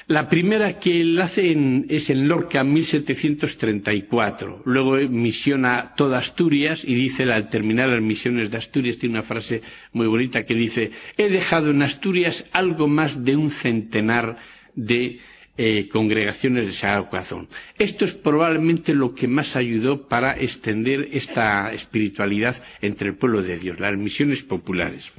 La 0.10 0.28
primera 0.28 0.80
que 0.80 1.02
él 1.02 1.22
hace 1.22 1.56
es 1.88 2.10
en 2.10 2.28
Lorca, 2.28 2.64
1734. 2.64 4.64
Luego 4.66 4.96
misiona 5.08 5.94
toda 5.96 6.18
Asturias 6.18 6.84
y 6.84 6.96
dice, 6.96 7.32
al 7.32 7.48
terminar 7.52 7.90
las 7.90 8.02
misiones 8.02 8.50
de 8.50 8.58
Asturias, 8.58 8.98
tiene 8.98 9.14
una 9.20 9.24
frase 9.24 9.62
muy 9.94 10.08
bonita 10.08 10.46
que 10.46 10.56
dice, 10.56 10.90
he 11.16 11.30
dejado 11.30 11.70
en 11.70 11.84
Asturias 11.84 12.46
algo 12.54 12.88
más 12.88 13.24
de 13.24 13.36
un 13.36 13.52
centenar 13.52 14.38
de 14.74 15.20
eh, 15.60 15.88
congregaciones 15.90 16.66
de 16.66 16.74
Sagrado 16.74 17.08
Corazón. 17.12 17.48
Esto 17.78 18.04
es 18.04 18.14
probablemente 18.14 18.96
lo 18.96 19.14
que 19.14 19.28
más 19.28 19.56
ayudó 19.56 20.08
para 20.08 20.36
extender 20.40 21.10
esta 21.12 21.72
espiritualidad 21.72 22.56
entre 22.82 23.10
el 23.10 23.16
pueblo 23.16 23.44
de 23.44 23.60
Dios, 23.60 23.80
las 23.80 23.96
misiones 23.96 24.42
populares. 24.42 25.12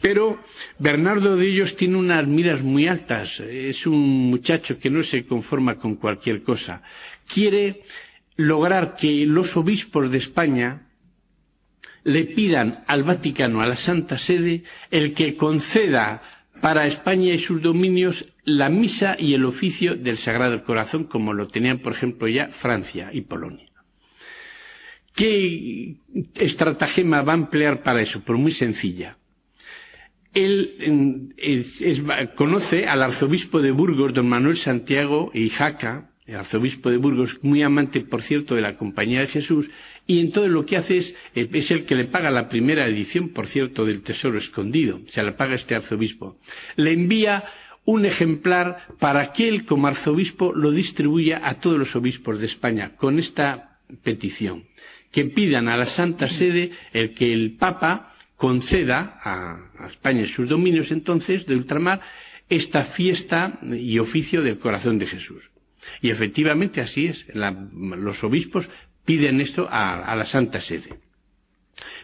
Pero 0.00 0.40
Bernardo 0.78 1.36
de 1.36 1.46
ellos 1.46 1.76
tiene 1.76 1.96
unas 1.98 2.26
miras 2.26 2.62
muy 2.62 2.88
altas. 2.88 3.40
Es 3.40 3.86
un 3.86 4.30
muchacho 4.30 4.78
que 4.78 4.88
no 4.90 5.02
se 5.02 5.26
conforma 5.26 5.76
con 5.78 5.96
cualquier 5.96 6.42
cosa. 6.42 6.82
Quiere 7.32 7.82
lograr 8.36 8.96
que 8.96 9.26
los 9.26 9.56
obispos 9.56 10.10
de 10.10 10.18
España 10.18 10.86
le 12.04 12.24
pidan 12.24 12.82
al 12.86 13.02
Vaticano, 13.02 13.60
a 13.60 13.66
la 13.66 13.76
Santa 13.76 14.16
Sede, 14.16 14.62
el 14.90 15.12
que 15.12 15.36
conceda 15.36 16.22
para 16.62 16.86
España 16.86 17.34
y 17.34 17.38
sus 17.38 17.60
dominios 17.60 18.32
la 18.44 18.70
misa 18.70 19.16
y 19.18 19.34
el 19.34 19.44
oficio 19.44 19.96
del 19.96 20.16
Sagrado 20.16 20.64
Corazón, 20.64 21.04
como 21.04 21.34
lo 21.34 21.48
tenían, 21.48 21.78
por 21.80 21.92
ejemplo, 21.92 22.26
ya 22.26 22.48
Francia 22.48 23.10
y 23.12 23.20
Polonia. 23.22 23.66
¿Qué 25.14 25.96
estratagema 26.36 27.20
va 27.20 27.32
a 27.34 27.36
emplear 27.36 27.82
para 27.82 28.00
eso? 28.00 28.22
Pues 28.22 28.38
muy 28.38 28.52
sencilla 28.52 29.18
él 30.34 31.34
conoce 32.36 32.86
al 32.86 33.02
arzobispo 33.02 33.60
de 33.60 33.70
Burgos, 33.72 34.14
don 34.14 34.28
Manuel 34.28 34.56
Santiago 34.56 35.30
y 35.34 35.48
Jaca, 35.48 36.10
el 36.26 36.36
arzobispo 36.36 36.90
de 36.90 36.96
Burgos, 36.96 37.40
muy 37.42 37.62
amante, 37.62 38.00
por 38.00 38.22
cierto, 38.22 38.54
de 38.54 38.60
la 38.60 38.76
Compañía 38.76 39.20
de 39.20 39.26
Jesús, 39.26 39.70
y 40.06 40.20
entonces 40.20 40.52
lo 40.52 40.64
que 40.64 40.76
hace 40.76 40.96
es, 40.98 41.14
eh, 41.34 41.48
es 41.52 41.70
el 41.72 41.84
que 41.84 41.96
le 41.96 42.04
paga 42.04 42.30
la 42.30 42.48
primera 42.48 42.86
edición, 42.86 43.30
por 43.30 43.48
cierto, 43.48 43.84
del 43.84 44.02
Tesoro 44.02 44.38
Escondido, 44.38 45.00
se 45.06 45.22
la 45.24 45.36
paga 45.36 45.54
este 45.56 45.74
arzobispo. 45.74 46.38
Le 46.76 46.92
envía 46.92 47.44
un 47.84 48.04
ejemplar 48.06 48.86
para 49.00 49.32
que 49.32 49.48
él, 49.48 49.64
como 49.64 49.88
arzobispo, 49.88 50.52
lo 50.52 50.70
distribuya 50.70 51.40
a 51.42 51.54
todos 51.54 51.78
los 51.78 51.96
obispos 51.96 52.38
de 52.38 52.46
España, 52.46 52.94
con 52.96 53.18
esta 53.18 53.78
petición, 54.04 54.64
que 55.10 55.24
pidan 55.24 55.68
a 55.68 55.76
la 55.76 55.86
Santa 55.86 56.28
Sede 56.28 56.70
el 56.92 57.14
que 57.14 57.32
el 57.32 57.52
Papa 57.56 58.14
conceda 58.40 59.20
a, 59.22 59.86
España 59.90 60.22
y 60.22 60.26
sus 60.26 60.48
dominios 60.48 60.90
entonces 60.92 61.44
de 61.44 61.54
ultramar 61.54 62.00
esta 62.48 62.84
fiesta 62.84 63.60
y 63.62 63.98
oficio 63.98 64.40
del 64.42 64.58
corazón 64.58 64.98
de 64.98 65.06
Jesús. 65.06 65.50
Y 66.00 66.08
efectivamente 66.08 66.80
así 66.80 67.04
es. 67.04 67.26
los 67.34 68.24
obispos 68.24 68.70
piden 69.04 69.42
esto 69.42 69.68
a, 69.70 70.14
la 70.16 70.24
Santa 70.24 70.58
Sede. 70.62 70.98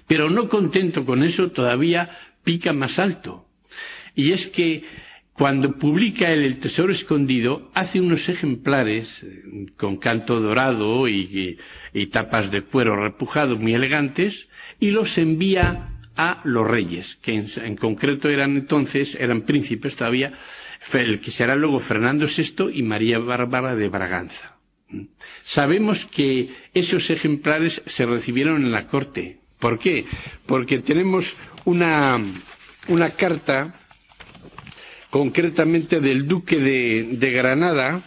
Pero 0.07 0.29
no 0.29 0.51
contento 0.51 1.07
con 1.07 1.23
eso, 1.25 1.51
todavía 1.53 2.11
pica 2.45 2.75
más 2.75 2.99
alto. 2.99 3.49
Y 4.15 4.33
es 4.33 4.47
que 4.47 4.85
cuando 5.33 5.79
publica 5.79 6.31
el 6.31 6.59
Tesoro 6.59 6.93
Escondido, 6.93 7.71
hace 7.73 7.99
unos 8.01 8.29
ejemplares 8.29 9.23
eh, 9.23 9.67
con 9.79 9.97
canto 9.97 10.39
dorado 10.41 11.09
y 11.09 11.57
tapas 12.13 12.51
de 12.51 12.61
cuero 12.61 12.95
repujado 12.95 13.57
muy 13.57 13.75
elegantes 13.75 14.49
y 14.79 14.91
los 14.91 15.17
envía 15.17 15.96
a 16.17 16.41
los 16.45 16.67
reyes, 16.67 17.17
que 17.21 17.33
en, 17.33 17.77
concreto 17.77 18.29
eran 18.29 18.57
entonces, 18.57 19.15
eran 19.17 19.43
príncipes 19.43 19.97
todavía, 19.97 20.33
el 20.95 21.21
que 21.21 21.31
será 21.31 21.55
luego 21.57 21.79
Fernando 21.79 22.27
VI 22.27 22.71
y 22.73 22.83
María 22.83 23.19
Bárbara 23.19 23.75
de 23.75 23.89
Braganza. 23.89 24.57
¿Mm? 24.89 25.03
Sabemos 25.43 26.07
que 26.07 26.49
esos 26.75 27.11
ejemplares 27.11 27.83
se 27.87 28.07
recibieron 28.07 28.63
en 28.65 28.73
la 28.73 28.87
corte. 28.87 29.41
¿Por 29.59 29.79
qué? 29.79 30.05
Porque 30.47 30.79
tenemos 30.79 31.35
una, 31.65 32.19
una 32.89 33.11
carta 33.11 33.75
concretamente 35.11 36.01
del 36.01 36.27
duque 36.27 36.57
de, 36.59 37.31
Granada 37.31 38.03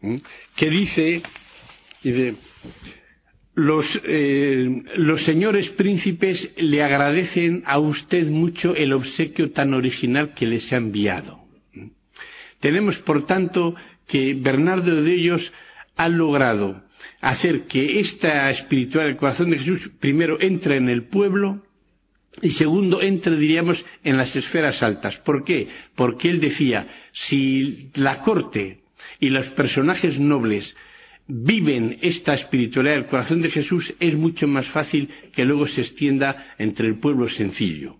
¿Mm? 0.00 0.16
que 0.54 0.70
dice, 0.70 1.22
dice 2.02 2.34
eh, 4.04 4.82
los, 4.96 5.22
señores 5.22 5.70
príncipes 5.70 6.52
le 6.58 6.82
agradecen 6.82 7.62
a 7.64 7.78
usted 7.78 8.28
mucho 8.28 8.74
el 8.74 8.92
obsequio 8.92 9.50
tan 9.50 9.72
original 9.72 10.34
que 10.34 10.46
les 10.46 10.72
ha 10.72 10.76
enviado. 10.76 11.40
Tenemos, 12.60 12.98
por 12.98 13.24
tanto, 13.24 13.74
que 14.06 14.34
Bernardo 14.34 15.02
de 15.02 15.12
ellos 15.14 15.52
ha 15.96 16.08
logrado 16.08 16.84
hacer 17.20 17.64
que 17.64 17.98
esta 17.98 18.50
espiritual 18.50 19.06
del 19.06 19.16
corazón 19.16 19.50
de 19.50 19.58
Jesús 19.58 19.90
primero 20.00 20.38
entre 20.40 20.76
en 20.76 20.88
el 20.90 21.04
pueblo 21.04 21.62
y 22.42 22.50
segundo 22.50 23.00
entre, 23.00 23.36
diríamos, 23.36 23.86
en 24.04 24.18
las 24.18 24.36
esferas 24.36 24.82
altas. 24.82 25.16
¿Por 25.16 25.44
qué? 25.44 25.68
Porque 25.94 26.28
él 26.28 26.40
decía, 26.40 26.88
si 27.12 27.88
la 27.94 28.20
corte 28.20 28.82
y 29.18 29.30
los 29.30 29.48
personajes 29.48 30.20
nobles 30.20 30.76
viven 31.28 31.98
esta 32.02 32.34
espiritualidad 32.34 32.94
del 32.96 33.06
corazón 33.06 33.42
de 33.42 33.50
Jesús, 33.50 33.94
es 33.98 34.14
mucho 34.16 34.46
más 34.46 34.66
fácil 34.66 35.08
que 35.32 35.44
luego 35.44 35.66
se 35.66 35.80
extienda 35.80 36.54
entre 36.58 36.86
el 36.88 36.96
pueblo 36.98 37.28
sencillo. 37.28 37.96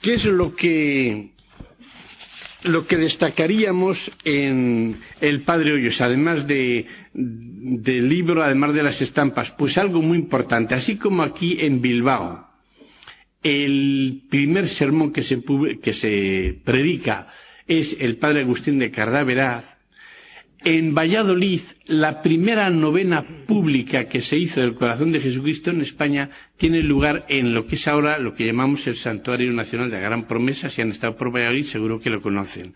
¿Qué 0.00 0.14
es 0.14 0.24
lo 0.24 0.54
que, 0.56 1.30
lo 2.64 2.86
que 2.86 2.96
destacaríamos 2.96 4.10
en 4.24 4.96
el 5.20 5.42
Padre 5.42 5.74
Hoyos, 5.74 6.00
además 6.00 6.46
de, 6.48 6.86
del 7.14 8.08
libro, 8.08 8.42
además 8.42 8.74
de 8.74 8.82
las 8.82 9.00
estampas? 9.00 9.52
Pues 9.52 9.78
algo 9.78 10.02
muy 10.02 10.18
importante, 10.18 10.74
así 10.74 10.96
como 10.96 11.22
aquí 11.22 11.58
en 11.60 11.80
Bilbao, 11.80 12.48
el 13.44 14.22
primer 14.28 14.68
sermón 14.68 15.12
que 15.12 15.22
se, 15.22 15.40
que 15.80 15.92
se 15.92 16.58
predica 16.64 17.28
es 17.66 17.96
el 18.00 18.16
padre 18.16 18.42
Agustín 18.42 18.78
de 18.78 18.90
Cardáveraz. 18.90 19.64
En 20.64 20.94
Valladolid, 20.94 21.60
la 21.86 22.22
primera 22.22 22.70
novena 22.70 23.24
pública 23.24 24.04
que 24.08 24.20
se 24.20 24.38
hizo 24.38 24.60
del 24.60 24.74
corazón 24.74 25.10
de 25.10 25.20
Jesucristo 25.20 25.70
en 25.70 25.80
España 25.80 26.30
tiene 26.56 26.82
lugar 26.82 27.26
en 27.28 27.52
lo 27.52 27.66
que 27.66 27.74
es 27.74 27.88
ahora 27.88 28.18
lo 28.18 28.34
que 28.34 28.46
llamamos 28.46 28.86
el 28.86 28.94
Santuario 28.94 29.52
Nacional 29.52 29.90
de 29.90 29.96
la 29.96 30.02
Gran 30.04 30.28
Promesa. 30.28 30.70
Si 30.70 30.80
han 30.80 30.90
estado 30.90 31.16
por 31.16 31.34
Valladolid, 31.34 31.64
seguro 31.64 31.98
que 31.98 32.10
lo 32.10 32.22
conocen. 32.22 32.74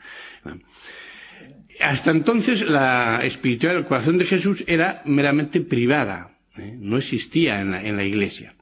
Hasta 1.80 2.10
entonces, 2.10 2.68
la 2.68 3.20
espiritualidad 3.22 3.80
del 3.80 3.88
corazón 3.88 4.18
de 4.18 4.24
Jesús 4.24 4.64
era 4.66 5.02
meramente 5.04 5.60
privada, 5.60 6.36
¿eh? 6.58 6.74
no 6.76 6.96
existía 6.96 7.60
en 7.60 7.70
la, 7.70 7.82
en 7.84 7.96
la 7.96 8.04
Iglesia. 8.04 8.56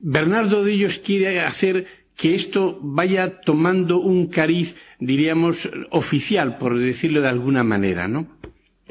Bernardo 0.00 0.64
de 0.64 0.72
ellos 0.72 0.98
quiere 0.98 1.40
hacer 1.40 1.86
que 2.22 2.36
esto 2.36 2.78
vaya 2.80 3.40
tomando 3.40 3.98
un 3.98 4.28
cariz, 4.28 4.76
diríamos, 5.00 5.68
oficial, 5.90 6.56
por 6.56 6.78
decirlo 6.78 7.20
de 7.20 7.28
alguna 7.28 7.64
manera, 7.64 8.06
¿no? 8.06 8.28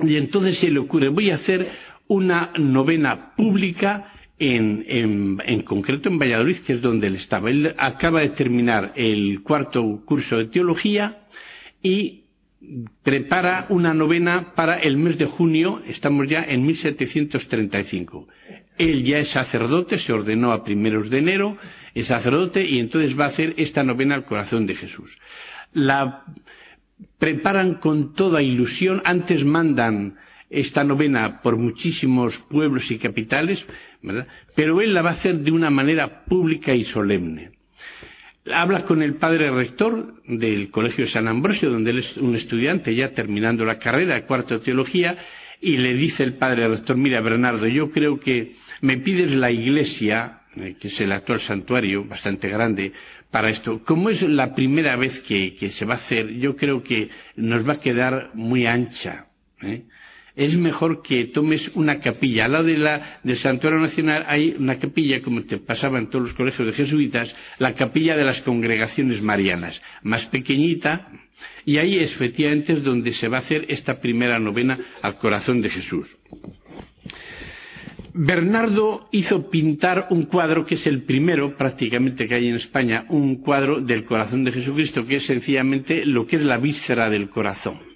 Y 0.03 0.17
entonces 0.17 0.57
se 0.57 0.69
le 0.69 0.79
ocurre, 0.79 1.07
voy 1.07 1.31
a 1.31 1.35
hacer 1.35 1.65
una 2.09 2.51
novena 2.57 3.33
pública 3.33 4.11
en, 4.37 4.83
en, 4.89 5.61
concreto 5.61 6.09
en 6.09 6.19
Valladolid, 6.19 6.57
que 6.57 6.73
es 6.73 6.81
donde 6.81 7.07
él 7.07 7.15
estaba. 7.15 7.49
Él 7.49 7.73
acaba 7.77 8.19
de 8.19 8.31
terminar 8.31 8.91
el 8.97 9.41
cuarto 9.43 10.01
curso 10.03 10.35
de 10.37 10.47
teología 10.47 11.25
y 11.81 12.20
prepara 13.03 13.65
una 13.69 13.93
novena 13.93 14.53
para 14.53 14.75
el 14.79 14.97
mes 14.97 15.17
de 15.17 15.25
junio, 15.25 15.81
estamos 15.87 16.27
ya 16.27 16.43
en 16.43 16.65
1735. 16.65 18.27
Él 18.77 19.03
ya 19.03 19.17
es 19.19 19.29
sacerdote, 19.29 19.97
se 19.97 20.13
ordenó 20.13 20.51
a 20.51 20.63
primeros 20.63 21.09
de 21.09 21.19
enero, 21.19 21.57
es 21.93 22.07
sacerdote 22.07 22.63
y 22.65 22.79
entonces 22.79 23.19
va 23.19 23.25
a 23.25 23.29
hacer 23.29 23.53
esta 23.57 23.83
novena 23.83 24.15
al 24.15 24.25
corazón 24.25 24.65
de 24.67 24.75
Jesús. 24.75 25.17
La 25.73 26.23
preparan 27.17 27.75
con 27.75 28.13
toda 28.13 28.41
ilusión, 28.41 29.01
antes 29.05 29.43
mandan 29.45 30.17
esta 30.49 30.83
novena 30.83 31.41
por 31.41 31.57
muchísimos 31.57 32.37
pueblos 32.39 32.91
y 32.91 32.97
capitales, 32.97 33.65
pero 34.55 34.81
él 34.81 34.93
la 34.93 35.01
va 35.01 35.09
a 35.09 35.13
hacer 35.13 35.39
de 35.39 35.51
una 35.51 35.69
manera 35.69 36.25
pública 36.25 36.73
y 36.75 36.83
solemne. 36.83 37.51
Habla 38.49 38.85
con 38.85 39.03
el 39.03 39.15
padre 39.15 39.51
rector 39.51 40.15
del 40.25 40.71
Colegio 40.71 41.05
de 41.05 41.11
San 41.11 41.27
Ambrosio, 41.27 41.69
donde 41.69 41.91
él 41.91 41.99
es 41.99 42.17
un 42.17 42.35
estudiante 42.35 42.95
ya 42.95 43.13
terminando 43.13 43.65
la 43.65 43.77
carrera 43.77 44.15
de 44.15 44.25
cuarto 44.25 44.55
de 44.55 44.65
teología, 44.65 45.17
y 45.59 45.77
le 45.77 45.93
dice 45.93 46.23
el 46.23 46.33
padre 46.33 46.67
rector, 46.67 46.97
mira 46.97 47.21
Bernardo, 47.21 47.67
yo 47.67 47.91
creo 47.91 48.19
que 48.19 48.55
me 48.81 48.97
pides 48.97 49.33
la 49.33 49.51
iglesia, 49.51 50.41
eh, 50.55 50.75
que 50.79 50.87
es 50.87 51.01
el 51.01 51.11
actual 51.11 51.39
santuario, 51.39 52.03
bastante 52.03 52.49
grande, 52.49 52.93
para 53.29 53.49
esto. 53.49 53.83
Como 53.85 54.09
es 54.09 54.23
la 54.23 54.55
primera 54.55 54.95
vez 54.95 55.19
que, 55.19 55.55
se 55.69 55.85
va 55.85 55.93
a 55.93 55.97
hacer, 55.97 56.33
yo 56.33 56.55
creo 56.55 56.81
que 56.81 57.09
nos 57.35 57.67
va 57.67 57.73
a 57.73 57.79
quedar 57.79 58.31
muy 58.33 58.65
ancha. 58.65 59.27
¿eh? 59.61 59.83
Es 60.35 60.57
mejor 60.57 61.01
que 61.01 61.25
tomes 61.25 61.71
una 61.75 61.99
capilla. 61.99 62.45
Al 62.45 62.51
lado 62.53 62.63
de 62.65 62.77
la, 62.77 63.19
del 63.23 63.35
Santuario 63.37 63.79
Nacional 63.79 64.23
hay 64.27 64.55
una 64.57 64.79
capilla, 64.79 65.21
como 65.21 65.43
te 65.43 65.57
pasaba 65.57 65.99
en 65.99 66.07
todos 66.09 66.25
los 66.25 66.33
colegios 66.33 66.67
de 66.67 66.73
jesuitas, 66.73 67.35
la 67.59 67.73
capilla 67.73 68.15
de 68.15 68.25
las 68.25 68.41
congregaciones 68.41 69.21
marianas, 69.21 69.81
más 70.03 70.25
pequeñita, 70.25 71.11
y 71.65 71.77
ahí 71.77 71.99
efectivamente 71.99 72.73
es 72.73 72.83
donde 72.83 73.11
se 73.13 73.27
va 73.27 73.37
a 73.37 73.41
hacer 73.41 73.65
esta 73.69 73.99
primera 73.99 74.39
novena 74.39 74.79
al 75.01 75.17
corazón 75.17 75.61
de 75.61 75.69
Jesús. 75.69 76.07
Bernardo 78.13 79.07
hizo 79.13 79.49
pintar 79.49 80.07
un 80.09 80.23
cuadro 80.23 80.65
que 80.65 80.75
es 80.75 80.85
el 80.85 81.01
primero 81.03 81.55
prácticamente 81.55 82.27
que 82.27 82.35
hay 82.35 82.49
en 82.49 82.55
España, 82.55 83.05
un 83.07 83.37
cuadro 83.37 83.79
del 83.79 84.03
corazón 84.03 84.43
de 84.43 84.51
Jesucristo, 84.51 85.05
que 85.05 85.15
es 85.15 85.25
sencillamente 85.25 86.05
lo 86.05 86.25
que 86.27 86.35
es 86.35 86.41
la 86.41 86.57
víscera 86.57 87.09
del 87.09 87.29
corazón 87.29 87.90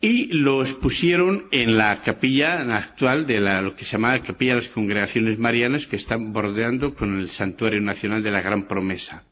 y 0.00 0.26
lo 0.26 0.62
expusieron 0.62 1.46
en 1.50 1.76
la 1.76 2.02
capilla 2.02 2.60
actual 2.76 3.26
de 3.26 3.40
la, 3.40 3.62
lo 3.62 3.74
que 3.74 3.84
se 3.84 3.92
llamaba 3.92 4.18
Capilla 4.18 4.52
de 4.52 4.60
las 4.60 4.68
Congregaciones 4.68 5.38
Marianas, 5.38 5.86
que 5.86 5.96
están 5.96 6.32
bordeando 6.32 6.94
con 6.94 7.18
el 7.18 7.30
Santuario 7.30 7.80
Nacional 7.80 8.22
de 8.22 8.30
la 8.30 8.42
Gran 8.42 8.68
Promesa. 8.68 9.24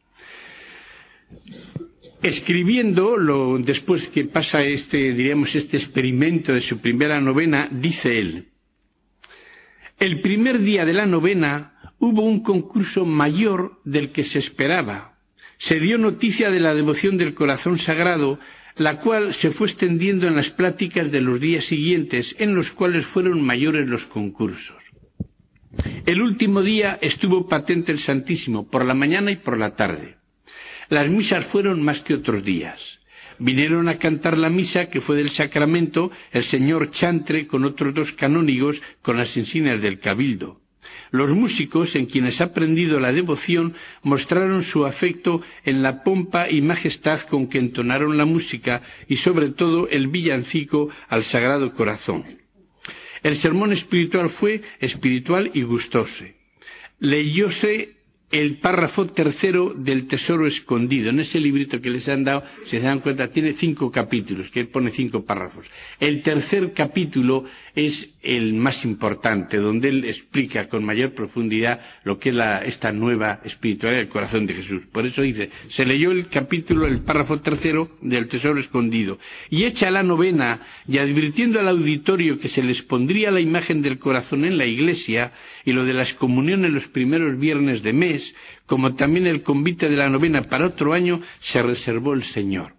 Escribiendo, 2.23 3.19
lo, 3.19 3.59
después 3.59 4.09
que 4.09 4.25
pasa 4.25 4.65
este, 4.65 5.13
diríamos, 5.13 5.55
este 5.55 5.77
experimento 5.77 6.55
de 6.55 6.63
su 6.63 6.79
primera 6.79 7.21
novena, 7.21 7.69
dice 7.71 8.19
él, 8.19 8.49
el 10.01 10.21
primer 10.23 10.59
día 10.61 10.87
de 10.87 10.95
la 10.95 11.07
novena 11.07 11.93
hubo 11.99 12.23
un 12.23 12.43
concurso 12.43 13.05
mayor 13.05 13.81
del 13.85 14.11
que 14.11 14.25
se 14.25 14.39
esperaba. 14.39 15.19
Se 15.59 15.79
dio 15.79 15.99
noticia 15.99 16.51
de 16.51 16.61
la 16.61 16.75
devoción 16.75 17.17
del 17.17 17.35
corazón 17.35 17.79
sagrado 17.79 18.41
la 18.77 18.99
cual 18.99 19.33
se 19.35 19.51
fue 19.51 19.69
extendiendo 19.69 20.27
en 20.27 20.35
las 20.37 20.51
pláticas 20.51 21.11
de 21.13 21.21
los 21.21 21.41
días 21.41 21.65
siguientes, 21.65 22.35
en 22.39 22.55
los 22.55 22.73
cuales 22.73 23.07
fueron 23.07 23.41
mayores 23.43 23.89
los 23.89 24.07
concursos. 24.07 24.77
El 26.07 26.23
último 26.23 26.63
día 26.63 26.99
estuvo 27.01 27.49
patente 27.49 27.93
el 27.93 27.99
Santísimo, 27.99 28.69
por 28.69 28.85
la 28.85 28.95
mañana 28.95 29.31
y 29.31 29.37
por 29.37 29.59
la 29.59 29.75
tarde. 29.77 30.17
Las 30.89 31.09
misas 31.09 31.45
fueron 31.47 31.83
más 31.83 32.01
que 32.03 32.15
otros 32.15 32.45
días. 32.45 33.01
Vinieron 33.39 33.89
a 33.89 33.99
cantar 33.99 34.39
la 34.39 34.49
misa 34.51 34.87
que 34.87 35.01
fue 35.01 35.17
del 35.17 35.31
sacramento 35.31 36.11
el 36.33 36.45
señor 36.45 36.91
Chantre 36.91 37.47
con 37.49 37.65
otros 37.65 37.95
dos 37.95 38.13
canónigos 38.13 38.83
con 39.03 39.17
las 39.17 39.37
insignias 39.37 39.83
del 39.83 39.99
cabildo. 39.99 40.61
Los 41.15 41.33
músicos, 41.33 41.95
en 41.95 42.07
quienes 42.07 42.41
ha 42.41 42.47
aprendido 42.47 42.99
la 42.99 43.13
devoción, 43.13 43.75
mostraron 44.03 44.65
su 44.65 44.85
afecto 44.85 45.43
en 45.65 45.81
la 45.81 46.03
pompa 46.03 46.51
y 46.51 46.61
majestad 46.61 47.21
con 47.21 47.47
que 47.47 47.59
entonaron 47.59 48.17
la 48.17 48.25
música 48.25 48.83
y 49.09 49.15
sobre 49.19 49.51
todo 49.51 49.89
el 49.89 50.09
villancico 50.09 50.89
al 51.09 51.23
Sagrado 51.23 51.73
Corazón. 51.73 52.25
El 53.23 53.37
sermón 53.37 53.71
espiritual 53.73 54.29
fue 54.29 54.63
espiritual 54.81 55.53
y 55.55 55.63
gustoso. 55.63 56.25
Leyóse 56.99 57.95
el 58.31 58.57
párrafo 58.57 59.07
tercero 59.07 59.73
del 59.77 60.07
Tesoro 60.07 60.47
Escondido. 60.47 61.11
En 61.11 61.21
ese 61.21 61.39
librito 61.39 61.81
que 61.81 61.91
les 61.91 62.09
han 62.09 62.25
dado, 62.25 62.43
si 62.65 62.71
se 62.71 62.81
dan 62.81 63.01
cuenta, 63.01 63.29
tiene 63.31 63.53
cinco 63.53 63.91
capítulos, 63.93 64.51
que 64.51 64.65
pone 64.65 64.91
cinco 64.91 65.25
párrafos. 65.25 65.71
El 66.01 66.21
tercer 66.23 66.73
capítulo 66.73 67.45
es 67.77 68.11
el 68.23 68.55
más 68.55 68.85
importante, 68.85 69.59
donde 69.59 69.89
él 69.89 70.05
explica 70.05 70.69
con 70.69 70.85
mayor 70.85 71.13
profundidad 71.13 71.81
lo 72.05 72.19
que 72.19 72.31
es 72.31 72.37
esta 72.65 72.93
nueva 72.93 73.41
espiritualidad 73.45 74.01
del 74.01 74.09
corazón 74.09 74.47
de 74.47 74.55
Jesús. 74.55 74.83
Por 74.91 75.07
eso 75.07 75.23
dice, 75.23 75.51
se 75.69 75.85
leyó 75.87 76.11
el 76.11 76.29
capítulo, 76.29 76.87
el 76.87 77.01
párrafo 77.01 77.41
tercero 77.41 77.91
del 78.01 78.27
Tesoro 78.29 78.59
Escondido. 78.59 79.19
Y 79.51 79.65
hecha 79.65 79.91
la 79.91 80.03
novena, 80.03 80.61
y 80.89 80.99
advirtiendo 80.99 81.61
al 81.61 81.69
auditorio 81.69 82.39
que 82.39 82.49
se 82.49 82.63
les 82.63 82.83
pondría 82.83 83.31
la 83.31 83.41
imagen 83.41 83.83
del 83.83 83.99
corazón 83.99 84.45
en 84.45 84.59
la 84.59 84.67
iglesia, 84.67 85.33
y 85.65 85.73
lo 85.73 85.85
de 85.85 85.95
las 85.95 86.15
comuniones 86.15 86.73
los 86.73 86.89
primeros 86.89 87.39
viernes 87.39 87.83
de 87.83 87.93
mes, 87.93 88.24
como 88.67 88.95
también 88.95 89.27
el 89.27 89.43
convite 89.43 89.89
de 89.89 89.97
la 89.97 90.09
novena 90.11 90.43
para 90.43 90.67
otro 90.67 90.93
año, 90.93 91.21
se 91.39 91.63
reservó 91.63 92.15
el 92.15 92.25
Señor. 92.25 92.75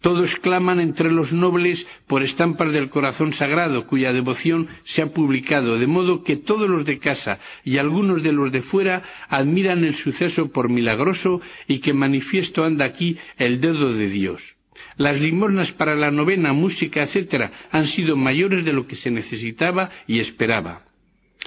Todos 0.00 0.36
claman 0.36 0.80
entre 0.80 1.12
los 1.12 1.34
nobles 1.34 1.86
por 2.06 2.22
estampas 2.22 2.72
del 2.72 2.88
corazón 2.88 3.34
sagrado, 3.34 3.86
cuya 3.86 4.14
devoción 4.14 4.68
se 4.82 5.02
ha 5.02 5.12
publicado, 5.12 5.78
de 5.78 5.86
modo 5.86 6.24
que 6.24 6.36
todos 6.36 6.70
los 6.70 6.86
de 6.86 6.98
casa 6.98 7.38
y 7.64 7.76
algunos 7.76 8.22
de 8.22 8.32
los 8.32 8.50
de 8.50 8.62
fuera 8.62 9.02
admiran 9.28 9.84
el 9.84 9.94
suceso 9.94 10.48
por 10.50 10.70
milagroso 10.70 11.42
y 11.68 11.80
que 11.80 11.92
manifiesto 11.92 12.64
anda 12.64 12.86
aquí 12.86 13.18
el 13.36 13.60
dedo 13.60 13.92
de 13.92 14.08
Dios. 14.08 14.56
Las 14.96 15.20
limosnas 15.20 15.72
para 15.72 15.94
la 15.94 16.10
novena, 16.10 16.54
música, 16.54 17.02
etcétera, 17.02 17.52
han 17.70 17.86
sido 17.86 18.16
mayores 18.16 18.64
de 18.64 18.72
lo 18.72 18.86
que 18.86 18.96
se 18.96 19.10
necesitaba 19.10 19.90
y 20.06 20.20
esperaba. 20.20 20.82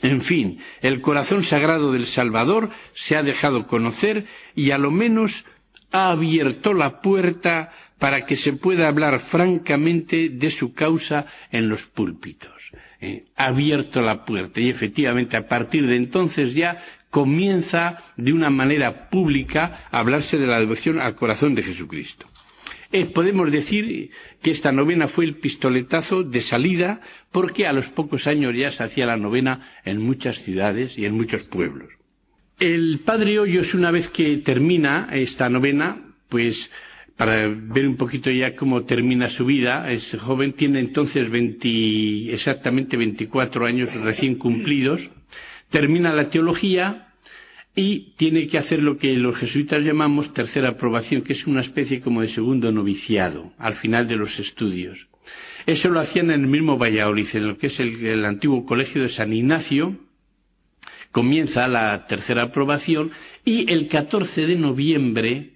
En 0.03 0.19
fin, 0.21 0.59
el 0.81 0.99
corazón 0.99 1.43
sagrado 1.45 1.93
del 1.93 2.05
Salvador 2.07 2.69
se 2.93 3.15
ha 3.15 3.23
dejado 3.23 3.67
conocer 3.67 4.25
y 4.53 4.71
a 4.71 4.77
lo 4.77 4.91
menos 4.91 5.45
ha 5.91 6.09
abierto 6.11 6.73
la 6.73 7.01
puerta 7.01 7.71
para 7.99 8.25
que 8.25 8.35
se 8.35 8.51
pueda 8.51 8.89
hablar 8.89 9.19
francamente 9.21 10.27
de 10.27 10.51
su 10.51 10.73
causa 10.73 11.25
en 11.51 11.69
los 11.69 11.85
púlpitos. 11.87 12.51
Eh, 12.99 13.27
ha 13.37 13.45
abierto 13.45 14.01
la 14.01 14.25
puerta 14.25 14.59
y 14.59 14.69
efectivamente 14.69 15.37
a 15.37 15.47
partir 15.47 15.87
de 15.87 15.95
entonces 15.95 16.53
ya 16.53 16.83
comienza 17.09 18.03
de 18.17 18.33
una 18.33 18.49
manera 18.49 19.09
pública 19.09 19.87
a 19.89 19.99
hablarse 19.99 20.37
de 20.37 20.47
la 20.47 20.59
devoción 20.59 20.99
al 20.99 21.15
corazón 21.15 21.55
de 21.55 21.63
Jesucristo. 21.63 22.25
Eh, 22.95 23.05
podemos 23.07 23.51
decir 23.51 24.11
que 24.43 24.51
esta 24.51 24.71
novena 24.71 25.07
fue 25.07 25.25
el 25.25 25.35
pistoletazo 25.35 26.21
de 26.21 26.41
salida 26.41 27.01
porque 27.31 27.65
a 27.65 27.73
los 27.73 27.87
pocos 27.89 28.27
años 28.27 28.55
ya 28.55 28.69
se 28.69 28.83
hacía 28.83 29.07
la 29.07 29.17
novena 29.17 29.67
en 29.83 29.99
muchas 29.99 30.43
ciudades 30.43 30.99
y 30.99 31.05
en 31.05 31.15
muchos 31.15 31.41
pueblos. 31.41 31.89
El 32.59 32.99
padre 32.99 33.39
Hoyos, 33.39 33.73
una 33.73 33.89
vez 33.89 34.09
que 34.09 34.37
termina 34.37 35.09
esta 35.11 35.49
novena, 35.49 36.03
pues 36.29 36.69
para 37.17 37.47
ver 37.47 37.87
un 37.87 37.97
poquito 37.97 38.29
ya 38.29 38.55
cómo 38.55 38.83
termina 38.83 39.27
su 39.27 39.45
vida, 39.45 39.89
es 39.91 40.15
joven, 40.19 40.53
tiene 40.53 40.79
entonces 40.79 41.27
exactamente 41.33 42.95
24 42.95 43.65
años 43.65 43.95
recién 43.95 44.35
cumplidos, 44.35 45.09
termina 45.69 46.13
la 46.13 46.29
teología, 46.29 47.12
y 47.75 48.13
tiene 48.17 48.47
que 48.47 48.57
hacer 48.59 48.83
lo 48.83 48.97
que 48.97 49.13
los 49.13 49.35
jesuitas 49.35 49.83
llamamos 49.83 50.33
tercera 50.33 50.69
aprobación, 50.69 51.23
que 51.23 51.33
es 51.33 51.47
una 51.47 51.61
especie 51.61 52.01
como 52.01 52.21
de 52.21 52.27
segundo 52.27 52.71
noviciado 52.71 53.51
al 53.57 53.73
final 53.73 54.07
de 54.07 54.15
los 54.15 54.39
estudios. 54.39 55.07
Eso 55.65 55.89
lo 55.89 55.99
hacían 55.99 56.29
en 56.29 56.41
el 56.41 56.47
mismo 56.47 56.77
Valladolid, 56.77 57.27
en 57.33 57.47
lo 57.47 57.57
que 57.57 57.67
es 57.67 57.79
el, 57.79 58.25
antiguo 58.25 58.65
colegio 58.65 59.01
de 59.01 59.09
San 59.09 59.33
Ignacio. 59.33 59.97
Comienza 61.11 61.67
la 61.67 62.05
tercera 62.05 62.43
aprobación 62.43 63.11
y 63.45 63.71
el 63.71 63.87
14 63.87 64.45
de 64.45 64.55
noviembre 64.55 65.53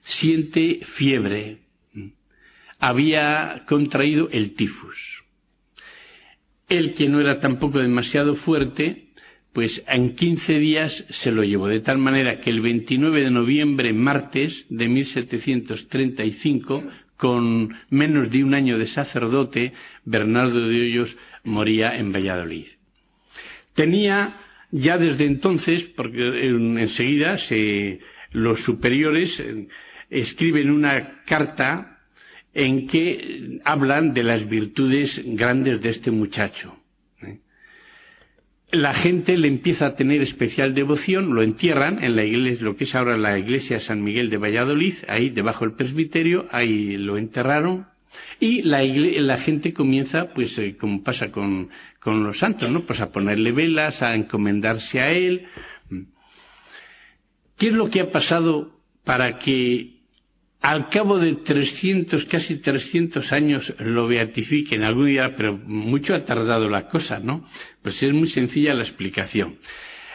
siente 0.00 0.80
fiebre. 0.82 1.58
Había 2.78 3.64
contraído 3.66 4.28
el 4.30 4.54
tifus. 4.54 5.24
Él, 6.68 6.94
que 6.94 7.08
no 7.08 7.20
era 7.20 7.40
tampoco 7.40 7.78
demasiado 7.78 8.34
fuerte, 8.34 9.03
pues 9.54 9.84
en 9.86 10.16
15 10.16 10.58
días 10.58 11.06
se 11.10 11.30
lo 11.30 11.44
llevó, 11.44 11.68
de 11.68 11.78
tal 11.78 11.98
manera 11.98 12.40
que 12.40 12.50
el 12.50 12.60
29 12.60 13.22
de 13.22 13.30
noviembre, 13.30 13.92
martes 13.92 14.66
de 14.68 14.88
1735, 14.88 16.82
con 17.16 17.72
menos 17.88 18.32
de 18.32 18.42
un 18.42 18.52
año 18.52 18.76
de 18.78 18.88
sacerdote, 18.88 19.72
Bernardo 20.04 20.58
de 20.66 20.80
Hoyos 20.82 21.16
moría 21.44 21.96
en 21.96 22.10
Valladolid. 22.12 22.66
Tenía 23.74 24.40
ya 24.72 24.98
desde 24.98 25.24
entonces, 25.26 25.84
porque 25.84 26.48
enseguida 26.48 27.38
los 28.32 28.60
superiores 28.60 29.38
eh, 29.38 29.68
escriben 30.10 30.68
una 30.68 31.22
carta 31.24 32.00
en 32.54 32.88
que 32.88 33.60
hablan 33.64 34.14
de 34.14 34.24
las 34.24 34.48
virtudes 34.48 35.22
grandes 35.24 35.80
de 35.80 35.90
este 35.90 36.10
muchacho 36.10 36.76
la 38.76 38.94
gente 38.94 39.36
le 39.36 39.48
empieza 39.48 39.86
a 39.86 39.94
tener 39.94 40.22
especial 40.22 40.74
devoción, 40.74 41.34
lo 41.34 41.42
entierran 41.42 42.02
en 42.02 42.16
la 42.16 42.24
iglesia, 42.24 42.64
lo 42.64 42.76
que 42.76 42.84
es 42.84 42.94
ahora 42.94 43.16
la 43.16 43.38
iglesia 43.38 43.78
San 43.80 44.02
Miguel 44.02 44.30
de 44.30 44.38
Valladolid, 44.38 44.94
ahí 45.08 45.30
debajo 45.30 45.64
del 45.64 45.74
presbiterio, 45.74 46.46
ahí 46.50 46.96
lo 46.96 47.16
enterraron, 47.18 47.86
y 48.40 48.62
la, 48.62 49.36
gente 49.36 49.72
comienza, 49.72 50.32
pues 50.32 50.58
eh, 50.58 50.76
como 50.76 51.02
pasa 51.02 51.30
con, 51.30 51.70
con, 52.00 52.24
los 52.24 52.38
santos, 52.38 52.70
¿no? 52.70 52.84
Pues 52.84 53.00
a 53.00 53.10
ponerle 53.10 53.52
velas, 53.52 54.02
a 54.02 54.14
encomendarse 54.14 55.00
a 55.00 55.10
él. 55.10 55.46
¿Qué 57.56 57.68
es 57.68 57.74
lo 57.74 57.88
que 57.88 58.00
ha 58.00 58.10
pasado 58.10 58.80
para 59.04 59.38
que 59.38 60.00
al 60.64 60.88
cabo 60.88 61.18
de 61.18 61.34
300, 61.34 62.24
casi 62.24 62.56
300 62.56 63.32
años 63.32 63.74
lo 63.80 64.06
beatifiquen? 64.06 64.82
Algún 64.82 65.08
día, 65.08 65.36
pero 65.36 65.58
mucho 65.58 66.14
ha 66.14 66.24
tardado 66.24 66.70
la 66.70 66.88
cosa, 66.88 67.20
¿no? 67.20 67.44
Pues 67.82 68.02
es 68.02 68.14
muy 68.14 68.26
sencilla 68.28 68.72
la 68.72 68.82
explicación. 68.82 69.58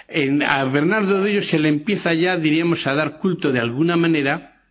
En, 0.08 0.42
a 0.42 0.64
Bernardo 0.64 1.22
de 1.22 1.30
ellos 1.34 1.46
se 1.46 1.60
le 1.60 1.68
empieza 1.70 2.16
ya, 2.16 2.36
diríamos, 2.36 2.88
a 2.88 2.96
dar 2.96 3.20
culto 3.20 3.52
de 3.52 3.60
alguna 3.60 3.96
manera, 3.96 4.64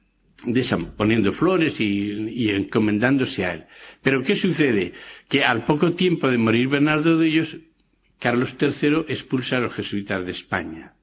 poniendo 0.96 1.32
flores 1.32 1.80
y, 1.80 2.50
encomendándose 2.50 3.44
a 3.46 3.54
él. 3.54 3.64
Pero 4.02 4.24
¿qué 4.24 4.34
sucede? 4.34 4.94
Que 5.28 5.44
al 5.44 5.64
poco 5.64 5.92
tiempo 5.92 6.28
de 6.28 6.38
morir 6.38 6.66
Bernardo 6.66 7.16
de 7.16 7.28
ellos, 7.28 7.56
Carlos 8.18 8.56
III 8.60 9.04
expulsa 9.06 9.58
a 9.58 9.60
los 9.60 9.74
jesuitas 9.74 10.24
de 10.26 10.32
España. 10.32 10.94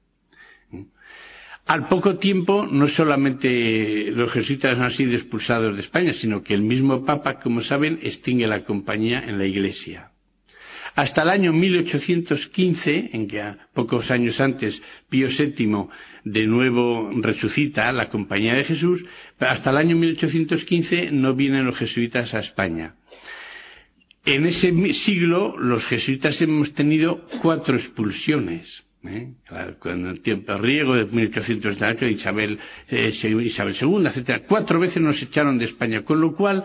Al 1.66 1.88
poco 1.88 2.16
tiempo, 2.16 2.64
no 2.70 2.86
solamente 2.86 4.12
los 4.12 4.30
jesuitas 4.30 4.78
han 4.78 4.92
sido 4.92 5.14
expulsados 5.16 5.74
de 5.74 5.80
España, 5.82 6.12
sino 6.12 6.42
que 6.44 6.54
el 6.54 6.62
mismo 6.62 7.04
Papa, 7.04 7.40
como 7.40 7.60
saben, 7.60 7.98
extingue 8.02 8.46
la 8.46 8.64
compañía 8.64 9.24
en 9.26 9.36
la 9.38 9.46
Iglesia. 9.46 10.12
Hasta 10.94 11.22
el 11.22 11.28
año 11.28 11.52
1815, 11.52 13.10
en 13.12 13.26
que 13.26 13.42
pocos 13.74 14.10
años 14.12 14.40
antes 14.40 14.82
Pío 15.10 15.26
VII 15.28 15.88
de 16.24 16.46
nuevo 16.46 17.10
resucita 17.20 17.92
la 17.92 18.08
Compañía 18.08 18.54
de 18.54 18.64
Jesús, 18.64 19.04
hasta 19.40 19.70
el 19.70 19.76
año 19.76 19.96
1815 19.96 21.10
no 21.10 21.34
vienen 21.34 21.66
los 21.66 21.76
jesuitas 21.76 22.32
a 22.34 22.38
España. 22.38 22.94
En 24.24 24.46
ese 24.46 24.72
siglo 24.94 25.58
los 25.58 25.86
jesuitas 25.86 26.40
hemos 26.42 26.72
tenido 26.72 27.26
cuatro 27.42 27.76
expulsiones. 27.76 28.85
¿Eh? 29.08 29.32
Cuando 29.78 30.10
el 30.10 30.20
tiempo 30.20 30.56
riego 30.58 30.94
de 30.94 31.04
1808, 31.06 32.06
Isabel, 32.06 32.58
eh, 32.88 33.12
II, 33.22 33.46
etc. 34.06 34.42
Cuatro 34.48 34.78
veces 34.80 35.02
nos 35.02 35.22
echaron 35.22 35.58
de 35.58 35.64
España, 35.66 36.04
con 36.04 36.20
lo 36.20 36.34
cual 36.34 36.64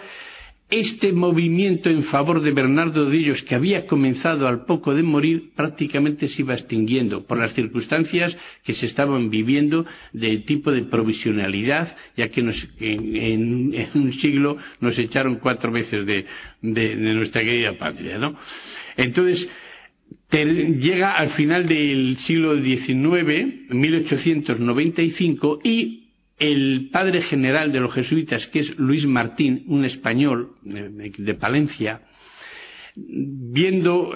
este 0.72 1.12
movimiento 1.12 1.90
en 1.90 2.02
favor 2.02 2.42
de 2.42 2.54
Bernardo 2.54 3.06
de 3.06 3.18
Ellos, 3.18 3.44
que 3.44 3.56
había 3.56 3.86
comenzado 3.86 4.48
al 4.48 4.64
poco 4.66 4.96
de 4.96 5.04
morir, 5.04 5.52
prácticamente 5.54 6.30
se 6.30 6.44
iba 6.44 6.54
extinguiendo 6.54 7.26
por 7.26 7.38
las 7.40 7.54
circunstancias 7.54 8.38
que 8.64 8.72
se 8.72 8.86
estaban 8.86 9.30
viviendo 9.30 9.86
de 10.14 10.38
tipo 10.38 10.72
de 10.72 10.84
provisionalidad, 10.84 11.94
ya 12.16 12.30
que 12.30 12.40
en, 12.80 13.76
un 13.96 14.14
siglo 14.14 14.58
nos 14.80 14.98
echaron 14.98 15.36
cuatro 15.36 15.74
veces 15.74 16.06
de, 16.06 16.26
nuestra 16.62 17.42
querida 17.42 17.78
patria, 17.78 18.18
¿no? 18.18 18.38
Entonces, 18.96 19.50
llega 20.32 21.12
al 21.12 21.28
final 21.28 21.68
del 21.68 22.18
siglo 22.18 22.56
XIX, 22.62 23.70
1895, 23.70 25.60
y 25.64 26.02
el 26.40 26.90
padre 26.92 27.22
general 27.22 27.72
de 27.72 27.80
los 27.80 27.94
jesuitas, 27.94 28.48
que 28.48 28.60
es 28.60 28.78
Luis 28.78 29.06
Martín, 29.06 29.64
un 29.68 29.86
español 29.86 30.56
de, 30.64 31.34
Palencia, 31.36 32.02
viendo 32.96 34.14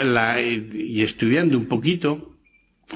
y 0.74 1.02
estudiando 1.04 1.58
un 1.58 1.66
poquito 1.66 2.36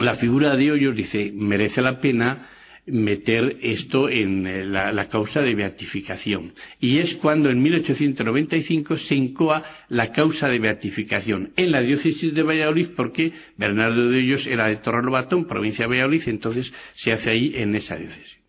la 0.01 0.15
figura 0.15 0.55
de 0.55 0.71
Hoyos, 0.71 0.95
dice, 0.95 1.31
merece 1.33 1.81
la 1.81 2.01
pena 2.01 2.49
meter 2.91 3.57
esto 3.61 4.09
en 4.09 4.45
eh, 4.47 4.65
la, 4.65 4.91
la, 4.91 5.09
causa 5.09 5.41
de 5.41 5.55
beatificación. 5.55 6.53
Y 6.79 6.97
es 6.97 7.15
cuando 7.15 7.49
en 7.49 7.61
1895 7.61 8.97
se 8.97 9.15
incoa 9.15 9.63
la 9.89 10.11
causa 10.11 10.47
de 10.49 10.59
beatificación 10.59 11.51
en 11.55 11.71
la 11.71 11.81
diócesis 11.81 12.33
de 12.33 12.43
Valladolid 12.43 12.89
porque 12.95 13.33
Bernardo 13.57 14.09
de 14.09 14.17
Hoyos 14.19 14.47
era 14.47 14.67
de 14.67 14.77
Torrelobatón, 14.77 15.45
provincia 15.45 15.85
de 15.85 15.89
Valladolid, 15.89 16.23
entonces 16.27 16.73
se 16.95 17.11
hace 17.13 17.29
ahí 17.31 17.53
en 17.55 17.75
esa 17.75 17.95
diócesis. 17.97 18.39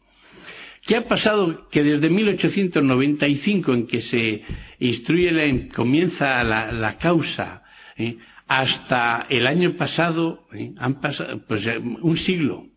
¿Qué 0.87 0.97
ha 0.97 1.07
pasado? 1.07 1.69
Que 1.71 1.83
desde 1.83 2.09
1895, 2.11 3.75
en 3.75 3.87
que 3.87 4.01
se 4.01 4.43
instruye, 4.79 5.31
la, 5.31 5.69
comienza 5.75 6.43
la, 6.45 6.97
causa, 6.99 7.63
¿eh? 7.97 8.17
hasta 8.49 9.27
el 9.29 9.47
año 9.47 9.77
pasado, 9.77 10.47
¿eh? 10.53 10.73
han 10.79 11.01
pasado 11.01 11.41
pues, 11.47 11.69
un 12.01 12.17
siglo. 12.17 12.70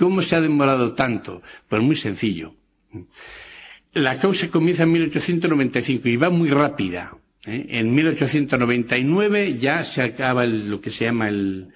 ¿Cómo 0.00 0.22
se 0.22 0.34
ha 0.34 0.40
demorado 0.40 0.94
tanto? 0.94 1.42
Pues 1.68 1.82
muy 1.82 1.94
sencillo. 1.94 2.54
La 3.92 4.18
causa 4.18 4.50
comienza 4.50 4.84
en 4.84 4.92
1895 4.92 6.08
y 6.08 6.16
va 6.16 6.30
muy 6.30 6.48
rápida. 6.48 7.14
En 7.44 7.94
1899 7.94 9.58
ya 9.58 9.84
se 9.84 10.00
acaba 10.02 10.46
lo 10.46 10.80
que 10.80 10.90
se 10.90 11.04
llama 11.04 11.28
el 11.28 11.68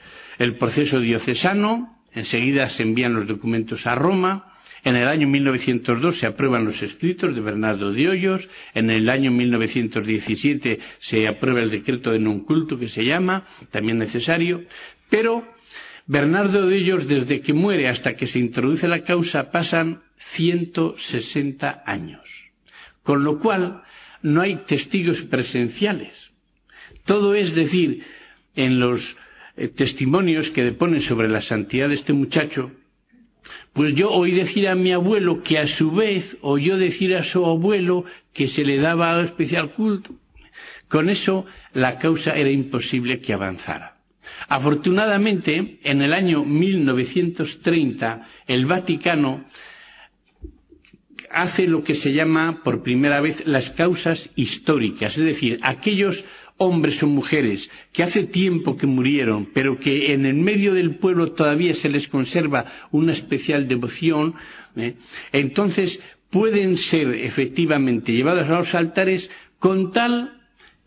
proceso 0.58 1.00
diocesano, 1.00 2.02
enseguida 2.14 2.70
se 2.70 2.82
envían 2.84 3.12
los 3.12 3.26
documentos 3.26 3.86
a 3.86 3.94
Roma, 3.94 4.54
en 4.84 4.96
el 4.96 5.08
año 5.08 5.26
1902 5.28 6.18
se 6.18 6.26
aprueban 6.26 6.64
los 6.66 6.82
escritos 6.82 7.34
de 7.34 7.40
Bernardo 7.40 7.90
de 7.90 8.06
Hoyos. 8.08 8.50
En 8.74 8.90
el 8.90 9.08
año 9.08 9.30
1917 9.30 10.78
se 10.98 11.26
aprueba 11.26 11.60
el 11.60 11.70
decreto 11.70 12.10
de 12.12 12.18
non 12.20 12.44
culto 12.44 12.76
que 12.78 12.88
se 12.92 13.00
llama, 13.04 13.44
también 13.72 13.96
necesario. 13.96 14.64
Pero 15.08 15.53
Bernardo 16.06 16.66
de 16.66 16.76
Hoyos, 16.76 17.08
desde 17.08 17.40
que 17.40 17.54
muere 17.54 17.88
hasta 17.88 18.14
que 18.14 18.26
se 18.26 18.38
introduce 18.38 18.88
la 18.88 19.04
causa, 19.04 19.50
pasan 19.50 20.00
160 20.18 21.82
años. 21.86 22.22
Con 23.02 23.24
lo 23.24 23.38
cual, 23.38 23.82
no 24.22 24.42
hay 24.42 24.56
testigos 24.56 25.22
presenciales. 25.22 26.30
Todo 27.04 27.34
es 27.34 27.54
decir, 27.54 28.04
en 28.54 28.80
los 28.80 29.16
eh, 29.56 29.68
testimonios 29.68 30.50
que 30.50 30.64
deponen 30.64 31.00
sobre 31.00 31.28
la 31.28 31.40
santidad 31.40 31.88
de 31.88 31.94
este 31.94 32.12
muchacho, 32.12 32.70
pues 33.72 33.94
yo 33.94 34.10
oí 34.10 34.30
decir 34.32 34.68
a 34.68 34.74
mi 34.74 34.92
abuelo 34.92 35.42
que 35.42 35.58
a 35.58 35.66
su 35.66 35.90
vez 35.90 36.36
oyó 36.42 36.76
decir 36.76 37.14
a 37.16 37.22
su 37.22 37.44
abuelo 37.46 38.04
que 38.32 38.46
se 38.46 38.64
le 38.64 38.78
daba 38.78 39.22
especial 39.22 39.72
culto. 39.72 40.14
Con 40.88 41.08
eso 41.08 41.46
la 41.72 41.98
causa 41.98 42.32
era 42.32 42.50
imposible 42.50 43.20
que 43.20 43.32
avanzara. 43.32 43.93
Afortunadamente, 44.48 45.78
en 45.84 46.02
el 46.02 46.12
año 46.12 46.44
1930, 46.44 48.26
el 48.46 48.66
Vaticano 48.66 49.44
hace 51.30 51.66
lo 51.66 51.82
que 51.82 51.94
se 51.94 52.12
llama 52.12 52.62
por 52.62 52.82
primera 52.82 53.20
vez 53.20 53.46
las 53.46 53.70
causas 53.70 54.30
históricas, 54.36 55.18
es 55.18 55.24
decir, 55.24 55.58
aquellos 55.62 56.24
hombres 56.56 57.02
o 57.02 57.08
mujeres 57.08 57.70
que 57.92 58.04
hace 58.04 58.22
tiempo 58.24 58.76
que 58.76 58.86
murieron, 58.86 59.46
pero 59.46 59.78
que 59.78 60.12
en 60.12 60.24
el 60.26 60.34
medio 60.34 60.72
del 60.74 60.96
pueblo 60.96 61.32
todavía 61.32 61.74
se 61.74 61.88
les 61.88 62.06
conserva 62.08 62.66
una 62.92 63.12
especial 63.12 63.66
devoción, 63.66 64.34
¿eh? 64.76 64.94
entonces 65.32 66.00
pueden 66.30 66.76
ser 66.76 67.08
efectivamente 67.14 68.12
llevados 68.12 68.48
a 68.48 68.58
los 68.58 68.74
altares 68.74 69.30
con 69.58 69.90
tal 69.92 70.33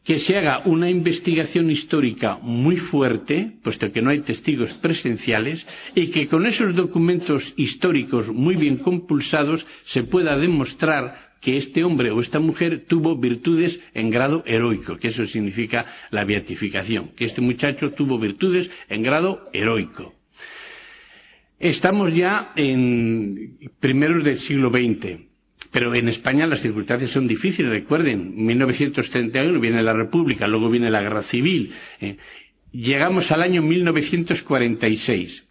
que 0.07 0.19
se 0.19 0.37
haga 0.37 0.61
una 0.63 0.89
investigación 0.89 1.69
histórica 1.69 2.39
muy 2.41 2.77
fuerte, 2.77 3.51
puesto 3.61 3.91
que 3.91 4.01
no 4.01 4.09
hay 4.09 4.21
testigos 4.21 4.71
presenciales, 4.73 5.67
y 5.95 6.07
que 6.11 6.29
con 6.29 6.45
esos 6.45 6.73
documentos 6.73 7.53
históricos 7.57 8.29
muy 8.33 8.55
bien 8.55 8.77
compulsados 8.77 9.65
se 9.83 10.03
pueda 10.03 10.37
demostrar 10.37 11.35
que 11.41 11.57
este 11.57 11.83
hombre 11.83 12.11
o 12.11 12.21
esta 12.21 12.39
mujer 12.39 12.85
tuvo 12.87 13.17
virtudes 13.17 13.81
en 13.93 14.09
grado 14.09 14.43
heroico, 14.47 14.95
que 14.95 15.09
eso 15.09 15.25
significa 15.25 15.85
la 16.09 16.23
beatificación, 16.23 17.09
que 17.09 17.25
este 17.25 17.41
muchacho 17.41 17.91
tuvo 17.91 18.17
virtudes 18.17 18.71
en 18.87 19.03
grado 19.03 19.49
heroico. 19.51 20.15
Estamos 21.59 22.13
ya 22.15 22.53
en 22.55 23.57
primeros 23.81 24.23
del 24.23 24.39
siglo 24.39 24.69
XX, 24.69 25.26
pero 25.71 25.93
en 25.93 26.07
España 26.07 26.47
las 26.47 26.61
circunstancias 26.61 27.11
son 27.11 27.27
difíciles, 27.27 27.71
recuerden, 27.71 28.33
en 28.37 28.45
1931 28.45 29.59
viene 29.59 29.81
la 29.83 29.93
República, 29.93 30.47
luego 30.47 30.69
viene 30.69 30.89
la 30.89 31.01
Guerra 31.01 31.21
Civil, 31.23 31.73
eh, 32.01 32.17
llegamos 32.71 33.31
al 33.31 33.41
año 33.43 33.61
1946 33.61 35.47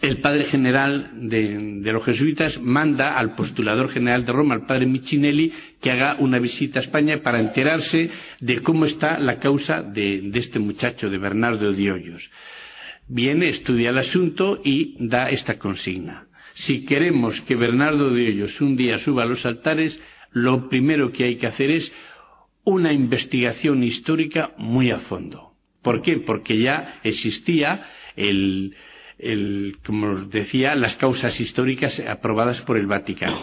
el 0.00 0.18
padre 0.18 0.44
general 0.44 1.10
de, 1.14 1.80
los 1.92 2.04
jesuitas 2.04 2.60
manda 2.60 3.18
al 3.18 3.34
postulador 3.34 3.90
general 3.90 4.24
de 4.24 4.32
Roma, 4.32 4.54
al 4.54 4.66
padre 4.66 4.86
Michinelli, 4.86 5.52
que 5.80 5.90
haga 5.90 6.16
una 6.18 6.38
visita 6.38 6.78
a 6.78 6.82
España 6.82 7.20
para 7.22 7.40
enterarse 7.40 8.10
de 8.40 8.60
cómo 8.62 8.86
está 8.86 9.18
la 9.18 9.38
causa 9.38 9.82
de, 9.82 10.30
este 10.34 10.58
muchacho, 10.58 11.10
de 11.10 11.18
Bernardo 11.18 11.72
de. 11.72 11.92
Viene, 13.08 13.48
estudia 13.48 13.90
el 13.90 13.98
asunto 13.98 14.60
y 14.64 14.96
da 14.98 15.28
esta 15.28 15.58
consigna. 15.58 16.26
Si 16.54 16.84
queremos 16.84 17.40
que 17.40 17.56
Bernardo 17.56 18.10
de 18.10 18.28
Hoyos 18.28 18.60
un 18.60 18.76
día 18.76 18.98
suba 18.98 19.22
a 19.22 19.26
los 19.26 19.46
altares, 19.46 20.00
lo 20.32 20.68
primero 20.68 21.12
que 21.12 21.24
hay 21.24 21.36
que 21.36 21.46
hacer 21.46 21.70
es 21.70 21.92
una 22.64 22.92
investigación 22.92 23.82
histórica 23.82 24.52
muy 24.58 24.90
a 24.90 24.98
fondo. 24.98 25.54
¿Por 25.82 26.00
qué? 26.02 26.18
Porque 26.18 26.58
ya 26.58 27.00
existía 27.02 27.90
el, 28.16 28.74
el, 29.18 29.76
como 29.84 30.10
os 30.10 30.30
decía, 30.30 30.74
las 30.74 30.96
causas 30.96 31.40
históricas 31.40 32.00
aprobadas 32.00 32.60
por 32.62 32.76
el 32.76 32.86
Vaticano. 32.86 33.36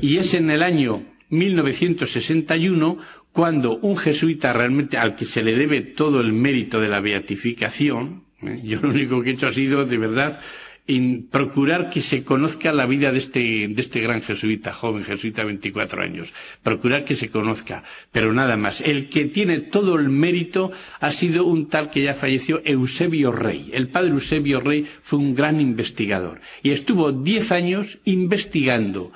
Y 0.00 0.16
es 0.16 0.34
en 0.34 0.50
el 0.50 0.62
año 0.62 1.04
1961 1.28 2.98
cuando 3.32 3.78
un 3.78 3.96
jesuita 3.96 4.52
realmente 4.52 4.98
al 4.98 5.14
que 5.16 5.24
se 5.24 5.42
le 5.42 5.54
debe 5.54 5.80
todo 5.82 6.20
el 6.20 6.32
mérito 6.32 6.80
de 6.80 6.88
la 6.88 7.00
beatificación, 7.00 8.24
¿eh? 8.42 8.60
yo 8.62 8.80
lo 8.80 8.90
único 8.90 9.22
que 9.22 9.30
he 9.30 9.32
hecho 9.32 9.48
ha 9.48 9.52
sido 9.52 9.84
de 9.86 9.98
verdad 9.98 10.40
en 10.86 11.28
procurar 11.28 11.90
que 11.90 12.00
se 12.00 12.24
conozca 12.24 12.72
la 12.72 12.86
vida 12.86 13.12
de 13.12 13.18
este, 13.18 13.40
de 13.68 13.80
este 13.80 14.00
gran 14.00 14.20
jesuita, 14.20 14.72
joven 14.72 15.04
jesuita, 15.04 15.44
24 15.44 16.02
años. 16.02 16.32
Procurar 16.62 17.04
que 17.04 17.14
se 17.14 17.30
conozca, 17.30 17.84
pero 18.10 18.32
nada 18.32 18.56
más. 18.56 18.80
El 18.80 19.08
que 19.08 19.26
tiene 19.26 19.60
todo 19.60 19.96
el 19.96 20.08
mérito 20.08 20.72
ha 21.00 21.10
sido 21.12 21.44
un 21.44 21.68
tal 21.68 21.90
que 21.90 22.02
ya 22.02 22.14
falleció, 22.14 22.60
Eusebio 22.64 23.30
Rey. 23.30 23.70
El 23.72 23.88
padre 23.88 24.10
Eusebio 24.10 24.60
Rey 24.60 24.86
fue 25.02 25.20
un 25.20 25.34
gran 25.34 25.60
investigador 25.60 26.40
y 26.62 26.70
estuvo 26.70 27.12
diez 27.12 27.52
años 27.52 27.98
investigando 28.04 29.12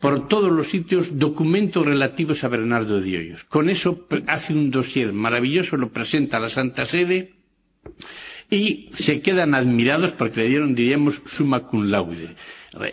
por 0.00 0.28
todos 0.28 0.52
los 0.52 0.68
sitios 0.68 1.18
documentos 1.18 1.86
relativos 1.86 2.44
a 2.44 2.48
Bernardo 2.48 3.00
de 3.00 3.16
Hoyos. 3.16 3.44
Con 3.44 3.70
eso 3.70 4.06
hace 4.26 4.52
un 4.52 4.70
dossier 4.70 5.12
maravilloso, 5.12 5.76
lo 5.76 5.90
presenta 5.90 6.36
a 6.36 6.40
la 6.40 6.50
Santa 6.50 6.84
Sede 6.84 7.32
y 8.54 8.90
se 8.94 9.20
quedan 9.20 9.54
admirados 9.54 10.12
porque 10.12 10.42
le 10.42 10.48
dieron, 10.48 10.74
diríamos, 10.74 11.20
summa 11.26 11.60
cum 11.66 11.90
laude. 11.90 12.34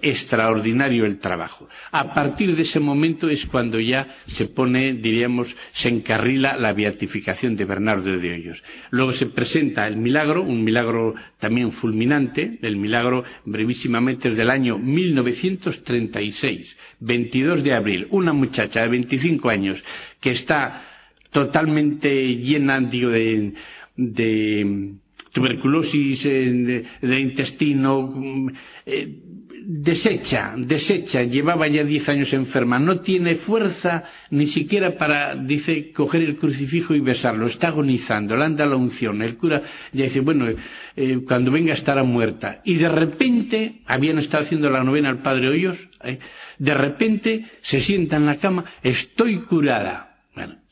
Extraordinario 0.03 1.05
el 1.05 1.18
trabajo. 1.18 1.68
A 1.91 2.14
partir 2.14 2.55
de 2.55 2.62
ese 2.62 2.80
momento 2.80 3.30
es 3.30 3.47
cuando 3.47 3.80
ya 3.80 4.16
se 4.28 4.45
pone, 4.45 4.93
diríamos, 4.93 5.55
se 5.72 5.89
encarrila 5.89 6.55
la 6.55 6.74
beatificación 6.74 7.55
de 7.55 7.66
Bernardo 7.66 8.16
de 8.18 8.32
Hoyos. 8.34 8.64
Luego 8.91 9.12
se 9.14 9.26
presenta 9.26 9.88
el 9.88 9.97
milagro, 9.97 10.43
un 10.43 10.64
milagro 10.64 11.16
también 11.39 11.72
fulminante, 11.72 12.59
el 12.62 12.78
milagro 12.78 13.24
brevísimamente 13.45 14.28
es 14.30 14.38
del 14.38 14.51
año 14.51 14.78
1936, 14.78 16.78
22 16.99 17.64
de 17.64 17.74
abril. 17.74 18.07
Una 18.12 18.34
muchacha 18.34 18.84
de 18.84 18.89
25 18.89 19.49
años 19.49 19.84
que 20.20 20.30
está 20.32 20.86
totalmente 21.32 22.36
llena, 22.36 22.80
digo, 22.82 23.09
de, 23.09 23.53
de 23.95 24.93
tuberculosis 25.32 26.24
de, 26.24 27.20
intestino, 27.20 28.02
mm, 28.14 28.50
eh, 28.86 29.20
desecha, 29.64 30.54
desecha, 30.58 31.24
llevaba 31.24 31.68
ya 31.68 31.84
diez 31.84 32.10
años 32.10 32.34
enferma, 32.34 32.80
no 32.80 33.00
tiene 33.02 33.36
fuerza 33.36 34.04
ni 34.32 34.48
siquiera 34.48 34.98
para, 34.98 35.36
dice, 35.36 35.92
coger 35.92 36.24
el 36.24 36.38
crucifijo 36.38 36.96
y 36.96 37.00
besarlo, 37.00 37.46
está 37.48 37.68
agonizando, 37.68 38.36
le 38.36 38.44
anda 38.44 38.66
la 38.66 38.76
unción, 38.76 39.22
el 39.22 39.38
cura 39.38 39.62
ya 39.94 40.04
dice, 40.06 40.20
bueno, 40.22 40.48
eh, 40.96 41.20
cuando 41.28 41.52
venga 41.52 41.74
estará 41.74 42.04
muerta. 42.04 42.62
Y 42.66 42.76
de 42.76 42.90
repente, 42.90 43.82
habían 43.86 44.18
estado 44.18 44.44
haciendo 44.44 44.70
la 44.70 44.84
novena 44.84 45.10
al 45.10 45.22
Padre 45.22 45.50
Hoyos, 45.50 45.88
eh, 46.04 46.18
de 46.58 46.74
repente 46.74 47.46
se 47.62 47.80
sienta 47.80 48.16
en 48.18 48.26
la 48.26 48.38
cama, 48.38 48.66
estoy 48.84 49.42
curada. 49.42 50.11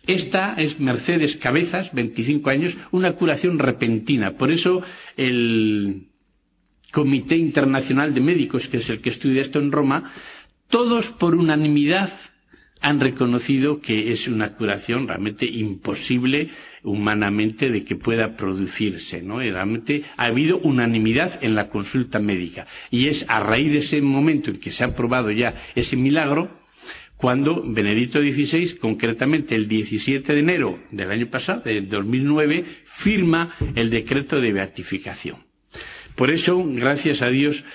Esta 0.08 0.54
es 0.58 0.80
Mercedes 0.80 1.38
Cabezas, 1.38 1.94
25 1.94 2.50
años, 2.50 2.78
una 2.92 3.14
curación 3.14 3.60
repentina. 3.60 4.38
Por 4.38 4.52
eso 4.52 4.82
el 5.18 6.08
Comité 6.92 7.36
Internacional 7.38 8.14
de 8.14 8.22
Médicos, 8.22 8.68
que 8.68 8.78
es 8.78 8.90
el 8.90 9.02
que 9.02 9.10
estudia 9.10 9.42
esto 9.42 9.60
en 9.60 9.72
Roma, 9.72 10.12
todos 10.68 11.12
por 11.12 11.36
unanimidad 11.36 12.12
han 12.82 13.00
reconocido 13.00 13.82
que 13.82 14.12
es 14.12 14.28
una 14.28 14.56
curación 14.56 15.08
realmente 15.08 15.46
imposible 15.46 16.50
humanamente 16.84 17.70
de 17.70 17.84
que 17.84 17.96
pueda 17.98 18.36
producirse, 18.38 19.22
¿no? 19.22 19.40
realmente 19.40 20.04
ha 20.16 20.26
habido 20.26 20.60
unanimidad 20.60 21.44
en 21.44 21.56
la 21.56 21.70
consulta 21.70 22.20
médica. 22.20 22.68
Y 22.90 23.08
es 23.08 23.26
a 23.28 23.42
raíz 23.42 23.72
de 23.74 23.80
ese 23.80 24.02
momento 24.02 24.50
en 24.50 24.60
que 24.60 24.72
se 24.72 24.86
ha 24.86 24.96
probado 24.96 25.30
ya 25.32 25.56
ese 25.76 25.98
milagro 25.98 26.59
cuando 27.20 27.62
Benedicto 27.66 28.22
XVI, 28.22 28.78
concretamente 28.78 29.54
el 29.54 29.68
17 29.68 30.32
de 30.34 30.40
enero 30.40 30.80
del 30.90 31.12
año 31.12 31.30
pasado, 31.30 31.64
de 31.66 31.82
2009, 31.82 32.64
firma 32.86 33.54
el 33.76 33.90
decreto 33.90 34.40
de 34.40 34.54
beatificación. 34.54 35.44
Por 36.16 36.32
eso, 36.32 36.64
gracias 36.66 37.22
a 37.22 37.30
Dios, 37.30 37.66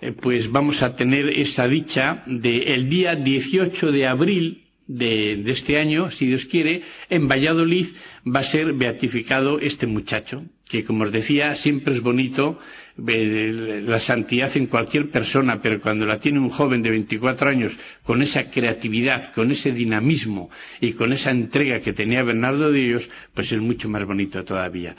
eh, 0.00 0.12
pues 0.12 0.52
vamos 0.52 0.84
a 0.84 0.94
tener 0.94 1.28
esa 1.30 1.66
dicha 1.66 2.22
de 2.26 2.74
el 2.74 2.88
día 2.88 3.16
18 3.16 3.90
de 3.90 4.06
abril 4.06 4.66
de, 4.86 5.34
de, 5.36 5.50
este 5.50 5.78
año, 5.78 6.12
si 6.12 6.26
Dios 6.28 6.44
quiere, 6.44 6.82
en 7.10 7.26
Valladolid 7.26 7.88
va 8.24 8.38
a 8.38 8.44
ser 8.44 8.72
beatificado 8.72 9.58
este 9.58 9.88
muchacho, 9.88 10.44
que 10.72 10.84
como 10.88 11.04
os 11.04 11.12
decía, 11.12 11.54
siempre 11.54 11.92
es 11.92 12.00
bonito 12.00 12.58
la 12.96 14.00
santidad 14.00 14.50
en 14.56 14.66
cualquier 14.68 15.10
persona, 15.10 15.60
pero 15.60 15.82
cuando 15.82 16.06
la 16.06 16.18
tiene 16.18 16.38
un 16.40 16.48
joven 16.48 16.82
de 16.82 16.88
24 16.88 17.50
años 17.50 17.76
con 18.02 18.22
esa 18.22 18.48
creatividad, 18.50 19.32
con 19.34 19.50
ese 19.50 19.70
dinamismo 19.72 20.48
y 20.80 20.92
con 20.94 21.12
esa 21.12 21.30
entrega 21.30 21.80
que 21.80 21.92
tenía 21.92 22.22
Bernardo 22.22 22.72
de 22.72 22.80
Dios, 22.80 23.10
pues 23.34 23.52
es 23.52 23.60
mucho 23.60 23.90
más 23.90 24.06
bonito 24.06 24.42
todavía. 24.46 24.96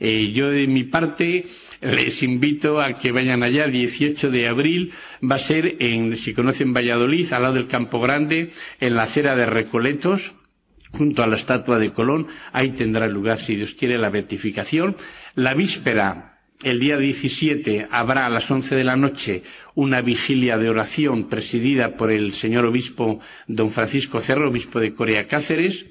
Eh, 0.00 0.32
yo 0.32 0.50
de 0.50 0.66
mi 0.66 0.82
parte 0.82 1.44
les 1.80 2.24
invito 2.24 2.80
a 2.80 2.98
que 2.98 3.12
vayan 3.12 3.44
allá 3.44 3.64
el 3.66 3.70
18 3.72 4.28
de 4.28 4.48
abril. 4.48 4.92
Va 5.22 5.36
a 5.36 5.38
ser 5.38 5.76
en, 5.78 6.16
si 6.16 6.34
conocen 6.34 6.72
Valladolid, 6.72 7.32
al 7.32 7.42
lado 7.42 7.54
del 7.54 7.68
Campo 7.68 8.00
Grande, 8.00 8.50
en 8.80 8.94
la 8.96 9.04
acera 9.04 9.36
de 9.36 9.46
Recoletos, 9.46 10.32
junto 10.92 11.22
a 11.22 11.26
la 11.26 11.36
estatua 11.36 11.78
de 11.78 11.92
Colón. 11.92 12.26
Ahí 12.52 12.70
tendrá 12.70 13.06
lugar, 13.08 13.38
si 13.38 13.56
Dios 13.56 13.74
quiere, 13.74 13.98
la 13.98 14.10
beatificación. 14.10 14.96
La 15.34 15.54
víspera 15.54 16.32
el 16.62 16.78
día 16.78 16.96
17 16.96 17.88
habrá 17.90 18.26
a 18.26 18.30
las 18.30 18.48
11 18.50 18.76
de 18.76 18.84
la 18.84 18.94
noche 18.96 19.42
una 19.74 20.00
vigilia 20.00 20.58
de 20.58 20.70
oración 20.70 21.28
presidida 21.28 21.96
por 21.96 22.12
el 22.12 22.32
señor 22.32 22.66
obispo 22.66 23.20
don 23.48 23.70
Francisco 23.70 24.20
Cerro, 24.20 24.48
obispo 24.48 24.78
de 24.78 24.94
Corea 24.94 25.26
Cáceres. 25.26 25.86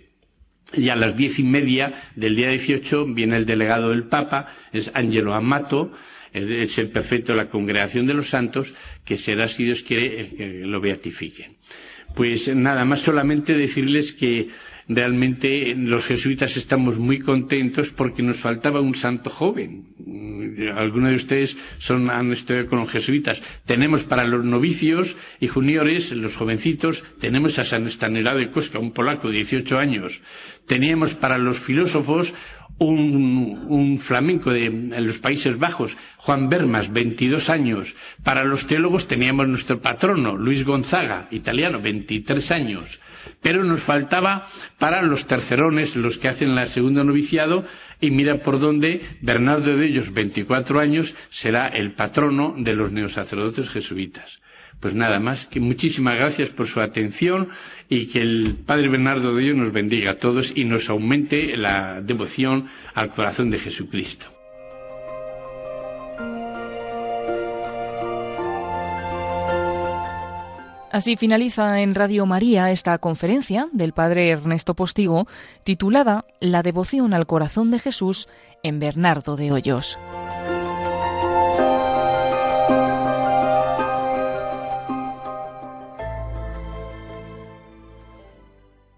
Y 0.73 0.87
a 0.87 0.95
las 0.95 1.17
diez 1.17 1.39
y 1.39 1.43
media 1.43 1.91
del 2.15 2.37
día 2.37 2.47
18 2.49 3.05
viene 3.07 3.35
el 3.35 3.45
delegado 3.45 3.89
del 3.89 4.03
Papa, 4.05 4.55
es 4.71 4.89
Angelo 4.93 5.35
Amato, 5.35 5.91
es 6.31 6.77
el 6.77 6.89
prefecto 6.89 7.33
de 7.33 7.39
la 7.39 7.49
Congregación 7.49 8.07
de 8.07 8.13
los 8.13 8.29
Santos, 8.29 8.73
que 9.03 9.17
será, 9.17 9.49
si 9.49 9.65
Dios 9.65 9.83
quiere, 9.83 10.21
el 10.21 10.29
que 10.37 10.47
lo 10.65 10.79
beatifique. 10.79 11.51
Pues 12.15 12.53
nada 12.55 12.85
más 12.85 12.99
solamente 13.01 13.53
decirles 13.57 14.13
que 14.13 14.47
realmente 14.95 15.75
los 15.75 16.05
jesuitas 16.05 16.57
estamos 16.57 16.97
muy 16.97 17.19
contentos 17.19 17.89
porque 17.89 18.23
nos 18.23 18.37
faltaba 18.37 18.81
un 18.81 18.95
santo 18.95 19.29
joven. 19.29 19.87
Algunos 20.75 21.11
de 21.11 21.15
ustedes 21.15 21.57
son, 21.79 22.09
han 22.09 22.31
estudiado 22.31 22.67
con 22.67 22.79
los 22.79 22.89
jesuitas. 22.89 23.41
Tenemos 23.65 24.03
para 24.03 24.25
los 24.25 24.43
novicios 24.45 25.15
y 25.39 25.47
juniores, 25.47 26.11
los 26.11 26.35
jovencitos, 26.35 27.03
tenemos 27.19 27.57
a 27.59 27.65
San 27.65 27.87
Estanislao 27.87 28.37
de 28.37 28.51
Cosca, 28.51 28.79
un 28.79 28.91
polaco, 28.91 29.29
18 29.29 29.77
años. 29.79 30.21
Teníamos 30.67 31.13
para 31.15 31.37
los 31.37 31.59
filósofos 31.59 32.33
un, 32.85 33.99
flamenco 33.99 34.51
de 34.51 34.65
en 34.65 35.07
los 35.07 35.19
Países 35.19 35.57
Bajos, 35.59 35.97
Juan 36.17 36.49
Bermas, 36.49 36.91
22 36.91 37.49
años. 37.49 37.95
Para 38.23 38.43
los 38.43 38.65
teólogos 38.67 39.07
teníamos 39.07 39.47
nuestro 39.47 39.79
patrono, 39.79 40.35
Luis 40.35 40.65
Gonzaga, 40.65 41.27
italiano, 41.31 41.79
23 41.79 42.51
años. 42.51 42.99
Pero 43.41 43.63
nos 43.63 43.81
faltaba 43.81 44.47
para 44.81 45.03
los 45.03 45.27
tercerones, 45.27 45.95
los 45.95 46.17
que 46.17 46.27
hacen 46.27 46.55
la 46.55 46.65
segunda 46.65 47.03
noviciado, 47.03 47.65
y 47.99 48.09
mira 48.09 48.41
por 48.41 48.59
dónde 48.59 49.01
Bernardo 49.21 49.77
de 49.77 49.85
ellos, 49.85 50.11
24 50.11 50.79
años, 50.79 51.13
será 51.29 51.67
el 51.67 51.91
patrono 51.91 52.55
de 52.57 52.73
los 52.73 52.91
neosacerdotes 52.91 53.69
jesuitas. 53.69 54.41
Pues 54.79 54.95
nada 54.95 55.19
más, 55.19 55.45
que 55.45 55.59
muchísimas 55.59 56.15
gracias 56.15 56.49
por 56.49 56.65
su 56.65 56.81
atención 56.81 57.49
y 57.89 58.07
que 58.07 58.21
el 58.21 58.55
Padre 58.65 58.87
Bernardo 58.89 59.35
de 59.35 59.43
Dios 59.43 59.55
nos 59.55 59.71
bendiga 59.71 60.11
a 60.11 60.17
todos 60.17 60.51
y 60.55 60.65
nos 60.65 60.89
aumente 60.89 61.55
la 61.57 62.01
devoción 62.01 62.67
al 62.95 63.11
corazón 63.13 63.51
de 63.51 63.59
Jesucristo. 63.59 64.40
Así 70.91 71.15
finaliza 71.15 71.79
en 71.79 71.95
Radio 71.95 72.25
María 72.25 72.69
esta 72.69 72.97
conferencia 72.97 73.67
del 73.71 73.93
Padre 73.93 74.29
Ernesto 74.29 74.73
Postigo 74.73 75.25
titulada 75.63 76.25
La 76.41 76.63
devoción 76.63 77.13
al 77.13 77.27
corazón 77.27 77.71
de 77.71 77.79
Jesús 77.79 78.27
en 78.61 78.79
Bernardo 78.79 79.37
de 79.37 79.53
Hoyos. 79.53 79.97